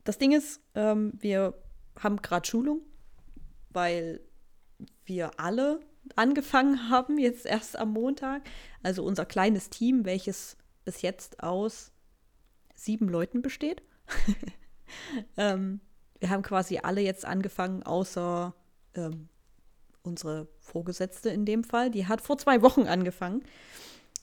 das 0.05 0.19
Ding 0.19 0.33
ist, 0.33 0.61
ähm, 0.75 1.13
wir 1.19 1.55
haben 1.99 2.17
gerade 2.17 2.47
Schulung, 2.47 2.81
weil 3.71 4.21
wir 5.05 5.39
alle 5.39 5.81
angefangen 6.17 6.89
haben, 6.91 7.19
jetzt 7.19 7.47
erst 7.47 7.79
am 7.79 7.93
Montag. 7.93 8.43
Also 8.83 9.05
unser 9.05 9.25
kleines 9.25 9.71
Team, 9.71 10.05
welches 10.05 10.57
bis 10.85 11.03
jetzt 11.03 11.43
aus 11.43 11.93
sieben 12.75 13.09
Leuten 13.09 13.43
besteht. 13.43 13.83
ähm, 15.37 15.81
wir 16.19 16.31
haben 16.31 16.43
quasi 16.43 16.79
alle 16.79 17.01
jetzt 17.01 17.25
angefangen, 17.25 17.83
außer 17.83 18.55
ähm, 18.95 19.29
unsere 20.03 20.49
Vorgesetzte 20.61 21.31
in 21.31 21.45
dem 21.45 21.65
Fall. 21.65 21.91
Die 21.91 22.07
hat 22.07 22.21
vor 22.21 22.39
zwei 22.39 22.63
Wochen 22.63 22.83
angefangen, 22.83 23.43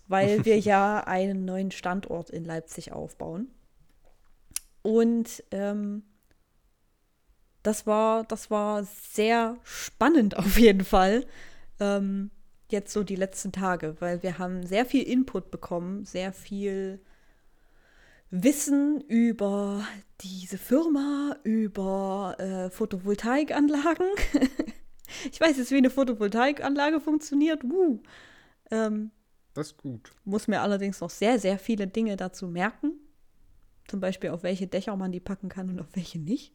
weil 0.08 0.46
wir 0.46 0.60
ja 0.60 1.02
einen 1.02 1.46
neuen 1.46 1.72
Standort 1.72 2.30
in 2.30 2.46
Leipzig 2.46 2.92
aufbauen. 2.92 3.50
Und 4.82 5.44
ähm, 5.52 6.04
das 7.64 7.86
war, 7.86 8.24
das 8.24 8.50
war 8.50 8.84
sehr 8.84 9.58
spannend 9.64 10.38
auf 10.38 10.58
jeden 10.58 10.84
Fall. 10.84 11.26
Ähm, 11.80 12.32
jetzt 12.70 12.94
so 12.94 13.04
die 13.04 13.16
letzten 13.16 13.52
Tage, 13.52 13.96
weil 14.00 14.24
wir 14.24 14.38
haben 14.38 14.66
sehr 14.66 14.86
viel 14.86 15.04
Input 15.04 15.52
bekommen, 15.52 16.06
sehr 16.06 16.34
viel 16.34 17.00
Wissen 18.32 19.02
über 19.02 19.86
diese 20.22 20.58
Firma, 20.58 21.36
über 21.44 22.36
äh, 22.40 22.70
Photovoltaikanlagen. 22.70 24.08
ich 25.32 25.40
weiß 25.40 25.58
jetzt, 25.58 25.72
wie 25.72 25.78
eine 25.78 25.90
Photovoltaikanlage 25.90 27.00
funktioniert. 27.00 27.64
Uh. 27.64 28.02
Ähm, 28.72 29.12
Das 29.54 29.68
ist 29.68 29.78
gut. 29.78 30.12
muss 30.26 30.48
mir 30.48 30.62
allerdings 30.62 31.02
noch 31.02 31.10
sehr, 31.10 31.40
sehr 31.40 31.58
viele 31.58 31.88
Dinge 31.88 32.18
dazu 32.18 32.48
merken. 32.48 32.94
Zum 33.88 34.00
Beispiel, 34.00 34.30
auf 34.30 34.44
welche 34.44 34.68
Dächer 34.68 34.96
man 34.96 35.12
die 35.12 35.20
packen 35.20 35.50
kann 35.50 35.70
und 35.70 35.80
auf 35.80 35.88
welche 35.96 36.20
nicht. 36.20 36.54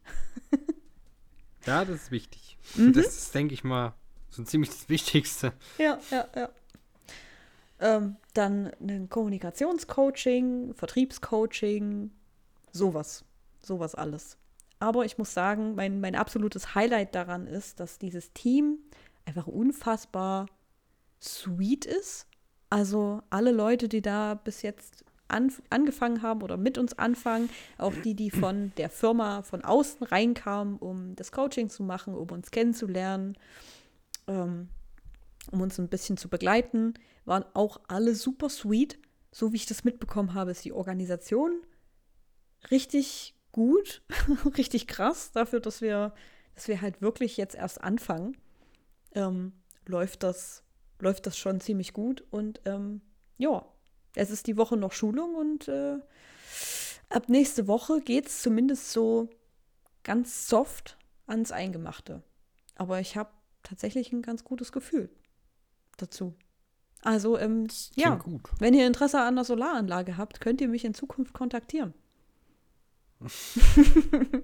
Ja, 1.65 1.83
das 1.83 2.03
ist 2.03 2.11
wichtig. 2.11 2.57
Mhm. 2.75 2.93
Das 2.93 3.07
ist, 3.07 3.33
denke 3.33 3.53
ich 3.53 3.63
mal, 3.63 3.93
so 4.29 4.43
ziemlich 4.43 4.69
das 4.69 4.87
Wichtigste. 4.89 5.53
Ja, 5.77 5.99
ja, 6.11 6.27
ja. 6.35 6.49
Ähm, 7.79 8.15
dann 8.33 8.71
ein 8.79 9.09
Kommunikationscoaching, 9.09 10.73
Vertriebscoaching, 10.73 12.11
sowas. 12.71 13.25
Sowas 13.61 13.95
alles. 13.95 14.37
Aber 14.79 15.05
ich 15.05 15.17
muss 15.17 15.33
sagen, 15.33 15.75
mein, 15.75 15.99
mein 15.99 16.15
absolutes 16.15 16.75
Highlight 16.75 17.15
daran 17.15 17.47
ist, 17.47 17.79
dass 17.79 17.97
dieses 17.97 18.33
Team 18.33 18.79
einfach 19.25 19.47
unfassbar 19.47 20.47
sweet 21.21 21.85
ist. 21.85 22.27
Also 22.69 23.21
alle 23.29 23.51
Leute, 23.51 23.87
die 23.87 24.01
da 24.01 24.35
bis 24.35 24.61
jetzt 24.61 25.05
an, 25.27 25.51
angefangen 25.69 26.21
haben 26.21 26.41
oder 26.41 26.57
mit 26.57 26.77
uns 26.77 26.97
anfangen, 26.97 27.49
auch 27.77 27.93
die, 28.03 28.13
die 28.13 28.31
von 28.31 28.71
der 28.77 28.89
Firma 28.89 29.41
von 29.41 29.63
außen 29.63 30.05
reinkamen, 30.05 30.77
um 30.77 31.15
das 31.15 31.31
Coaching 31.31 31.69
zu 31.69 31.83
machen, 31.83 32.13
um 32.13 32.29
uns 32.29 32.51
kennenzulernen, 32.51 33.37
ähm, 34.27 34.69
um 35.51 35.61
uns 35.61 35.79
ein 35.79 35.89
bisschen 35.89 36.17
zu 36.17 36.29
begleiten, 36.29 36.93
waren 37.25 37.45
auch 37.53 37.81
alle 37.87 38.15
super 38.15 38.49
sweet. 38.49 38.99
So 39.31 39.51
wie 39.51 39.57
ich 39.57 39.65
das 39.65 39.83
mitbekommen 39.83 40.33
habe, 40.33 40.51
ist 40.51 40.65
die 40.65 40.73
Organisation 40.73 41.61
richtig 42.71 43.35
gut, 43.51 44.01
richtig 44.57 44.87
krass 44.87 45.31
dafür, 45.31 45.59
dass 45.59 45.81
wir, 45.81 46.13
dass 46.55 46.67
wir 46.67 46.81
halt 46.81 47.01
wirklich 47.01 47.37
jetzt 47.37 47.55
erst 47.55 47.83
anfangen. 47.83 48.37
Ähm, 49.13 49.53
läuft 49.85 50.23
das, 50.23 50.63
läuft 50.99 51.25
das 51.25 51.37
schon 51.37 51.59
ziemlich 51.59 51.93
gut 51.93 52.23
und 52.31 52.61
ähm, 52.65 53.01
ja, 53.37 53.65
es 54.15 54.31
ist 54.31 54.47
die 54.47 54.57
Woche 54.57 54.77
noch 54.77 54.93
Schulung 54.93 55.35
und 55.35 55.67
äh, 55.67 55.97
ab 57.09 57.29
nächste 57.29 57.67
Woche 57.67 58.01
geht 58.01 58.27
es 58.27 58.41
zumindest 58.41 58.91
so 58.91 59.29
ganz 60.03 60.47
soft 60.47 60.97
ans 61.27 61.51
Eingemachte. 61.51 62.23
Aber 62.75 62.99
ich 62.99 63.17
habe 63.17 63.29
tatsächlich 63.63 64.11
ein 64.11 64.21
ganz 64.21 64.43
gutes 64.43 64.71
Gefühl 64.71 65.09
dazu. 65.97 66.35
Also, 67.01 67.37
ähm, 67.37 67.67
ja, 67.95 68.15
gut. 68.15 68.41
wenn 68.59 68.73
ihr 68.73 68.87
Interesse 68.87 69.21
an 69.21 69.35
der 69.35 69.43
Solaranlage 69.45 70.17
habt, 70.17 70.41
könnt 70.41 70.59
ihr 70.61 70.67
mich 70.67 70.85
in 70.85 70.93
Zukunft 70.95 71.33
kontaktieren. 71.33 71.93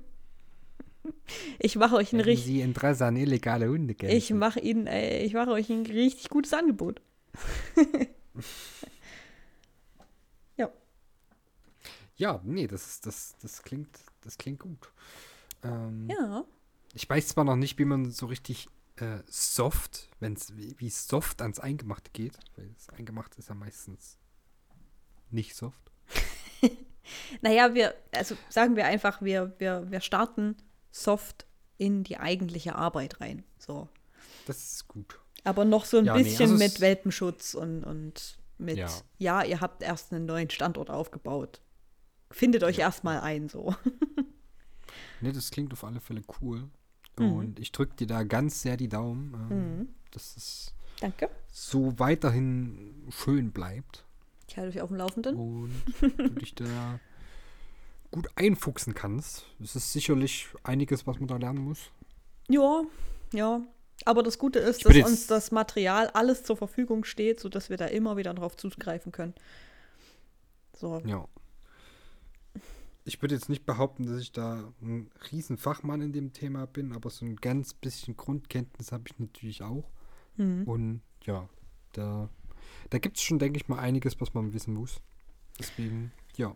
ich 1.59 1.75
mache 1.75 1.95
euch 1.95 2.13
ein 2.13 2.19
richtig, 2.21 2.45
Sie 2.45 2.61
Interesse 2.61 3.05
an 3.05 3.15
illegale 3.15 3.67
Hunde 3.67 3.95
kennen. 3.95 4.15
ich 4.15 4.31
mache 4.31 4.59
Ihnen, 4.59 4.85
äh, 4.87 5.23
ich 5.23 5.33
mache 5.33 5.51
euch 5.51 5.69
ein 5.69 5.85
richtig 5.85 6.29
gutes 6.29 6.53
Angebot. 6.53 7.01
Ja, 12.17 12.39
nee, 12.43 12.67
das, 12.67 12.85
ist- 12.85 13.05
das, 13.07 13.35
das, 13.41 13.63
klingt, 13.63 13.89
das 14.21 14.37
klingt 14.37 14.59
gut. 14.59 14.91
Ähm, 15.63 16.07
Ja. 16.07 16.45
Ich 16.93 17.09
weiß 17.09 17.29
zwar 17.29 17.45
noch 17.45 17.55
nicht, 17.55 17.79
wie 17.79 17.85
man 17.85 18.11
so 18.11 18.27
richtig 18.27 18.67
äh, 19.01 19.23
soft, 19.27 20.09
wenn's, 20.19 20.55
wie, 20.55 20.75
wie 20.79 20.89
soft 20.89 21.41
ans 21.41 21.59
Eingemachte 21.59 22.11
geht, 22.11 22.37
weil 22.55 22.69
das 22.73 22.89
Eingemachte 22.89 23.39
ist 23.39 23.49
ja 23.49 23.55
meistens 23.55 24.17
nicht 25.29 25.55
soft. 25.55 25.81
Naja, 27.41 27.73
wir, 27.73 27.93
also 28.13 28.37
sagen 28.47 28.75
wir 28.77 28.85
einfach, 28.85 29.21
wir, 29.21 29.53
wir, 29.57 29.89
wir 29.89 29.99
starten 29.99 30.55
soft 30.91 31.45
in 31.77 32.03
die 32.03 32.17
eigentliche 32.17 32.75
Arbeit 32.75 33.19
rein. 33.19 33.43
So. 33.57 33.89
Das 34.45 34.57
ist 34.73 34.87
gut. 34.87 35.19
Aber 35.43 35.65
noch 35.65 35.83
so 35.85 35.97
ein 35.97 36.05
Ja, 36.05 36.15
nee, 36.15 36.23
bisschen 36.23 36.51
also 36.51 36.53
mit 36.63 36.73
es- 36.73 36.79
Welpenschutz 36.79 37.53
und, 37.55 37.83
und 37.83 38.37
mit, 38.59 38.77
ja. 38.77 38.87
Ja. 39.17 39.43
ihr 39.43 39.59
habt 39.59 39.81
erst 39.83 40.13
einen 40.13 40.25
neuen 40.25 40.49
Standort 40.51 40.89
aufgebaut. 40.89 41.59
Findet 42.29 42.63
euch 42.63 42.77
erstmal 42.79 43.19
ein, 43.21 43.49
so. 43.49 43.75
Ne, 45.21 45.31
das 45.33 45.51
klingt 45.51 45.71
auf 45.73 45.83
alle 45.83 45.99
Fälle 45.99 46.23
cool. 46.41 46.69
Mhm. 47.29 47.33
Und 47.37 47.59
ich 47.59 47.71
drücke 47.71 47.95
dir 47.95 48.07
da 48.07 48.23
ganz 48.23 48.61
sehr 48.61 48.77
die 48.77 48.89
Daumen, 48.89 49.33
ähm, 49.49 49.77
Mhm. 49.79 49.89
dass 50.11 50.35
es 50.37 50.73
Danke. 50.99 51.29
so 51.51 51.97
weiterhin 51.99 53.05
schön 53.09 53.51
bleibt 53.51 54.05
Ich 54.47 54.57
halte 54.57 54.69
euch 54.77 54.81
auf 54.81 54.89
dem 54.89 54.97
Laufenden. 54.97 55.35
und 55.35 55.71
du 56.17 56.29
dich 56.39 56.55
da 56.55 56.99
gut 58.11 58.27
einfuchsen 58.35 58.93
kannst. 58.93 59.45
Es 59.63 59.75
ist 59.75 59.93
sicherlich 59.93 60.47
einiges, 60.63 61.07
was 61.07 61.17
man 61.19 61.27
da 61.27 61.37
lernen 61.37 61.63
muss. 61.63 61.79
Ja, 62.49 62.83
ja. 63.33 63.61
Aber 64.03 64.23
das 64.23 64.37
Gute 64.39 64.59
ist, 64.59 64.83
dass 64.85 64.95
uns 64.97 65.27
das 65.27 65.51
Material 65.51 66.07
alles 66.09 66.43
zur 66.43 66.57
Verfügung 66.57 67.03
steht, 67.05 67.39
sodass 67.39 67.69
wir 67.69 67.77
da 67.77 67.85
immer 67.85 68.17
wieder 68.17 68.33
drauf 68.33 68.57
zugreifen 68.57 69.11
können. 69.11 69.33
So. 70.75 71.01
Ja. 71.05 71.25
Ich 73.03 73.21
würde 73.21 73.33
jetzt 73.35 73.49
nicht 73.49 73.65
behaupten, 73.65 74.05
dass 74.05 74.21
ich 74.21 74.31
da 74.31 74.71
ein 74.81 75.09
Riesenfachmann 75.31 76.01
in 76.01 76.13
dem 76.13 76.33
Thema 76.33 76.67
bin, 76.67 76.93
aber 76.93 77.09
so 77.09 77.25
ein 77.25 77.35
ganz 77.37 77.73
bisschen 77.73 78.15
Grundkenntnis 78.15 78.91
habe 78.91 79.03
ich 79.07 79.17
natürlich 79.17 79.63
auch. 79.63 79.89
Mhm. 80.37 80.63
Und 80.65 81.01
ja, 81.23 81.49
da, 81.93 82.29
da 82.91 82.97
gibt 82.99 83.17
es 83.17 83.23
schon, 83.23 83.39
denke 83.39 83.57
ich 83.57 83.67
mal, 83.67 83.79
einiges, 83.79 84.21
was 84.21 84.33
man 84.33 84.53
wissen 84.53 84.73
muss. 84.75 85.01
Deswegen, 85.59 86.11
ja, 86.37 86.55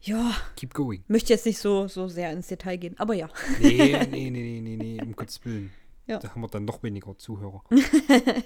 Ja, 0.00 0.34
keep 0.56 0.72
going. 0.72 1.04
möchte 1.08 1.32
jetzt 1.32 1.44
nicht 1.46 1.58
so, 1.58 1.88
so 1.88 2.08
sehr 2.08 2.32
ins 2.32 2.46
Detail 2.48 2.76
gehen, 2.78 2.98
aber 2.98 3.14
ja. 3.14 3.28
Nee, 3.60 3.98
nee, 4.10 4.30
nee, 4.30 4.30
nee, 4.30 4.60
nee, 4.60 4.76
nee, 4.76 5.02
um 5.02 5.14
Gottes 5.14 5.44
Willen. 5.44 5.70
Ja. 6.06 6.18
Da 6.18 6.30
haben 6.30 6.40
wir 6.40 6.48
dann 6.48 6.64
noch 6.64 6.82
weniger 6.82 7.16
Zuhörer. 7.18 7.62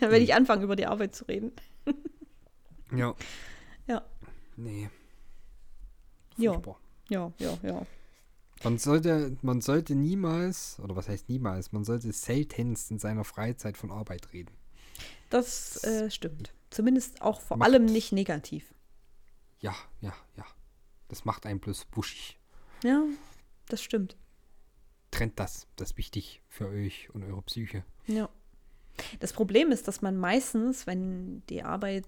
Wenn 0.00 0.22
ich 0.22 0.34
anfange, 0.34 0.64
über 0.64 0.76
die 0.76 0.86
Arbeit 0.86 1.14
zu 1.14 1.24
reden. 1.26 1.52
Ja. 2.94 3.14
Ja. 3.86 4.04
Nee. 4.56 4.90
Ja. 6.36 6.52
Furchtbar. 6.52 6.78
Ja, 6.80 6.83
ja, 7.08 7.32
ja. 7.38 7.86
Man 8.62 8.78
sollte, 8.78 9.36
man 9.42 9.60
sollte 9.60 9.94
niemals, 9.94 10.78
oder 10.80 10.96
was 10.96 11.08
heißt 11.08 11.28
niemals, 11.28 11.72
man 11.72 11.84
sollte 11.84 12.12
seltenst 12.12 12.90
in 12.90 12.98
seiner 12.98 13.24
Freizeit 13.24 13.76
von 13.76 13.90
Arbeit 13.90 14.32
reden. 14.32 14.54
das 15.30 15.82
äh, 15.84 16.10
stimmt. 16.10 16.54
Zumindest 16.70 17.20
auch 17.20 17.40
vor 17.40 17.56
Macht- 17.58 17.68
allem 17.70 17.84
nicht 17.84 18.12
negativ. 18.12 18.72
Ja, 19.60 19.74
ja, 20.00 20.14
ja. 20.36 20.44
Das 21.08 21.24
macht 21.24 21.46
einen 21.46 21.60
bloß 21.60 21.84
buschig. 21.86 22.38
Ja, 22.82 23.02
das 23.68 23.82
stimmt. 23.82 24.16
Trennt 25.10 25.38
das. 25.38 25.66
Das 25.76 25.90
ist 25.92 25.96
wichtig 25.98 26.42
für 26.48 26.68
euch 26.68 27.08
und 27.14 27.22
eure 27.22 27.42
Psyche. 27.42 27.84
Ja. 28.06 28.28
Das 29.20 29.32
Problem 29.32 29.70
ist, 29.72 29.86
dass 29.88 30.02
man 30.02 30.16
meistens, 30.16 30.86
wenn 30.86 31.44
die 31.46 31.62
Arbeit 31.62 32.06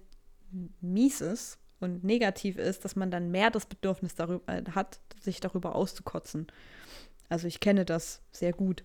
mies 0.81 1.21
ist 1.21 1.59
und 1.79 2.03
negativ 2.03 2.57
ist, 2.57 2.83
dass 2.85 2.95
man 2.95 3.11
dann 3.11 3.29
mehr 3.31 3.49
das 3.51 3.65
Bedürfnis 3.65 4.15
darüber 4.15 4.41
äh, 4.51 4.63
hat, 4.71 4.99
sich 5.21 5.39
darüber 5.39 5.75
auszukotzen. 5.75 6.47
Also 7.29 7.47
ich 7.47 7.59
kenne 7.59 7.85
das 7.85 8.21
sehr 8.31 8.53
gut. 8.53 8.83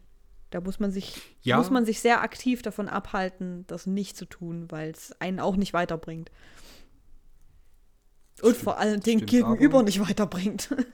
Da 0.51 0.61
muss 0.61 0.79
man 0.81 0.91
sich, 0.93 1.21
Ja. 1.43 1.57
muss 1.57 1.71
man 1.71 1.85
sich 1.87 2.01
sehr 2.01 2.21
aktiv 2.23 2.61
davon 2.63 2.89
abhalten, 2.89 3.65
das 3.69 3.87
nicht 3.87 4.17
zu 4.17 4.27
tun, 4.27 4.71
weil 4.71 4.91
es 4.91 5.13
einen 5.21 5.41
auch 5.41 5.57
nicht 5.57 5.73
weiterbringt. 5.73 6.31
Und 8.43 8.51
Stimmt, 8.51 8.57
vor 8.65 8.79
allen 8.79 9.01
Dingen 9.01 9.27
gegenüber 9.27 9.79
aber- 9.79 9.85
nicht 9.85 10.01
weiterbringt. 10.01 10.75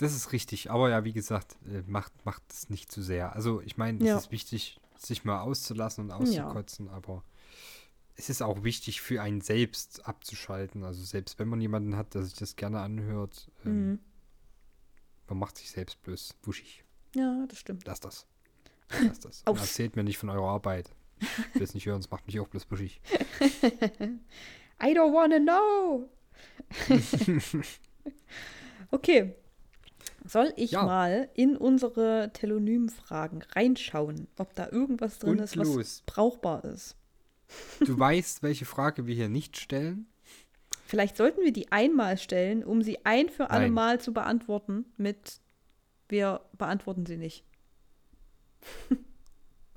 Das 0.00 0.14
ist 0.14 0.30
richtig. 0.30 0.70
Aber 0.70 0.90
ja, 0.90 1.02
wie 1.02 1.12
gesagt, 1.12 1.56
äh, 1.66 1.82
macht, 1.88 2.12
macht 2.24 2.40
es 2.52 2.70
nicht 2.70 2.92
zu 2.92 3.02
sehr. 3.02 3.34
Also 3.34 3.60
ich 3.62 3.76
meine, 3.76 3.98
es 3.98 4.06
Ja. 4.06 4.16
ist 4.16 4.30
wichtig, 4.30 4.78
sich 4.96 5.24
mal 5.24 5.40
auszulassen 5.40 6.04
und 6.04 6.12
auszukotzen, 6.12 6.88
aber 6.88 7.24
es 8.18 8.28
ist 8.28 8.42
auch 8.42 8.64
wichtig 8.64 9.00
für 9.00 9.22
einen 9.22 9.40
selbst 9.40 10.04
abzuschalten. 10.06 10.82
Also 10.84 11.02
selbst 11.04 11.38
wenn 11.38 11.48
man 11.48 11.60
jemanden 11.60 11.96
hat, 11.96 12.14
der 12.14 12.22
sich 12.24 12.34
das 12.34 12.56
gerne 12.56 12.80
anhört, 12.80 13.50
ähm, 13.64 13.90
Mhm. 13.92 13.98
man 15.28 15.38
macht 15.38 15.56
sich 15.56 15.70
selbst 15.70 16.02
bloß 16.02 16.34
wuschig. 16.42 16.84
Ja, 17.14 17.46
das 17.48 17.58
stimmt. 17.58 17.84
Lass 17.86 18.00
das. 18.00 18.26
Lass 19.06 19.20
das. 19.20 19.42
Und 19.46 19.56
erzählt 19.58 19.96
mir 19.96 20.02
nicht 20.04 20.18
von 20.18 20.28
eurer 20.30 20.48
Arbeit. 20.50 20.90
Ich 21.20 21.54
will 21.56 21.62
es 21.62 21.74
nicht 21.74 21.86
hören, 21.86 22.00
es 22.00 22.10
macht 22.10 22.26
mich 22.26 22.38
auch 22.40 22.48
bloß 22.48 22.70
wuschig. 22.70 23.00
I 24.80 24.94
don't 24.94 25.12
wanna 25.14 25.38
know. 25.40 26.08
okay. 28.90 29.34
Soll 30.24 30.52
ich 30.56 30.72
Ja. 30.72 30.84
mal 30.84 31.28
in 31.34 31.56
unsere 31.56 32.30
Telonym-Fragen 32.34 33.42
reinschauen, 33.54 34.28
ob 34.36 34.54
da 34.54 34.68
irgendwas 34.70 35.18
drin 35.18 35.30
Und 35.32 35.38
ist, 35.40 35.56
was 35.56 35.68
los. 35.68 36.02
brauchbar 36.06 36.64
ist? 36.64 36.96
Du 37.80 37.98
weißt, 37.98 38.42
welche 38.42 38.64
Frage 38.64 39.06
wir 39.06 39.14
hier 39.14 39.28
nicht 39.28 39.56
stellen? 39.58 40.06
Vielleicht 40.86 41.16
sollten 41.16 41.42
wir 41.42 41.52
die 41.52 41.70
einmal 41.70 42.16
stellen, 42.18 42.64
um 42.64 42.82
sie 42.82 43.04
ein 43.04 43.28
für 43.28 43.50
alle 43.50 43.64
Nein. 43.66 43.74
Mal 43.74 44.00
zu 44.00 44.12
beantworten 44.12 44.86
mit 44.96 45.40
wir 46.08 46.40
beantworten 46.56 47.06
sie 47.06 47.16
nicht. 47.16 47.44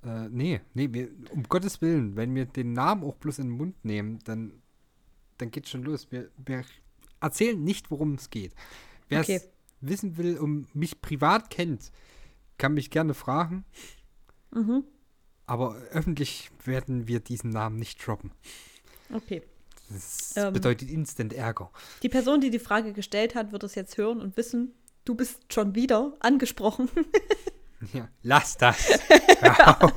Äh, 0.03 0.29
nee, 0.29 0.59
nee, 0.73 0.91
wir, 0.91 1.09
um 1.29 1.43
Gottes 1.43 1.79
Willen, 1.83 2.15
wenn 2.15 2.33
wir 2.33 2.45
den 2.45 2.73
Namen 2.73 3.03
auch 3.03 3.17
bloß 3.17 3.37
in 3.37 3.49
den 3.49 3.55
Mund 3.57 3.85
nehmen, 3.85 4.17
dann, 4.23 4.51
dann 5.37 5.51
geht's 5.51 5.69
schon 5.69 5.83
los. 5.83 6.07
Wir, 6.11 6.31
wir 6.43 6.63
erzählen 7.19 7.63
nicht, 7.63 7.91
worum 7.91 8.15
es 8.15 8.31
geht. 8.31 8.55
Wer 9.09 9.19
es 9.19 9.29
Okay. 9.29 9.41
wissen 9.81 10.17
will 10.17 10.39
und 10.39 10.73
mich 10.73 11.01
privat 11.01 11.51
kennt, 11.51 11.91
kann 12.57 12.73
mich 12.73 12.89
gerne 12.89 13.13
fragen. 13.13 13.63
Mhm. 14.51 14.83
Aber 15.45 15.75
öffentlich 15.91 16.49
werden 16.63 17.07
wir 17.07 17.19
diesen 17.19 17.49
Namen 17.49 17.77
nicht 17.77 18.05
droppen. 18.05 18.31
Okay. 19.13 19.41
Das 19.89 20.33
Ähm. 20.37 20.53
bedeutet 20.53 20.89
Instant 20.89 21.33
Ärger. 21.33 21.69
Die 22.01 22.09
Person, 22.09 22.39
die 22.39 22.49
die 22.49 22.59
Frage 22.59 22.93
gestellt 22.93 23.35
hat, 23.35 23.51
wird 23.51 23.63
es 23.63 23.75
jetzt 23.75 23.97
hören 23.97 24.21
und 24.21 24.37
wissen, 24.37 24.73
du 25.03 25.15
bist 25.15 25.51
schon 25.53 25.75
wieder 25.75 26.15
angesprochen. 26.19 26.89
Ja, 27.93 28.07
lass 28.21 28.57
das. 28.57 28.77
Hör 29.41 29.83
auf. 29.83 29.91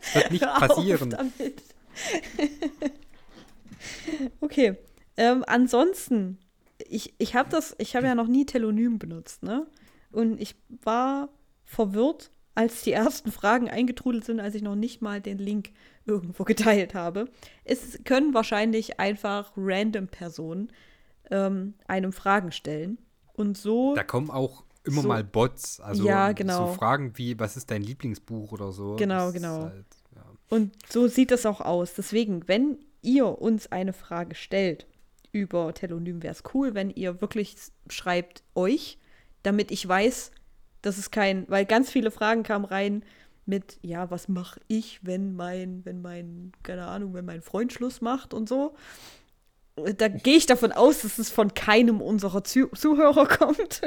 Das 0.00 0.14
wird 0.16 0.30
nicht 0.32 0.42
passieren. 0.44 1.10
damit. 1.10 1.62
okay. 4.40 4.76
Ähm, 5.16 5.44
ansonsten, 5.46 6.38
ich, 6.88 7.14
ich 7.18 7.36
habe 7.36 7.48
das, 7.48 7.76
ich 7.78 7.94
habe 7.94 8.06
ja 8.08 8.16
noch 8.16 8.26
nie 8.26 8.46
Telonym 8.46 8.98
benutzt, 8.98 9.44
ne? 9.44 9.66
Und 10.10 10.40
ich 10.40 10.56
war 10.82 11.28
verwirrt, 11.64 12.32
als 12.54 12.82
die 12.82 12.92
ersten 12.92 13.30
Fragen 13.32 13.68
eingetrudelt 13.70 14.24
sind, 14.24 14.40
als 14.40 14.54
ich 14.54 14.62
noch 14.62 14.74
nicht 14.76 15.02
mal 15.02 15.20
den 15.20 15.38
Link 15.38 15.70
irgendwo 16.04 16.44
geteilt 16.44 16.94
habe. 16.94 17.28
Es 17.64 18.00
können 18.04 18.34
wahrscheinlich 18.34 18.98
einfach 19.00 19.52
random 19.56 20.08
Personen 20.08 20.70
ähm, 21.30 21.74
einem 21.86 22.12
Fragen 22.12 22.52
stellen. 22.52 22.98
Und 23.34 23.56
so. 23.56 23.94
Da 23.94 24.02
kommen 24.02 24.30
auch 24.30 24.64
immer 24.84 25.02
So- 25.02 25.08
mal 25.08 25.24
Bots. 25.24 25.80
Also 25.80 26.06
Ja, 26.06 26.32
genau. 26.32 26.68
so 26.68 26.74
Fragen 26.74 27.12
wie, 27.16 27.38
was 27.38 27.56
ist 27.56 27.70
dein 27.70 27.82
Lieblingsbuch 27.82 28.52
oder 28.52 28.72
so. 28.72 28.96
Genau, 28.96 29.26
Das 29.26 29.34
genau. 29.34 29.62
Halt, 29.62 29.86
ja. 30.16 30.24
Und 30.48 30.72
so 30.90 31.06
sieht 31.06 31.30
es 31.32 31.46
auch 31.46 31.60
aus. 31.60 31.94
Deswegen, 31.94 32.48
wenn 32.48 32.78
ihr 33.02 33.40
uns 33.40 33.70
eine 33.72 33.92
Frage 33.92 34.34
stellt 34.34 34.86
über 35.32 35.72
Telonym, 35.72 36.22
wäre 36.22 36.34
es 36.34 36.42
cool, 36.52 36.74
wenn 36.74 36.90
ihr 36.90 37.20
wirklich 37.20 37.54
schreibt 37.88 38.42
euch, 38.54 38.98
damit 39.44 39.70
ich 39.70 39.86
weiß, 39.86 40.32
dass 40.82 40.98
es 40.98 41.10
kein, 41.10 41.44
weil 41.48 41.64
ganz 41.66 41.90
viele 41.90 42.10
Fragen 42.10 42.42
kamen 42.42 42.64
rein 42.64 43.04
mit, 43.46 43.78
ja, 43.82 44.10
was 44.10 44.28
mache 44.28 44.60
ich, 44.68 45.00
wenn 45.02 45.34
mein, 45.34 45.84
wenn 45.84 46.00
mein, 46.02 46.52
keine 46.62 46.86
Ahnung, 46.86 47.14
wenn 47.14 47.24
mein 47.24 47.42
Freund 47.42 47.72
Schluss 47.72 48.00
macht 48.00 48.32
und 48.34 48.48
so. 48.48 48.74
Da 49.96 50.08
gehe 50.08 50.36
ich 50.36 50.46
davon 50.46 50.72
aus, 50.72 51.02
dass 51.02 51.18
es 51.18 51.30
von 51.30 51.54
keinem 51.54 52.00
unserer 52.00 52.44
Zu 52.44 52.68
Zuhörer 52.68 53.26
kommt. 53.38 53.80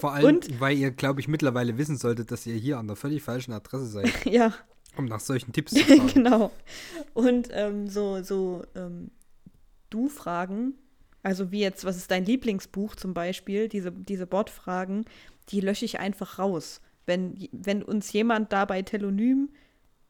Vor 0.00 0.12
allem, 0.14 0.24
Und- 0.36 0.60
weil 0.60 0.76
ihr, 0.78 0.90
glaube 0.90 1.20
ich, 1.20 1.28
mittlerweile 1.28 1.76
wissen 1.76 1.96
solltet, 1.96 2.30
dass 2.30 2.46
ihr 2.46 2.54
hier 2.54 2.78
an 2.78 2.86
der 2.86 2.96
völlig 2.96 3.22
falschen 3.22 3.52
Adresse 3.52 3.86
seid, 3.86 4.24
ja. 4.26 4.52
um 4.96 5.04
nach 5.06 5.20
solchen 5.20 5.52
Tipps 5.52 5.72
zu 5.74 5.80
fragen. 5.80 6.06
genau. 6.14 6.50
Und 7.14 7.48
ähm, 7.52 7.88
so, 7.88 8.22
so 8.22 8.62
ähm, 8.74 9.10
Du-Fragen, 9.90 10.74
also 11.22 11.50
wie 11.50 11.60
jetzt, 11.60 11.84
was 11.84 11.96
ist 11.96 12.10
dein 12.10 12.24
Lieblingsbuch 12.24 12.94
zum 12.94 13.12
Beispiel, 13.14 13.68
diese, 13.68 13.90
diese 13.92 14.26
Bot-Fragen, 14.26 15.04
die 15.50 15.60
lösche 15.60 15.84
ich 15.84 15.98
einfach 15.98 16.38
raus. 16.38 16.80
Wenn, 17.06 17.48
wenn 17.52 17.82
uns 17.82 18.12
jemand 18.12 18.52
da 18.52 18.64
bei 18.64 18.82
Telonym 18.82 19.50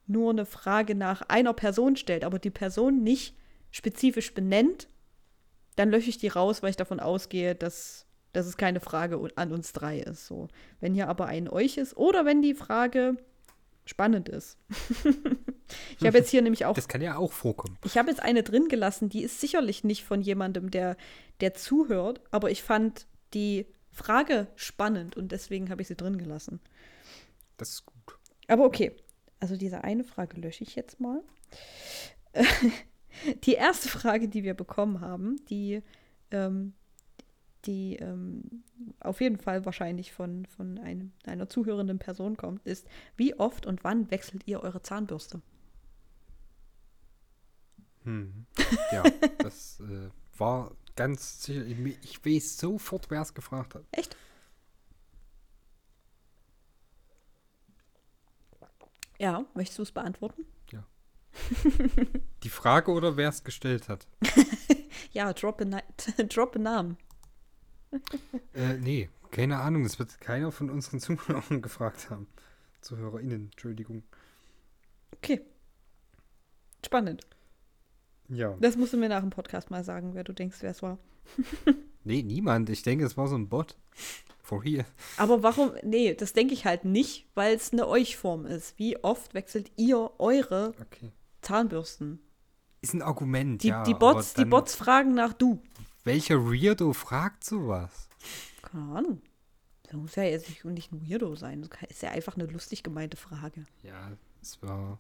nur 0.07 0.31
eine 0.31 0.47
Frage 0.47 0.95
nach 0.95 1.23
einer 1.23 1.53
Person 1.53 1.97
stellt, 1.97 2.25
aber 2.25 2.39
die 2.39 2.51
Person 2.51 3.03
nicht 3.03 3.37
spezifisch 3.71 4.35
benennt, 4.35 4.89
dann 5.77 5.91
lösche 5.91 6.11
ich 6.11 6.19
die 6.19 6.29
raus, 6.29 6.63
weil 6.63 6.71
ich 6.71 6.77
davon 6.77 6.99
ausgehe, 6.99 7.55
dass, 7.55 8.07
dass 8.33 8.47
es 8.47 8.57
keine 8.57 8.81
Frage 8.81 9.21
an 9.37 9.53
uns 9.53 9.73
drei 9.73 10.01
ist. 10.01 10.27
So. 10.27 10.49
Wenn 10.81 10.95
hier 10.95 11.09
aber 11.09 11.27
ein 11.27 11.49
euch 11.49 11.77
ist 11.77 11.97
oder 11.97 12.25
wenn 12.25 12.43
die 12.43 12.55
Frage 12.55 13.17
spannend 13.85 14.29
ist. 14.29 14.59
ich 15.99 16.07
habe 16.07 16.19
jetzt 16.19 16.31
hier 16.31 16.43
nämlich 16.43 16.65
auch 16.65 16.75
Das 16.75 16.89
kann 16.89 17.01
ja 17.01 17.17
auch 17.17 17.33
vorkommen. 17.33 17.79
ich 17.85 17.97
habe 17.97 18.11
jetzt 18.11 18.23
eine 18.23 18.43
drin 18.43 18.69
gelassen, 18.69 19.09
die 19.09 19.23
ist 19.23 19.41
sicherlich 19.41 19.83
nicht 19.85 20.05
von 20.05 20.21
jemandem, 20.21 20.71
der, 20.71 20.97
der 21.41 21.55
zuhört, 21.55 22.21
aber 22.31 22.51
ich 22.51 22.63
fand 22.63 23.07
die 23.35 23.67
Frage 23.91 24.49
spannend 24.57 25.17
und 25.17 25.33
deswegen 25.33 25.71
habe 25.71 25.83
ich 25.83 25.89
sie 25.89 25.97
drin 25.97 26.19
gelassen. 26.19 26.61
Das 27.57 27.71
ist 27.71 27.87
gut. 27.87 28.19
Aber 28.47 28.65
okay, 28.65 28.95
also 29.41 29.57
diese 29.57 29.85
eine 29.85 30.05
Frage 30.05 30.41
lösche 30.41 30.65
ich 30.65 30.77
jetzt 30.77 31.01
mal. 31.01 31.23
Die 33.45 33.55
erste 33.55 33.89
Frage, 33.89 34.29
die 34.29 34.45
wir 34.45 34.55
bekommen 34.55 35.01
haben, 35.01 35.45
die, 35.47 35.83
ähm, 36.31 36.75
die 37.65 37.97
ähm, 37.97 38.63
auf 39.01 39.21
jeden 39.21 39.39
Fall 39.39 39.65
wahrscheinlich 39.65 40.13
von, 40.13 40.47
von 40.47 40.79
einem, 40.79 41.13
einer 41.25 41.49
zuhörenden 41.49 41.99
Person 41.99 42.37
kommt, 42.37 42.65
ist, 42.65 42.87
wie 43.17 43.35
oft 43.35 43.67
und 43.67 43.83
wann 43.83 44.11
wechselt 44.11 44.47
ihr 44.47 44.63
eure 44.63 44.83
Zahnbürste? 44.83 45.41
Hm. 48.05 48.47
Ja, 48.93 49.03
das 49.39 49.81
äh, 49.81 50.11
war 50.39 50.77
ganz 50.99 51.43
sicher. 51.43 51.65
Ich, 51.65 51.79
ich 52.03 52.25
weiß 52.25 52.59
sofort, 52.59 53.11
wer 53.11 53.23
es 53.23 53.33
gefragt 53.33 53.75
hat. 53.75 53.85
Echt? 53.93 54.17
Ja, 59.19 59.45
möchtest 59.55 59.79
du 59.79 59.83
es 59.83 59.93
beantworten? 59.93 60.45
Die 62.43 62.49
Frage 62.49 62.91
oder 62.91 63.17
wer 63.17 63.29
es 63.29 63.45
gestellt 63.45 63.89
hat? 63.89 64.07
Ja, 65.13 65.33
drop 65.33 65.61
a, 65.63 65.65
drop 66.25 66.57
a 66.57 66.59
Namen. 66.59 66.99
Äh, 68.53 68.75
nee, 68.75 69.09
keine 69.31 69.59
Ahnung. 69.59 69.83
Das 69.85 69.99
wird 69.99 70.21
keiner 70.21 70.53
von 70.53 70.69
unseren 70.69 71.01
Zuhörern 71.01 71.63
gefragt 71.63 72.11
haben. 72.11 72.27
ZuhörerInnen, 72.83 73.47
Entschuldigung. 73.51 74.03
Okay. 75.17 75.41
Spannend. 76.85 77.27
Ja. 78.29 78.57
Das 78.61 78.77
musst 78.77 78.93
du 78.93 78.97
mir 78.97 79.09
nach 79.09 79.21
dem 79.21 79.31
Podcast 79.31 79.71
mal 79.71 79.85
sagen, 79.85 80.15
wer 80.15 80.25
du 80.25 80.33
denkst, 80.33 80.59
wer 80.61 80.71
es 80.71 80.83
war. 80.83 80.99
Nee, 82.05 82.23
niemand. 82.23 82.71
Ich 82.71 82.83
denke, 82.83 83.05
es 83.05 83.19
war 83.19 83.29
so 83.29 83.37
ein 83.37 83.49
Bot. 83.51 83.77
For 84.43 84.65
real. 84.65 84.87
Aber 85.19 85.43
warum? 85.43 85.73
Nee, 85.83 86.15
das 86.15 86.33
denke 86.33 86.55
ich 86.55 86.65
halt 86.65 86.87
nicht, 86.87 87.29
weil 87.35 87.55
es 87.55 87.73
eine 87.73 87.87
Euch-Form 87.87 88.47
ist. 88.47 88.79
Wie 88.79 88.97
oft 89.05 89.35
wechselt 89.35 89.71
ihr 89.77 90.13
eure 90.19 90.73
Okay. 90.81 91.13
Zahnbürsten? 91.43 92.21
Ist 92.81 92.95
ein 92.95 93.03
Argument, 93.03 93.63
Die, 93.63 93.69
ja. 93.69 93.83
die, 93.83 93.93
Bots, 93.93 94.33
die 94.33 94.47
Bots 94.47 94.75
fragen 94.75 95.13
nach 95.13 95.35
du. 95.35 95.61
Welcher 96.05 96.47
Weirdo 96.47 96.95
fragt 96.95 97.45
sowas? 97.45 98.09
Keine 98.63 98.85
Ahnung. 98.97 99.21
Das 99.83 99.95
muss 99.95 100.15
ja 100.15 100.23
jetzt 100.23 100.49
nicht, 100.49 100.65
nicht 100.65 100.93
ein 100.93 101.07
Weirdo 101.07 101.35
sein. 101.35 101.61
Das 101.61 101.91
ist 101.91 102.03
ja 102.03 102.11
einfach 102.13 102.37
eine 102.37 102.47
lustig 102.47 102.83
gemeinte 102.83 103.19
Frage. 103.19 103.67
Ja, 103.83 104.13
es 104.41 104.63
war 104.63 104.99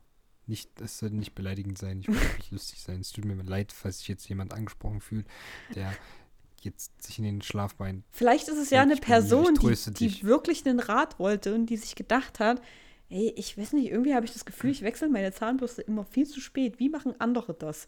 nicht, 0.49 0.71
das 0.81 0.99
sollte 0.99 1.17
nicht 1.17 1.35
beleidigend 1.35 1.79
sein. 1.79 2.01
Ich 2.01 2.09
will 2.09 2.21
wirklich 2.21 2.51
lustig 2.51 2.81
sein. 2.81 3.01
Es 3.01 3.13
tut 3.13 3.25
mir 3.25 3.35
leid, 3.43 3.73
falls 3.73 3.99
sich 3.99 4.09
jetzt 4.09 4.29
jemand 4.29 4.53
angesprochen 4.53 5.01
fühlt, 5.01 5.27
der 5.75 5.93
jetzt 6.63 7.03
sich 7.03 7.19
in 7.19 7.25
den 7.25 7.43
Schlaf 7.43 7.79
weint. 7.79 8.05
Vielleicht 8.11 8.49
ist 8.49 8.59
es 8.59 8.71
ja 8.71 8.83
eine 8.83 8.95
bin 8.95 9.05
hier, 9.05 9.07
Person, 9.07 9.55
die, 9.55 10.09
die 10.09 10.23
wirklich 10.25 10.67
einen 10.67 10.81
Rat 10.81 11.19
wollte 11.19 11.55
und 11.55 11.67
die 11.67 11.77
sich 11.77 11.95
gedacht 11.95 12.41
hat, 12.41 12.61
ey, 13.11 13.33
ich 13.37 13.57
weiß 13.57 13.73
nicht, 13.75 13.91
irgendwie 13.91 14.15
habe 14.15 14.27
ich 14.27 14.33
das 14.33 14.45
Gefühl, 14.45 14.71
ich 14.71 14.83
wechsle 14.83 15.09
meine 15.09 15.33
Zahnbürste 15.33 15.83
immer 15.83 16.05
viel 16.05 16.27
zu 16.27 16.41
spät. 16.41 16.79
Wie 16.79 16.89
machen 16.89 17.15
andere 17.21 17.55
das? 17.55 17.87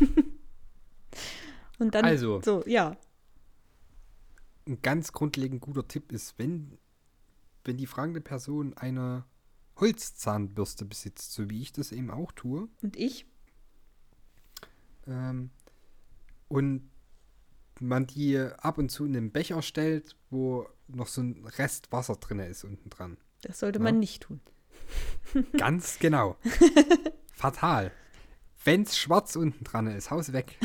und 1.78 1.94
dann 1.94 2.04
Also. 2.04 2.40
so, 2.42 2.62
ja. 2.66 2.96
Ein 4.66 4.80
ganz 4.82 5.12
grundlegend 5.12 5.60
guter 5.60 5.86
Tipp 5.86 6.10
ist, 6.12 6.38
wenn, 6.38 6.78
wenn 7.64 7.76
die 7.76 7.86
fragende 7.86 8.20
Person 8.20 8.74
eine 8.74 9.24
Holzzahnbürste 9.76 10.84
besitzt, 10.84 11.32
so 11.32 11.50
wie 11.50 11.62
ich 11.62 11.72
das 11.72 11.92
eben 11.92 12.10
auch 12.10 12.32
tue, 12.32 12.68
Und 12.82 12.96
ich? 12.96 13.26
ähm, 15.06 15.50
und 16.48 16.90
man 17.80 18.06
die 18.06 18.38
ab 18.38 18.78
und 18.78 18.90
zu 18.90 19.04
in 19.04 19.16
einen 19.16 19.32
Becher 19.32 19.60
stellt, 19.62 20.16
wo 20.30 20.68
noch 20.86 21.08
so 21.08 21.22
ein 21.22 21.44
Rest 21.58 21.90
Wasser 21.92 22.14
drin 22.16 22.38
ist 22.38 22.62
unten 22.64 22.88
dran. 22.90 23.16
Das 23.42 23.58
sollte 23.58 23.78
Ja. 23.80 23.82
man 23.84 23.98
nicht 23.98 24.22
tun. 24.22 24.40
Ganz 25.56 25.98
genau. 25.98 26.36
Fatal. 27.32 27.90
Wenn's 28.62 28.96
schwarz 28.96 29.34
unten 29.36 29.64
dran 29.64 29.88
ist, 29.88 30.10
Haus 30.10 30.32
weg. 30.32 30.56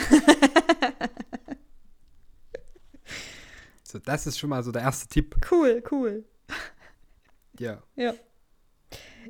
so, 3.84 4.00
das 4.00 4.28
ist 4.28 4.38
schon 4.38 4.50
mal 4.52 4.64
so 4.64 4.72
der 4.72 4.84
erste 4.84 5.08
Tipp. 5.08 5.36
Cool, 5.52 5.84
cool. 5.92 6.26
Ja. 7.58 7.82
Ja. 7.96 8.14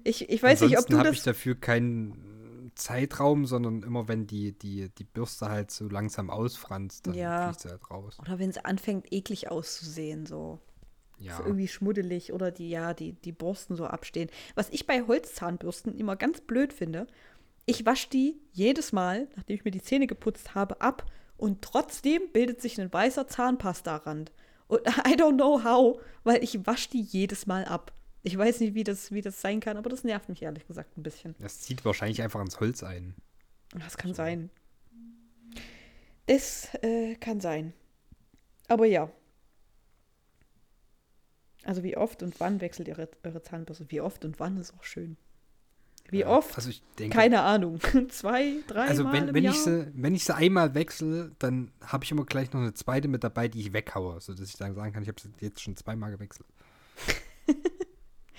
Ich, 0.03 0.29
ich 0.29 0.41
weiß 0.43 0.61
nicht, 0.61 0.77
ob 0.77 0.87
du 0.87 0.97
habe 0.97 1.09
ich 1.09 1.17
das. 1.17 1.23
dafür 1.25 1.55
keinen 1.55 2.71
Zeitraum, 2.75 3.45
sondern 3.45 3.83
immer 3.83 4.07
wenn 4.07 4.27
die, 4.27 4.53
die, 4.57 4.89
die 4.89 5.03
Bürste 5.03 5.49
halt 5.49 5.71
so 5.71 5.87
langsam 5.89 6.29
ausfranst, 6.29 7.07
dann 7.07 7.13
Ja. 7.13 7.47
fliegt 7.47 7.61
sie 7.61 7.69
halt 7.69 7.89
raus. 7.89 8.17
Oder 8.19 8.39
wenn 8.39 8.49
es 8.49 8.57
anfängt, 8.63 9.11
eklig 9.11 9.49
auszusehen, 9.51 10.25
so. 10.25 10.59
Ja. 11.17 11.35
So 11.35 11.43
irgendwie 11.43 11.67
schmuddelig 11.67 12.31
oder 12.31 12.49
die, 12.49 12.69
ja, 12.69 12.93
die, 12.93 13.11
die 13.13 13.33
Borsten 13.33 13.75
so 13.75 13.85
abstehen. 13.85 14.29
Was 14.55 14.69
ich 14.69 14.87
bei 14.87 15.05
Holzzahnbürsten 15.05 15.93
immer 15.97 16.15
ganz 16.15 16.39
blöd 16.39 16.71
finde, 16.71 17.07
ich 17.65 17.85
wasche 17.85 18.09
die 18.09 18.39
jedes 18.53 18.93
Mal, 18.93 19.27
nachdem 19.35 19.55
ich 19.55 19.65
mir 19.65 19.71
die 19.71 19.81
Zähne 19.81 20.07
geputzt 20.07 20.55
habe, 20.55 20.79
ab 20.79 21.05
und 21.35 21.61
trotzdem 21.61 22.21
bildet 22.31 22.61
sich 22.61 22.79
ein 22.79 22.91
weißer 22.93 23.27
Zahnpasta-Rand. 23.27 24.31
Und 24.67 24.81
I 25.05 25.15
don't 25.15 25.35
know 25.35 25.61
how, 25.63 25.99
weil 26.23 26.41
ich 26.41 26.65
wasche 26.65 26.89
die 26.91 27.01
jedes 27.01 27.47
Mal 27.47 27.65
ab. 27.65 27.91
Ich 28.21 28.37
weiß 28.37 28.59
nicht, 28.59 28.73
wie 28.73 28.83
das, 28.83 29.11
wie 29.11 29.21
das 29.21 29.39
sein 29.41 29.59
kann, 29.59 29.77
aber 29.77 29.89
das 29.89 30.03
nervt 30.03 30.29
mich 30.29 30.41
ehrlich 30.41 30.67
gesagt 30.67 30.97
ein 30.97 31.03
bisschen. 31.03 31.35
Das 31.39 31.61
zieht 31.61 31.85
wahrscheinlich 31.85 32.21
einfach 32.21 32.41
ins 32.41 32.59
Holz 32.59 32.83
ein. 32.83 33.15
Das 33.73 33.97
kann 33.97 34.13
sein. 34.13 34.49
Das 36.25 36.69
äh, 36.81 37.15
kann 37.15 37.39
sein. 37.39 37.73
Aber 38.67 38.85
ja. 38.85 39.09
Also 41.63 41.83
wie 41.83 41.97
oft 41.97 42.23
und 42.23 42.39
wann 42.39 42.61
wechselt 42.61 42.87
ihr 42.87 43.09
eure 43.23 43.41
Zahnbürste? 43.41 43.89
Wie 43.89 44.01
oft 44.01 44.25
und 44.25 44.39
wann 44.39 44.57
ist 44.57 44.73
auch 44.77 44.83
schön. 44.83 45.17
Wie 46.09 46.19
Ja, 46.19 46.29
oft? 46.29 46.55
Also 46.55 46.69
ich 46.69 46.81
denke, 46.97 47.15
Keine 47.15 47.41
Ahnung. 47.41 47.79
Zwei, 48.09 48.55
drei 48.67 48.87
also 48.87 49.03
Mal 49.03 49.13
wenn, 49.13 49.27
im 49.29 49.35
wenn 49.35 49.43
Jahr? 49.43 49.53
ich 49.53 49.59
sie, 49.59 49.87
wenn 49.93 50.15
ich 50.15 50.23
sie 50.23 50.35
einmal 50.35 50.73
wechsle, 50.73 51.31
dann 51.39 51.71
habe 51.81 52.03
ich 52.03 52.11
immer 52.11 52.25
gleich 52.25 52.51
noch 52.51 52.61
eine 52.61 52.73
zweite 52.73 53.07
mit 53.07 53.23
dabei, 53.23 53.47
die 53.47 53.61
ich 53.61 53.73
weghaue, 53.73 54.19
sodass 54.19 54.49
ich 54.49 54.57
dann 54.57 54.73
sagen 54.73 54.93
kann, 54.93 55.03
ich 55.03 55.09
habe 55.09 55.21
sie 55.21 55.29
jetzt 55.39 55.61
schon 55.61 55.75
zweimal 55.77 56.11
gewechselt. 56.11 56.47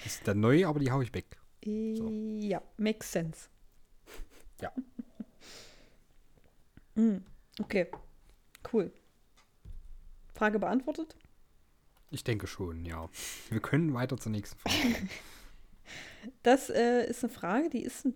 ist 0.05 0.27
dann 0.27 0.41
neu, 0.41 0.67
aber 0.67 0.81
die 0.81 0.91
haue 0.91 1.05
ich 1.05 1.15
weg. 1.15 1.39
so. 1.65 2.09
Ja, 2.09 2.63
makes 2.77 3.11
sense. 3.13 3.49
Ja. 4.61 4.73
Mm, 6.97 7.19
okay, 7.61 7.87
cool. 8.73 8.93
Frage 10.35 10.59
beantwortet? 10.59 11.17
Ich 12.11 12.25
denke 12.25 12.49
schon, 12.49 12.85
ja. 12.85 13.09
Wir 13.49 13.61
können 13.61 13.95
weiter 13.95 14.19
zur 14.19 14.33
nächsten 14.33 14.59
Frage. 14.59 15.09
Das 16.43 16.69
äh, 16.71 17.09
ist 17.09 17.25
eine 17.25 17.33
Frage, 17.33 17.71
die 17.71 17.83
ist 17.83 18.05
ein 18.05 18.15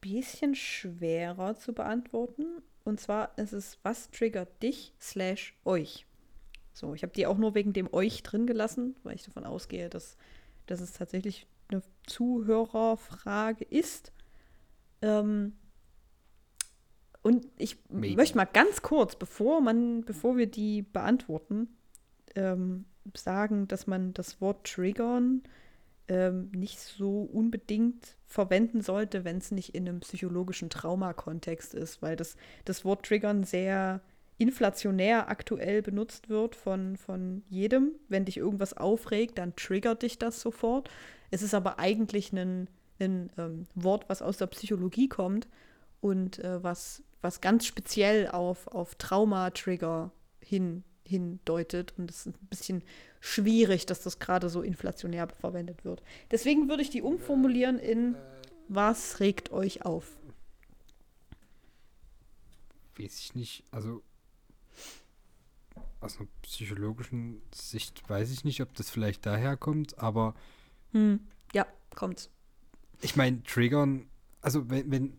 bisschen 0.00 0.54
schwerer 0.54 1.56
zu 1.56 1.72
beantworten. 1.72 2.62
Und 2.84 3.00
zwar 3.00 3.36
ist 3.38 3.52
es, 3.52 3.78
was 3.82 4.10
triggert 4.10 4.62
dich 4.62 4.92
slash 5.00 5.56
euch? 5.64 6.06
So, 6.72 6.94
ich 6.94 7.02
habe 7.02 7.12
die 7.12 7.26
auch 7.26 7.38
nur 7.38 7.54
wegen 7.54 7.72
dem 7.72 7.92
euch 7.92 8.22
drin 8.22 8.46
gelassen, 8.46 8.96
weil 9.02 9.14
ich 9.14 9.22
davon 9.22 9.44
ausgehe, 9.44 9.88
dass, 9.88 10.16
dass 10.66 10.80
es 10.80 10.92
tatsächlich 10.92 11.46
eine 11.68 11.82
Zuhörerfrage 12.06 13.64
ist. 13.64 14.12
Ähm, 15.02 15.54
und 17.22 17.46
ich 17.56 17.78
Maybe. 17.88 18.16
möchte 18.16 18.36
mal 18.36 18.44
ganz 18.44 18.82
kurz, 18.82 19.16
bevor 19.16 19.60
man, 19.60 20.04
bevor 20.04 20.36
wir 20.36 20.46
die 20.46 20.82
beantworten, 20.82 21.68
ähm, 22.34 22.84
sagen, 23.14 23.68
dass 23.68 23.86
man 23.86 24.12
das 24.14 24.40
Wort 24.40 24.66
triggern 24.66 25.42
ähm, 26.08 26.50
nicht 26.54 26.78
so 26.80 27.22
unbedingt 27.22 28.16
verwenden 28.26 28.82
sollte, 28.82 29.24
wenn 29.24 29.38
es 29.38 29.50
nicht 29.50 29.74
in 29.74 29.88
einem 29.88 30.00
psychologischen 30.00 30.68
Traumakontext 30.68 31.74
ist, 31.74 32.02
weil 32.02 32.16
das, 32.16 32.36
das 32.64 32.84
Wort 32.84 33.06
triggern 33.06 33.44
sehr 33.44 34.00
inflationär 34.38 35.28
aktuell 35.28 35.82
benutzt 35.82 36.28
wird 36.28 36.56
von, 36.56 36.96
von 36.96 37.42
jedem. 37.48 37.92
Wenn 38.08 38.24
dich 38.24 38.36
irgendwas 38.36 38.76
aufregt, 38.76 39.38
dann 39.38 39.54
triggert 39.56 40.02
dich 40.02 40.18
das 40.18 40.40
sofort. 40.40 40.90
Es 41.30 41.42
ist 41.42 41.54
aber 41.54 41.78
eigentlich 41.78 42.32
ein, 42.32 42.68
ein 42.98 43.30
ähm, 43.38 43.66
Wort, 43.74 44.08
was 44.08 44.22
aus 44.22 44.36
der 44.36 44.46
Psychologie 44.46 45.08
kommt 45.08 45.48
und 46.00 46.38
äh, 46.40 46.62
was, 46.62 47.02
was 47.22 47.40
ganz 47.40 47.66
speziell 47.66 48.28
auf, 48.28 48.66
auf 48.68 48.96
Trauma-Trigger 48.96 50.10
hin, 50.40 50.82
hindeutet. 51.06 51.94
Und 51.96 52.10
es 52.10 52.26
ist 52.26 52.26
ein 52.26 52.46
bisschen 52.48 52.82
schwierig, 53.20 53.86
dass 53.86 54.02
das 54.02 54.18
gerade 54.18 54.48
so 54.48 54.62
inflationär 54.62 55.28
verwendet 55.28 55.84
wird. 55.84 56.02
Deswegen 56.30 56.68
würde 56.68 56.82
ich 56.82 56.90
die 56.90 57.02
umformulieren 57.02 57.78
in 57.78 58.16
Was 58.68 59.20
regt 59.20 59.52
euch 59.52 59.84
auf? 59.84 60.18
Weiß 62.98 63.18
ich 63.18 63.34
nicht. 63.34 63.64
Also 63.70 64.02
aus 66.04 66.18
einer 66.18 66.28
psychologischen 66.42 67.42
Sicht 67.54 68.08
weiß 68.08 68.30
ich 68.30 68.44
nicht, 68.44 68.60
ob 68.60 68.74
das 68.74 68.90
vielleicht 68.90 69.26
daher 69.26 69.56
kommt, 69.56 69.98
aber 69.98 70.34
Hm, 70.92 71.20
ja, 71.52 71.66
kommt's. 71.94 72.30
ich 73.00 73.16
meine, 73.16 73.42
Triggern, 73.42 74.06
also 74.40 74.68
wenn, 74.70 74.90
wenn 74.90 75.16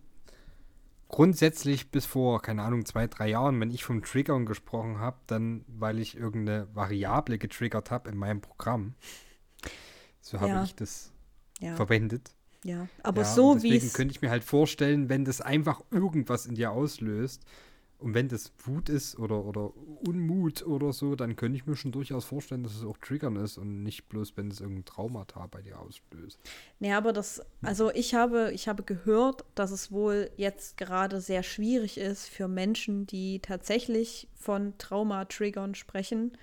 grundsätzlich 1.08 1.92
bis 1.92 2.06
vor, 2.06 2.42
keine 2.42 2.64
Ahnung, 2.64 2.86
zwei, 2.86 3.08
drei 3.08 3.30
Jahren, 3.30 3.60
wenn 3.60 3.72
ich 3.72 3.84
vom 3.84 4.04
Triggern 4.04 4.46
gesprochen 4.46 5.00
habe, 5.00 5.18
dann 5.28 5.64
weil 5.68 6.00
ich 6.00 6.16
irgendeine 6.18 6.68
Variable 6.76 7.38
getriggert 7.38 7.92
habe 7.92 8.10
in 8.10 8.18
meinem 8.18 8.42
Programm. 8.42 8.96
So 10.22 10.40
habe 10.40 10.48
Ja. 10.50 10.64
ich 10.64 10.76
das 10.76 11.12
Ja, 11.60 11.76
verwendet. 11.76 12.36
ja. 12.64 12.88
aber 13.04 13.22
ja, 13.22 13.26
so 13.26 13.62
wie 13.64 13.70
deswegen 13.70 13.88
es. 13.88 13.94
könnte 13.94 14.12
ich 14.14 14.22
mir 14.22 14.30
halt 14.30 14.44
vorstellen, 14.44 15.10
wenn 15.10 15.26
das 15.26 15.42
einfach 15.42 15.82
irgendwas 15.92 16.46
in 16.48 16.56
dir 16.56 16.72
auslöst 16.72 17.44
und 18.06 18.14
wenn 18.14 18.28
das 18.28 18.54
Wut 18.64 18.88
ist 18.88 19.18
oder, 19.18 19.46
oder 19.46 19.76
Unmut 20.08 20.64
oder 20.64 20.94
so, 20.94 21.16
dann 21.16 21.36
könnte 21.36 21.58
ich 21.58 21.66
mir 21.66 21.76
schon 21.76 21.92
durchaus 21.92 22.24
vorstellen, 22.24 22.62
dass 22.62 22.76
es 22.76 22.86
auch 22.86 23.00
Triggern 23.00 23.36
ist 23.36 23.58
und 23.58 23.82
nicht 23.82 24.10
bloß, 24.10 24.38
wenn 24.38 24.52
es 24.52 24.62
irgendein 24.62 24.86
Traumata 24.86 25.48
bei 25.48 25.64
dir 25.64 25.80
auslöst. 25.80 26.40
Nee, 26.78 26.94
aber 26.94 27.14
das, 27.14 27.42
also 27.64 27.90
ich 27.90 28.14
habe, 28.14 28.52
ich 28.54 28.68
habe 28.68 28.84
gehört, 28.84 29.44
dass 29.56 29.72
es 29.72 29.92
wohl 29.92 30.30
jetzt 30.38 30.78
gerade 30.78 31.20
sehr 31.20 31.42
schwierig 31.42 31.98
ist 31.98 32.28
für 32.30 32.48
Menschen, 32.48 33.08
die 33.08 33.40
tatsächlich 33.40 34.28
von 34.36 34.78
Trauma-Triggern 34.78 35.74
sprechen, 35.74 36.38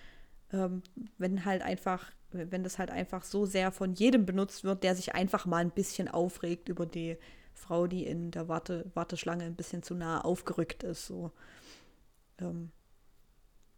ähm, 0.53 0.83
wenn 1.19 1.45
halt 1.45 1.63
einfach, 1.63 2.11
wenn 2.33 2.65
das 2.65 2.81
halt 2.81 2.91
einfach 2.91 3.23
so 3.23 3.47
sehr 3.47 3.71
von 3.71 3.93
jedem 3.93 4.27
benutzt 4.27 4.65
wird, 4.65 4.83
der 4.83 4.97
sich 4.97 5.15
einfach 5.15 5.47
mal 5.47 5.59
ein 5.59 5.71
bisschen 5.71 6.09
aufregt 6.09 6.69
über 6.69 6.87
die 6.87 7.19
Frau, 7.63 7.87
die 7.87 8.05
in 8.05 8.31
der 8.31 8.49
Warte, 8.49 8.91
Warteschlange 8.95 9.45
ein 9.45 9.57
bisschen 9.57 9.83
zu 9.83 9.95
nah 9.95 10.21
aufgerückt 10.21 10.83
ist. 10.83 11.07
So. 11.07 11.33
Ähm, 12.39 12.71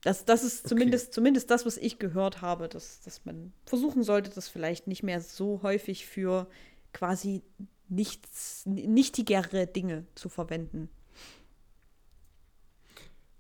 das, 0.03 0.25
das 0.25 0.43
ist 0.43 0.61
Okay. 0.61 0.69
zumindest, 0.71 1.13
zumindest 1.15 1.51
das, 1.51 1.65
was 1.67 1.77
ich 1.77 1.99
gehört 1.99 2.43
habe, 2.43 2.69
dass, 2.69 3.01
dass 3.03 3.25
man 3.25 3.53
versuchen 3.67 4.03
sollte, 4.03 4.31
das 4.31 4.49
vielleicht 4.49 4.87
nicht 4.87 5.03
mehr 5.03 5.21
so 5.21 5.61
häufig 5.63 6.07
für 6.07 6.49
quasi 6.93 7.43
nichts, 7.89 8.65
nichtigere 8.67 9.67
Dinge 9.67 10.07
zu 10.15 10.29
verwenden. 10.29 10.89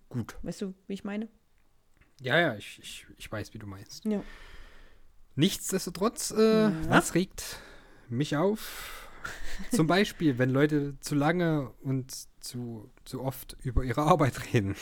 Gut. 0.08 0.36
Weißt 0.42 0.60
du, 0.62 0.74
wie 0.86 0.94
ich 0.94 1.04
meine? 1.04 1.28
Ja, 2.20 2.38
ja, 2.38 2.54
ich, 2.56 2.78
ich, 2.78 3.06
ich 3.16 3.30
weiß, 3.30 3.52
wie 3.54 3.58
du 3.58 3.66
meinst. 3.66 4.04
Ja. 4.04 4.22
Nichtsdestotrotz, 5.34 6.30
äh, 6.30 6.70
was 6.88 7.14
regt 7.14 7.58
mich 8.08 8.36
auf? 8.36 9.03
Zum 9.70 9.86
Beispiel, 9.86 10.38
wenn 10.38 10.50
Leute 10.50 10.98
zu 11.00 11.14
lange 11.14 11.70
und 11.82 12.12
zu, 12.40 12.90
zu 13.04 13.22
oft 13.22 13.56
über 13.62 13.84
ihre 13.84 14.02
Arbeit 14.02 14.52
reden. 14.52 14.74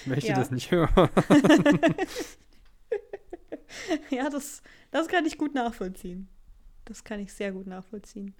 Ich 0.00 0.06
möchte 0.06 0.28
Ja. 0.28 0.34
das 0.36 0.50
nicht 0.50 0.70
hören. 0.70 0.90
ja, 4.10 4.28
das, 4.30 4.62
das 4.90 5.08
kann 5.08 5.24
ich 5.26 5.38
gut 5.38 5.54
nachvollziehen. 5.54 6.28
Das 6.84 7.04
kann 7.04 7.20
ich 7.20 7.32
sehr 7.32 7.52
gut 7.52 7.66
nachvollziehen. 7.66 8.34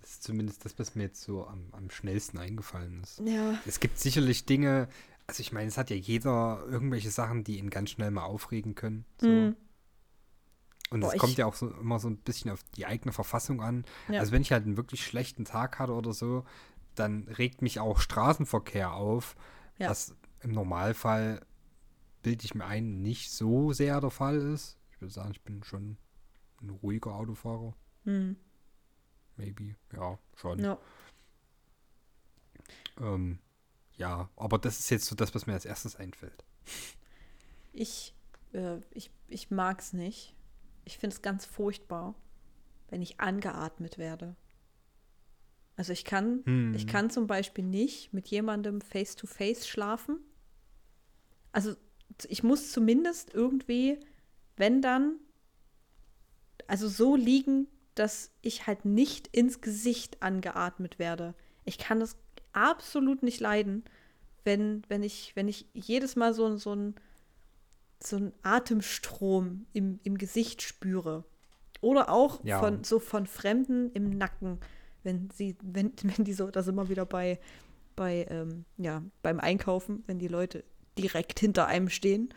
Das 0.00 0.10
ist 0.12 0.22
zumindest 0.22 0.64
das, 0.64 0.78
was 0.78 0.94
mir 0.94 1.04
jetzt 1.04 1.22
so 1.22 1.46
am, 1.46 1.66
am 1.72 1.90
schnellsten 1.90 2.38
eingefallen 2.38 3.02
ist. 3.02 3.20
Ja. 3.24 3.58
Es 3.66 3.78
gibt 3.80 3.98
sicherlich 3.98 4.44
Dinge, 4.46 4.88
also 5.26 5.40
ich 5.40 5.52
meine, 5.52 5.68
es 5.68 5.78
hat 5.78 5.90
ja 5.90 5.96
jeder 5.96 6.64
irgendwelche 6.68 7.10
Sachen, 7.10 7.44
die 7.44 7.58
ihn 7.58 7.70
ganz 7.70 7.90
schnell 7.90 8.10
mal 8.10 8.24
aufregen 8.24 8.74
können. 8.74 9.04
So. 9.20 9.28
Mhm. 9.28 9.56
Und 10.92 11.02
es 11.02 11.16
kommt 11.16 11.36
ja 11.38 11.46
auch 11.46 11.54
so, 11.54 11.70
immer 11.70 11.98
so 11.98 12.08
ein 12.08 12.18
bisschen 12.18 12.50
auf 12.50 12.62
die 12.76 12.86
eigene 12.86 13.12
Verfassung 13.12 13.60
an. 13.62 13.84
Ja. 14.08 14.20
Also 14.20 14.32
wenn 14.32 14.42
ich 14.42 14.52
halt 14.52 14.64
einen 14.64 14.76
wirklich 14.76 15.04
schlechten 15.04 15.44
Tag 15.44 15.78
hatte 15.78 15.94
oder 15.94 16.12
so, 16.12 16.44
dann 16.94 17.26
regt 17.28 17.62
mich 17.62 17.80
auch 17.80 17.98
Straßenverkehr 18.00 18.92
auf, 18.92 19.34
Ja. 19.78 19.88
was 19.90 20.14
im 20.40 20.52
Normalfall, 20.52 21.44
bilde 22.22 22.44
ich 22.44 22.54
mir 22.54 22.64
ein, 22.66 23.00
nicht 23.02 23.30
so 23.32 23.72
sehr 23.72 24.00
der 24.00 24.10
Fall 24.10 24.36
ist. 24.36 24.78
Ich 24.90 25.00
würde 25.00 25.12
sagen, 25.12 25.30
ich 25.32 25.42
bin 25.42 25.64
schon 25.64 25.96
ein 26.60 26.70
ruhiger 26.70 27.14
Autofahrer. 27.14 27.74
Mhm. 28.04 28.36
Maybe, 29.36 29.74
ja, 29.94 30.18
schon. 30.36 30.58
Ja. 30.58 30.78
Ähm, 33.00 33.38
ja, 33.96 34.28
aber 34.36 34.58
das 34.58 34.78
ist 34.78 34.90
jetzt 34.90 35.06
so 35.06 35.14
das, 35.14 35.34
was 35.34 35.46
mir 35.46 35.54
als 35.54 35.64
erstes 35.64 35.96
einfällt. 35.96 36.44
Ich, 37.72 38.14
äh, 38.52 38.78
ich, 38.90 39.10
ich 39.28 39.50
mag 39.50 39.80
es 39.80 39.92
nicht. 39.92 40.36
Ich 40.84 40.98
finde 40.98 41.14
es 41.14 41.22
ganz 41.22 41.44
furchtbar, 41.44 42.14
wenn 42.88 43.02
ich 43.02 43.20
angeatmet 43.20 43.98
werde. 43.98 44.36
Also 45.76 45.92
ich 45.92 46.04
kann, 46.04 46.42
Hm. 46.44 46.74
ich 46.74 46.86
kann 46.86 47.10
zum 47.10 47.26
Beispiel 47.26 47.64
nicht 47.64 48.12
mit 48.12 48.28
jemandem 48.28 48.80
face 48.80 49.16
to 49.16 49.26
face 49.26 49.66
schlafen. 49.66 50.18
Also 51.50 51.74
ich 52.28 52.42
muss 52.42 52.72
zumindest 52.72 53.32
irgendwie, 53.32 53.98
wenn 54.56 54.82
dann, 54.82 55.16
also 56.66 56.88
so 56.88 57.16
liegen, 57.16 57.68
dass 57.94 58.30
ich 58.42 58.66
halt 58.66 58.84
nicht 58.84 59.28
ins 59.28 59.60
Gesicht 59.60 60.22
angeatmet 60.22 60.98
werde. 60.98 61.34
Ich 61.64 61.78
kann 61.78 62.00
das 62.00 62.16
absolut 62.52 63.22
nicht 63.22 63.40
leiden, 63.40 63.84
wenn, 64.44 64.82
wenn 64.88 65.02
ich, 65.02 65.34
wenn 65.36 65.48
ich 65.48 65.66
jedes 65.72 66.16
Mal 66.16 66.34
so, 66.34 66.56
so 66.56 66.74
ein 66.74 66.94
so 68.02 68.16
einen 68.16 68.32
Atemstrom 68.42 69.66
im, 69.72 70.00
im 70.02 70.18
Gesicht 70.18 70.62
spüre. 70.62 71.24
Oder 71.80 72.10
auch 72.10 72.44
Ja. 72.44 72.58
von 72.60 72.84
so 72.84 72.98
von 72.98 73.26
Fremden 73.26 73.90
im 73.92 74.10
Nacken, 74.10 74.58
wenn 75.02 75.30
sie, 75.30 75.56
wenn, 75.62 75.92
wenn 76.02 76.24
die 76.24 76.32
so, 76.32 76.50
da 76.50 76.62
sind 76.62 76.74
wir 76.74 76.88
wieder 76.88 77.06
bei, 77.06 77.38
bei, 77.96 78.26
ähm, 78.30 78.64
ja, 78.76 79.02
beim 79.22 79.40
Einkaufen, 79.40 80.02
wenn 80.06 80.18
die 80.18 80.28
Leute 80.28 80.64
direkt 80.98 81.40
hinter 81.40 81.66
einem 81.66 81.88
stehen. 81.88 82.32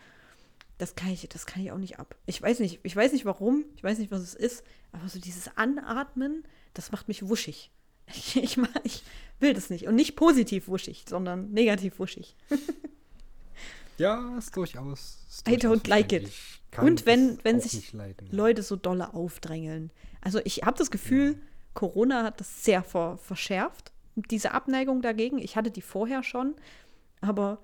Das 0.78 0.94
kann 0.94 1.10
ich, 1.10 1.26
das 1.28 1.46
kann 1.46 1.62
ich 1.62 1.72
auch 1.72 1.78
nicht 1.78 1.98
ab. 1.98 2.16
Ich 2.26 2.40
weiß 2.42 2.60
nicht, 2.60 2.80
ich 2.82 2.94
weiß 2.94 3.12
nicht 3.12 3.24
warum, 3.24 3.64
ich 3.76 3.82
weiß 3.84 3.98
nicht, 3.98 4.10
was 4.10 4.20
es 4.20 4.34
ist, 4.34 4.62
aber 4.92 5.08
so 5.08 5.18
dieses 5.18 5.56
Anatmen, 5.56 6.44
das 6.74 6.92
macht 6.92 7.08
mich 7.08 7.28
wuschig. 7.28 7.70
Ich, 8.14 8.36
ich, 8.36 8.56
ich 8.84 9.02
will 9.40 9.52
das 9.52 9.68
nicht. 9.68 9.88
Und 9.88 9.96
nicht 9.96 10.14
positiv 10.14 10.68
wuschig, 10.68 11.06
sondern 11.08 11.50
negativ 11.50 11.98
wuschig. 11.98 12.36
Ja, 13.98 14.36
ist 14.38 14.54
durchaus. 14.56 15.24
Ist 15.28 15.48
I 15.48 15.56
durchaus 15.56 15.78
don't 15.78 15.88
like 15.88 16.12
it. 16.12 16.30
Und 16.78 17.06
wenn- 17.06 17.38
wenn 17.42 17.60
sich 17.60 17.92
leiden, 17.92 18.28
ja. 18.30 18.34
Leute 18.36 18.62
so 18.62 18.76
dolle 18.76 19.14
aufdrängeln. 19.14 19.90
Also 20.20 20.40
ich 20.44 20.62
habe 20.64 20.76
das 20.76 20.90
Gefühl, 20.90 21.40
Corona 21.74 22.24
hat 22.24 22.40
das 22.40 22.64
sehr 22.64 22.82
ver 22.82 23.16
verschärft, 23.18 23.92
diese 24.14 24.52
Abneigung 24.52 25.00
dagegen. 25.02 25.38
Ich 25.38 25.56
hatte 25.56 25.70
die 25.70 25.82
vorher 25.82 26.22
schon, 26.22 26.54
aber 27.20 27.58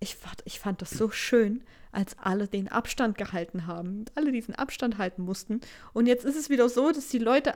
ich 0.00 0.16
fand, 0.16 0.42
ich 0.44 0.58
fand 0.60 0.82
das 0.82 0.90
so 0.90 1.10
schön, 1.10 1.62
als 1.92 2.18
alle 2.18 2.48
den 2.48 2.68
Abstand 2.68 3.16
gehalten 3.16 3.66
haben, 3.66 4.04
alle 4.14 4.32
diesen 4.32 4.54
Abstand 4.54 4.98
halten 4.98 5.22
mussten. 5.22 5.60
Und 5.92 6.06
jetzt 6.06 6.24
ist 6.24 6.36
es 6.36 6.50
wieder 6.50 6.68
so, 6.68 6.90
dass 6.92 7.08
die 7.08 7.18
Leute 7.18 7.54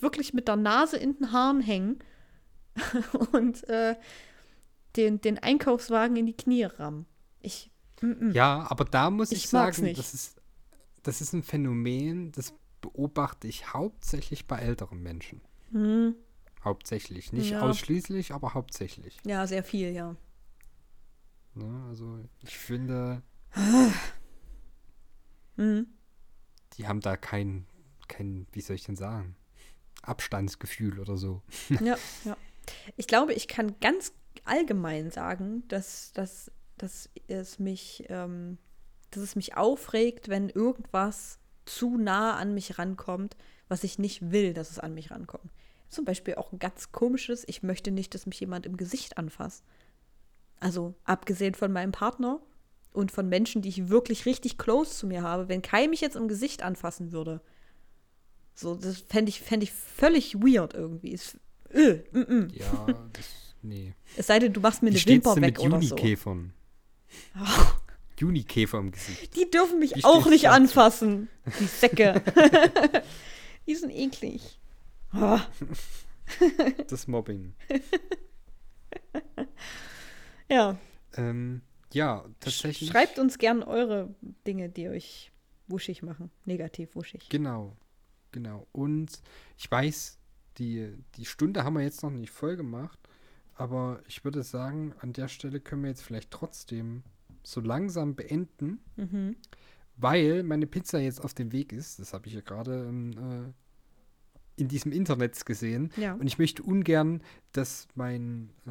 wirklich 0.00 0.32
mit 0.34 0.48
der 0.48 0.56
Nase 0.56 0.96
in 0.96 1.16
den 1.16 1.32
Haaren 1.32 1.60
hängen 1.60 1.98
und 3.32 3.68
äh, 3.68 3.96
den, 4.96 5.20
den 5.20 5.38
Einkaufswagen 5.38 6.16
in 6.16 6.26
die 6.26 6.36
Knie 6.36 6.64
rammen. 6.64 7.06
Ich, 7.42 7.70
mm, 8.00 8.06
mm. 8.28 8.32
Ja, 8.32 8.66
aber 8.70 8.84
da 8.84 9.10
muss 9.10 9.32
ich, 9.32 9.44
Ich 9.44 9.48
sagen, 9.50 9.92
das 9.94 10.14
ist, 10.14 10.40
das 11.02 11.20
ist 11.20 11.32
ein 11.32 11.42
Phänomen, 11.42 12.32
das 12.32 12.54
beobachte 12.80 13.46
ich 13.48 13.72
hauptsächlich 13.72 14.46
bei 14.46 14.58
älteren 14.58 15.02
Menschen. 15.02 15.40
Hm, 15.70 16.14
Hauptsächlich. 16.64 17.32
Nicht 17.32 17.50
Ja. 17.50 17.60
ausschließlich, 17.62 18.32
aber 18.32 18.54
hauptsächlich. 18.54 19.18
ja, 19.24 19.46
sehr 19.48 19.64
viel, 19.64 19.90
ja. 19.92 20.14
Ne? 21.54 21.84
Also 21.88 22.20
ich 22.42 22.56
finde, 22.56 23.22
Mhm. 25.56 25.86
die 26.76 26.86
haben 26.86 27.00
da 27.00 27.16
kein, 27.16 27.66
kein, 28.08 28.46
wie 28.52 28.60
soll 28.60 28.76
ich 28.76 28.84
denn 28.84 28.96
sagen, 28.96 29.36
Abstandsgefühl 30.02 30.98
oder 30.98 31.16
so. 31.16 31.42
Ja, 31.68 31.96
ja. 32.24 32.36
Ich 32.96 33.06
glaube, 33.08 33.32
ich 33.34 33.48
kann 33.48 33.78
ganz 33.80 34.12
allgemein 34.44 35.10
sagen, 35.10 35.66
dass, 35.68 36.12
dass, 36.12 36.50
dass 36.82 37.08
es 37.28 37.58
mich, 37.58 38.04
ähm, 38.08 38.58
dass 39.10 39.22
es 39.22 39.36
mich 39.36 39.56
aufregt, 39.56 40.28
wenn 40.28 40.48
irgendwas 40.48 41.38
zu 41.64 41.96
nah 41.96 42.36
an 42.36 42.54
mich 42.54 42.78
rankommt, 42.78 43.36
was 43.68 43.84
ich 43.84 43.98
nicht 43.98 44.32
will, 44.32 44.52
dass 44.52 44.70
es 44.70 44.80
an 44.80 44.94
mich 44.94 45.12
rankommt. 45.12 45.52
Zum 45.88 46.04
Beispiel 46.04 46.34
auch 46.34 46.52
ein 46.52 46.58
ganz 46.58 46.90
komisches, 46.90 47.44
ich 47.46 47.62
möchte 47.62 47.92
nicht, 47.92 48.14
dass 48.14 48.26
mich 48.26 48.40
jemand 48.40 48.66
im 48.66 48.76
Gesicht 48.76 49.16
anfasst. 49.16 49.62
Also 50.58 50.94
abgesehen 51.04 51.54
von 51.54 51.72
meinem 51.72 51.92
Partner 51.92 52.40
und 52.92 53.12
von 53.12 53.28
Menschen, 53.28 53.62
die 53.62 53.68
ich 53.68 53.88
wirklich 53.88 54.26
richtig 54.26 54.58
close 54.58 54.90
zu 54.92 55.06
mir 55.06 55.22
habe, 55.22 55.48
wenn 55.48 55.62
Kai 55.62 55.86
mich 55.86 56.00
jetzt 56.00 56.16
im 56.16 56.26
Gesicht 56.26 56.62
anfassen 56.62 57.12
würde, 57.12 57.40
so, 58.54 58.74
das 58.74 58.98
fände 59.08 59.30
ich, 59.30 59.40
fänd 59.40 59.62
ich 59.62 59.72
völlig 59.72 60.34
weird 60.34 60.74
irgendwie. 60.74 61.14
Es, 61.14 61.38
äh, 61.70 62.02
mm, 62.12 62.18
mm. 62.18 62.48
Ja, 62.52 62.86
das, 63.12 63.54
nee. 63.62 63.94
es 64.16 64.26
sei 64.26 64.40
denn, 64.40 64.52
du 64.52 64.60
machst 64.60 64.82
mir 64.82 64.90
eine 64.90 65.06
Wimper 65.06 65.36
weg 65.36 65.42
mit 65.42 65.58
oder 65.60 65.80
so. 65.80 65.96
Junikäfern? 65.96 66.52
Junikäfer 68.18 68.78
im 68.78 68.92
Gesicht. 68.92 69.34
Die 69.36 69.50
dürfen 69.50 69.78
mich 69.78 69.96
Wie 69.96 70.04
auch 70.04 70.26
nicht 70.26 70.48
anfassen. 70.48 71.28
Die 71.58 71.64
Säcke. 71.66 72.22
die 73.66 73.74
sind 73.74 73.90
eklig. 73.90 74.58
Oh, 75.14 75.38
Das 76.88 77.06
Mobbing. 77.08 77.54
ja, 80.48 80.78
Ähm, 81.16 81.62
ja, 81.92 82.24
tatsächlich. 82.40 82.90
schreibt 82.90 83.18
uns 83.18 83.38
gern 83.38 83.62
eure 83.62 84.14
Dinge, 84.46 84.68
die 84.68 84.88
euch 84.88 85.30
wuschig 85.68 86.02
machen. 86.02 86.30
Negativ 86.44 86.94
wuschig. 86.94 87.28
Genau, 87.28 87.76
genau. 88.30 88.66
Und 88.72 89.20
ich 89.58 89.70
weiß, 89.70 90.18
die, 90.58 90.94
die 91.16 91.24
Stunde 91.24 91.64
haben 91.64 91.74
wir 91.74 91.82
jetzt 91.82 92.02
noch 92.02 92.10
nicht 92.10 92.30
voll 92.30 92.56
gemacht, 92.56 92.98
aber 93.54 94.02
ich 94.08 94.24
würde 94.24 94.42
sagen, 94.42 94.94
an 95.00 95.12
der 95.12 95.28
Stelle 95.28 95.60
können 95.60 95.82
wir 95.82 95.90
jetzt 95.90 96.02
vielleicht 96.02 96.30
trotzdem 96.30 97.02
so 97.42 97.60
langsam 97.60 98.14
beenden, 98.14 98.78
Mhm. 98.96 99.36
weil 99.96 100.42
meine 100.42 100.66
Pizza 100.66 101.00
jetzt 101.00 101.22
auf 101.24 101.34
dem 101.34 101.52
Weg 101.52 101.72
ist. 101.72 101.98
Das 101.98 102.12
habe 102.14 102.26
ich 102.28 102.34
ja 102.34 102.40
gerade 102.40 102.86
ähm, 102.88 103.10
äh, 104.56 104.60
in 104.60 104.68
diesem 104.68 104.92
Internet 104.92 105.44
gesehen. 105.46 105.90
Ja. 105.96 106.14
Und 106.14 106.26
ich 106.26 106.38
möchte 106.38 106.62
ungern, 106.62 107.22
dass 107.52 107.88
mein, 107.94 108.50
äh, 108.66 108.70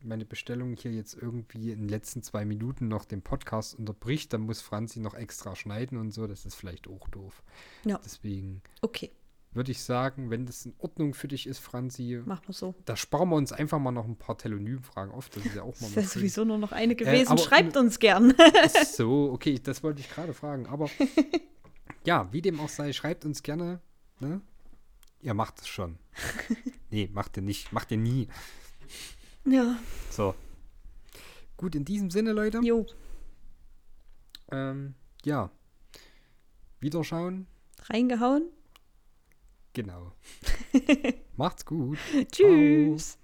meine 0.00 0.24
Bestellung 0.24 0.74
hier 0.74 0.92
jetzt 0.92 1.14
irgendwie 1.14 1.70
in 1.70 1.80
den 1.80 1.88
letzten 1.88 2.22
zwei 2.22 2.44
Minuten 2.44 2.88
noch 2.88 3.04
den 3.04 3.22
Podcast 3.22 3.74
unterbricht. 3.78 4.32
Dann 4.32 4.42
muss 4.42 4.60
Franzi 4.62 5.00
noch 5.00 5.14
extra 5.14 5.54
schneiden 5.54 5.98
und 5.98 6.12
so. 6.12 6.26
Das 6.26 6.44
ist 6.46 6.54
vielleicht 6.54 6.88
auch 6.88 7.08
doof. 7.08 7.42
Ja. 7.84 8.00
Deswegen 8.04 8.62
Okay, 8.82 9.12
würde 9.56 9.72
ich 9.72 9.82
sagen, 9.82 10.30
wenn 10.30 10.46
das 10.46 10.64
in 10.66 10.74
Ordnung 10.78 11.14
für 11.14 11.26
dich 11.28 11.46
ist, 11.46 11.58
Franzi, 11.58 12.22
machen 12.24 12.42
wir 12.46 12.54
so. 12.54 12.74
da 12.84 12.94
sparen 12.96 13.28
wir 13.30 13.36
uns 13.36 13.52
einfach 13.52 13.78
mal 13.78 13.90
noch 13.90 14.04
ein 14.04 14.16
paar 14.16 14.38
Telonym-Fragen 14.38 15.10
auf. 15.12 15.28
Das 15.30 15.44
ist 15.44 15.56
ja 15.56 15.62
auch 15.62 15.74
mal 15.80 15.86
Das 15.88 15.96
wäre 15.96 16.06
sowieso 16.06 16.44
nur 16.44 16.58
noch 16.58 16.72
eine 16.72 16.94
gewesen. 16.94 17.28
aber- 17.32 17.38
Schreibt 17.42 17.76
uns 17.76 17.98
gern. 17.98 18.34
So, 18.92 19.32
okay, 19.32 19.58
das 19.62 19.82
wollte 19.82 20.00
ich 20.00 20.08
gerade 20.10 20.32
fragen. 20.34 20.66
Aber 20.66 20.88
ja, 22.04 22.32
wie 22.32 22.42
dem 22.42 22.60
auch 22.60 22.68
sei, 22.68 22.92
schreibt 22.92 23.24
uns 23.24 23.42
gerne. 23.42 23.80
Ne? 24.20 24.40
Ihr 25.20 25.34
macht 25.34 25.60
es 25.60 25.68
schon. 25.68 25.98
nee, 26.90 27.08
macht 27.12 27.36
ihr 27.36 27.42
nicht. 27.42 27.72
Macht 27.72 27.90
ihr 27.90 27.96
nie. 27.98 28.28
ja, 29.44 29.76
So. 30.10 30.34
Gut, 31.56 31.74
in 31.74 31.84
diesem 31.86 32.10
Sinne, 32.10 32.32
Leute. 32.32 32.60
jo. 32.62 32.86
Ähm, 34.52 34.94
ja. 35.24 35.50
Wiederschauen. 36.80 37.46
Reingehauen. 37.88 38.42
Genau. 39.76 40.10
Macht's 41.36 41.66
gut. 41.66 41.98
Tschüss. 42.32 43.18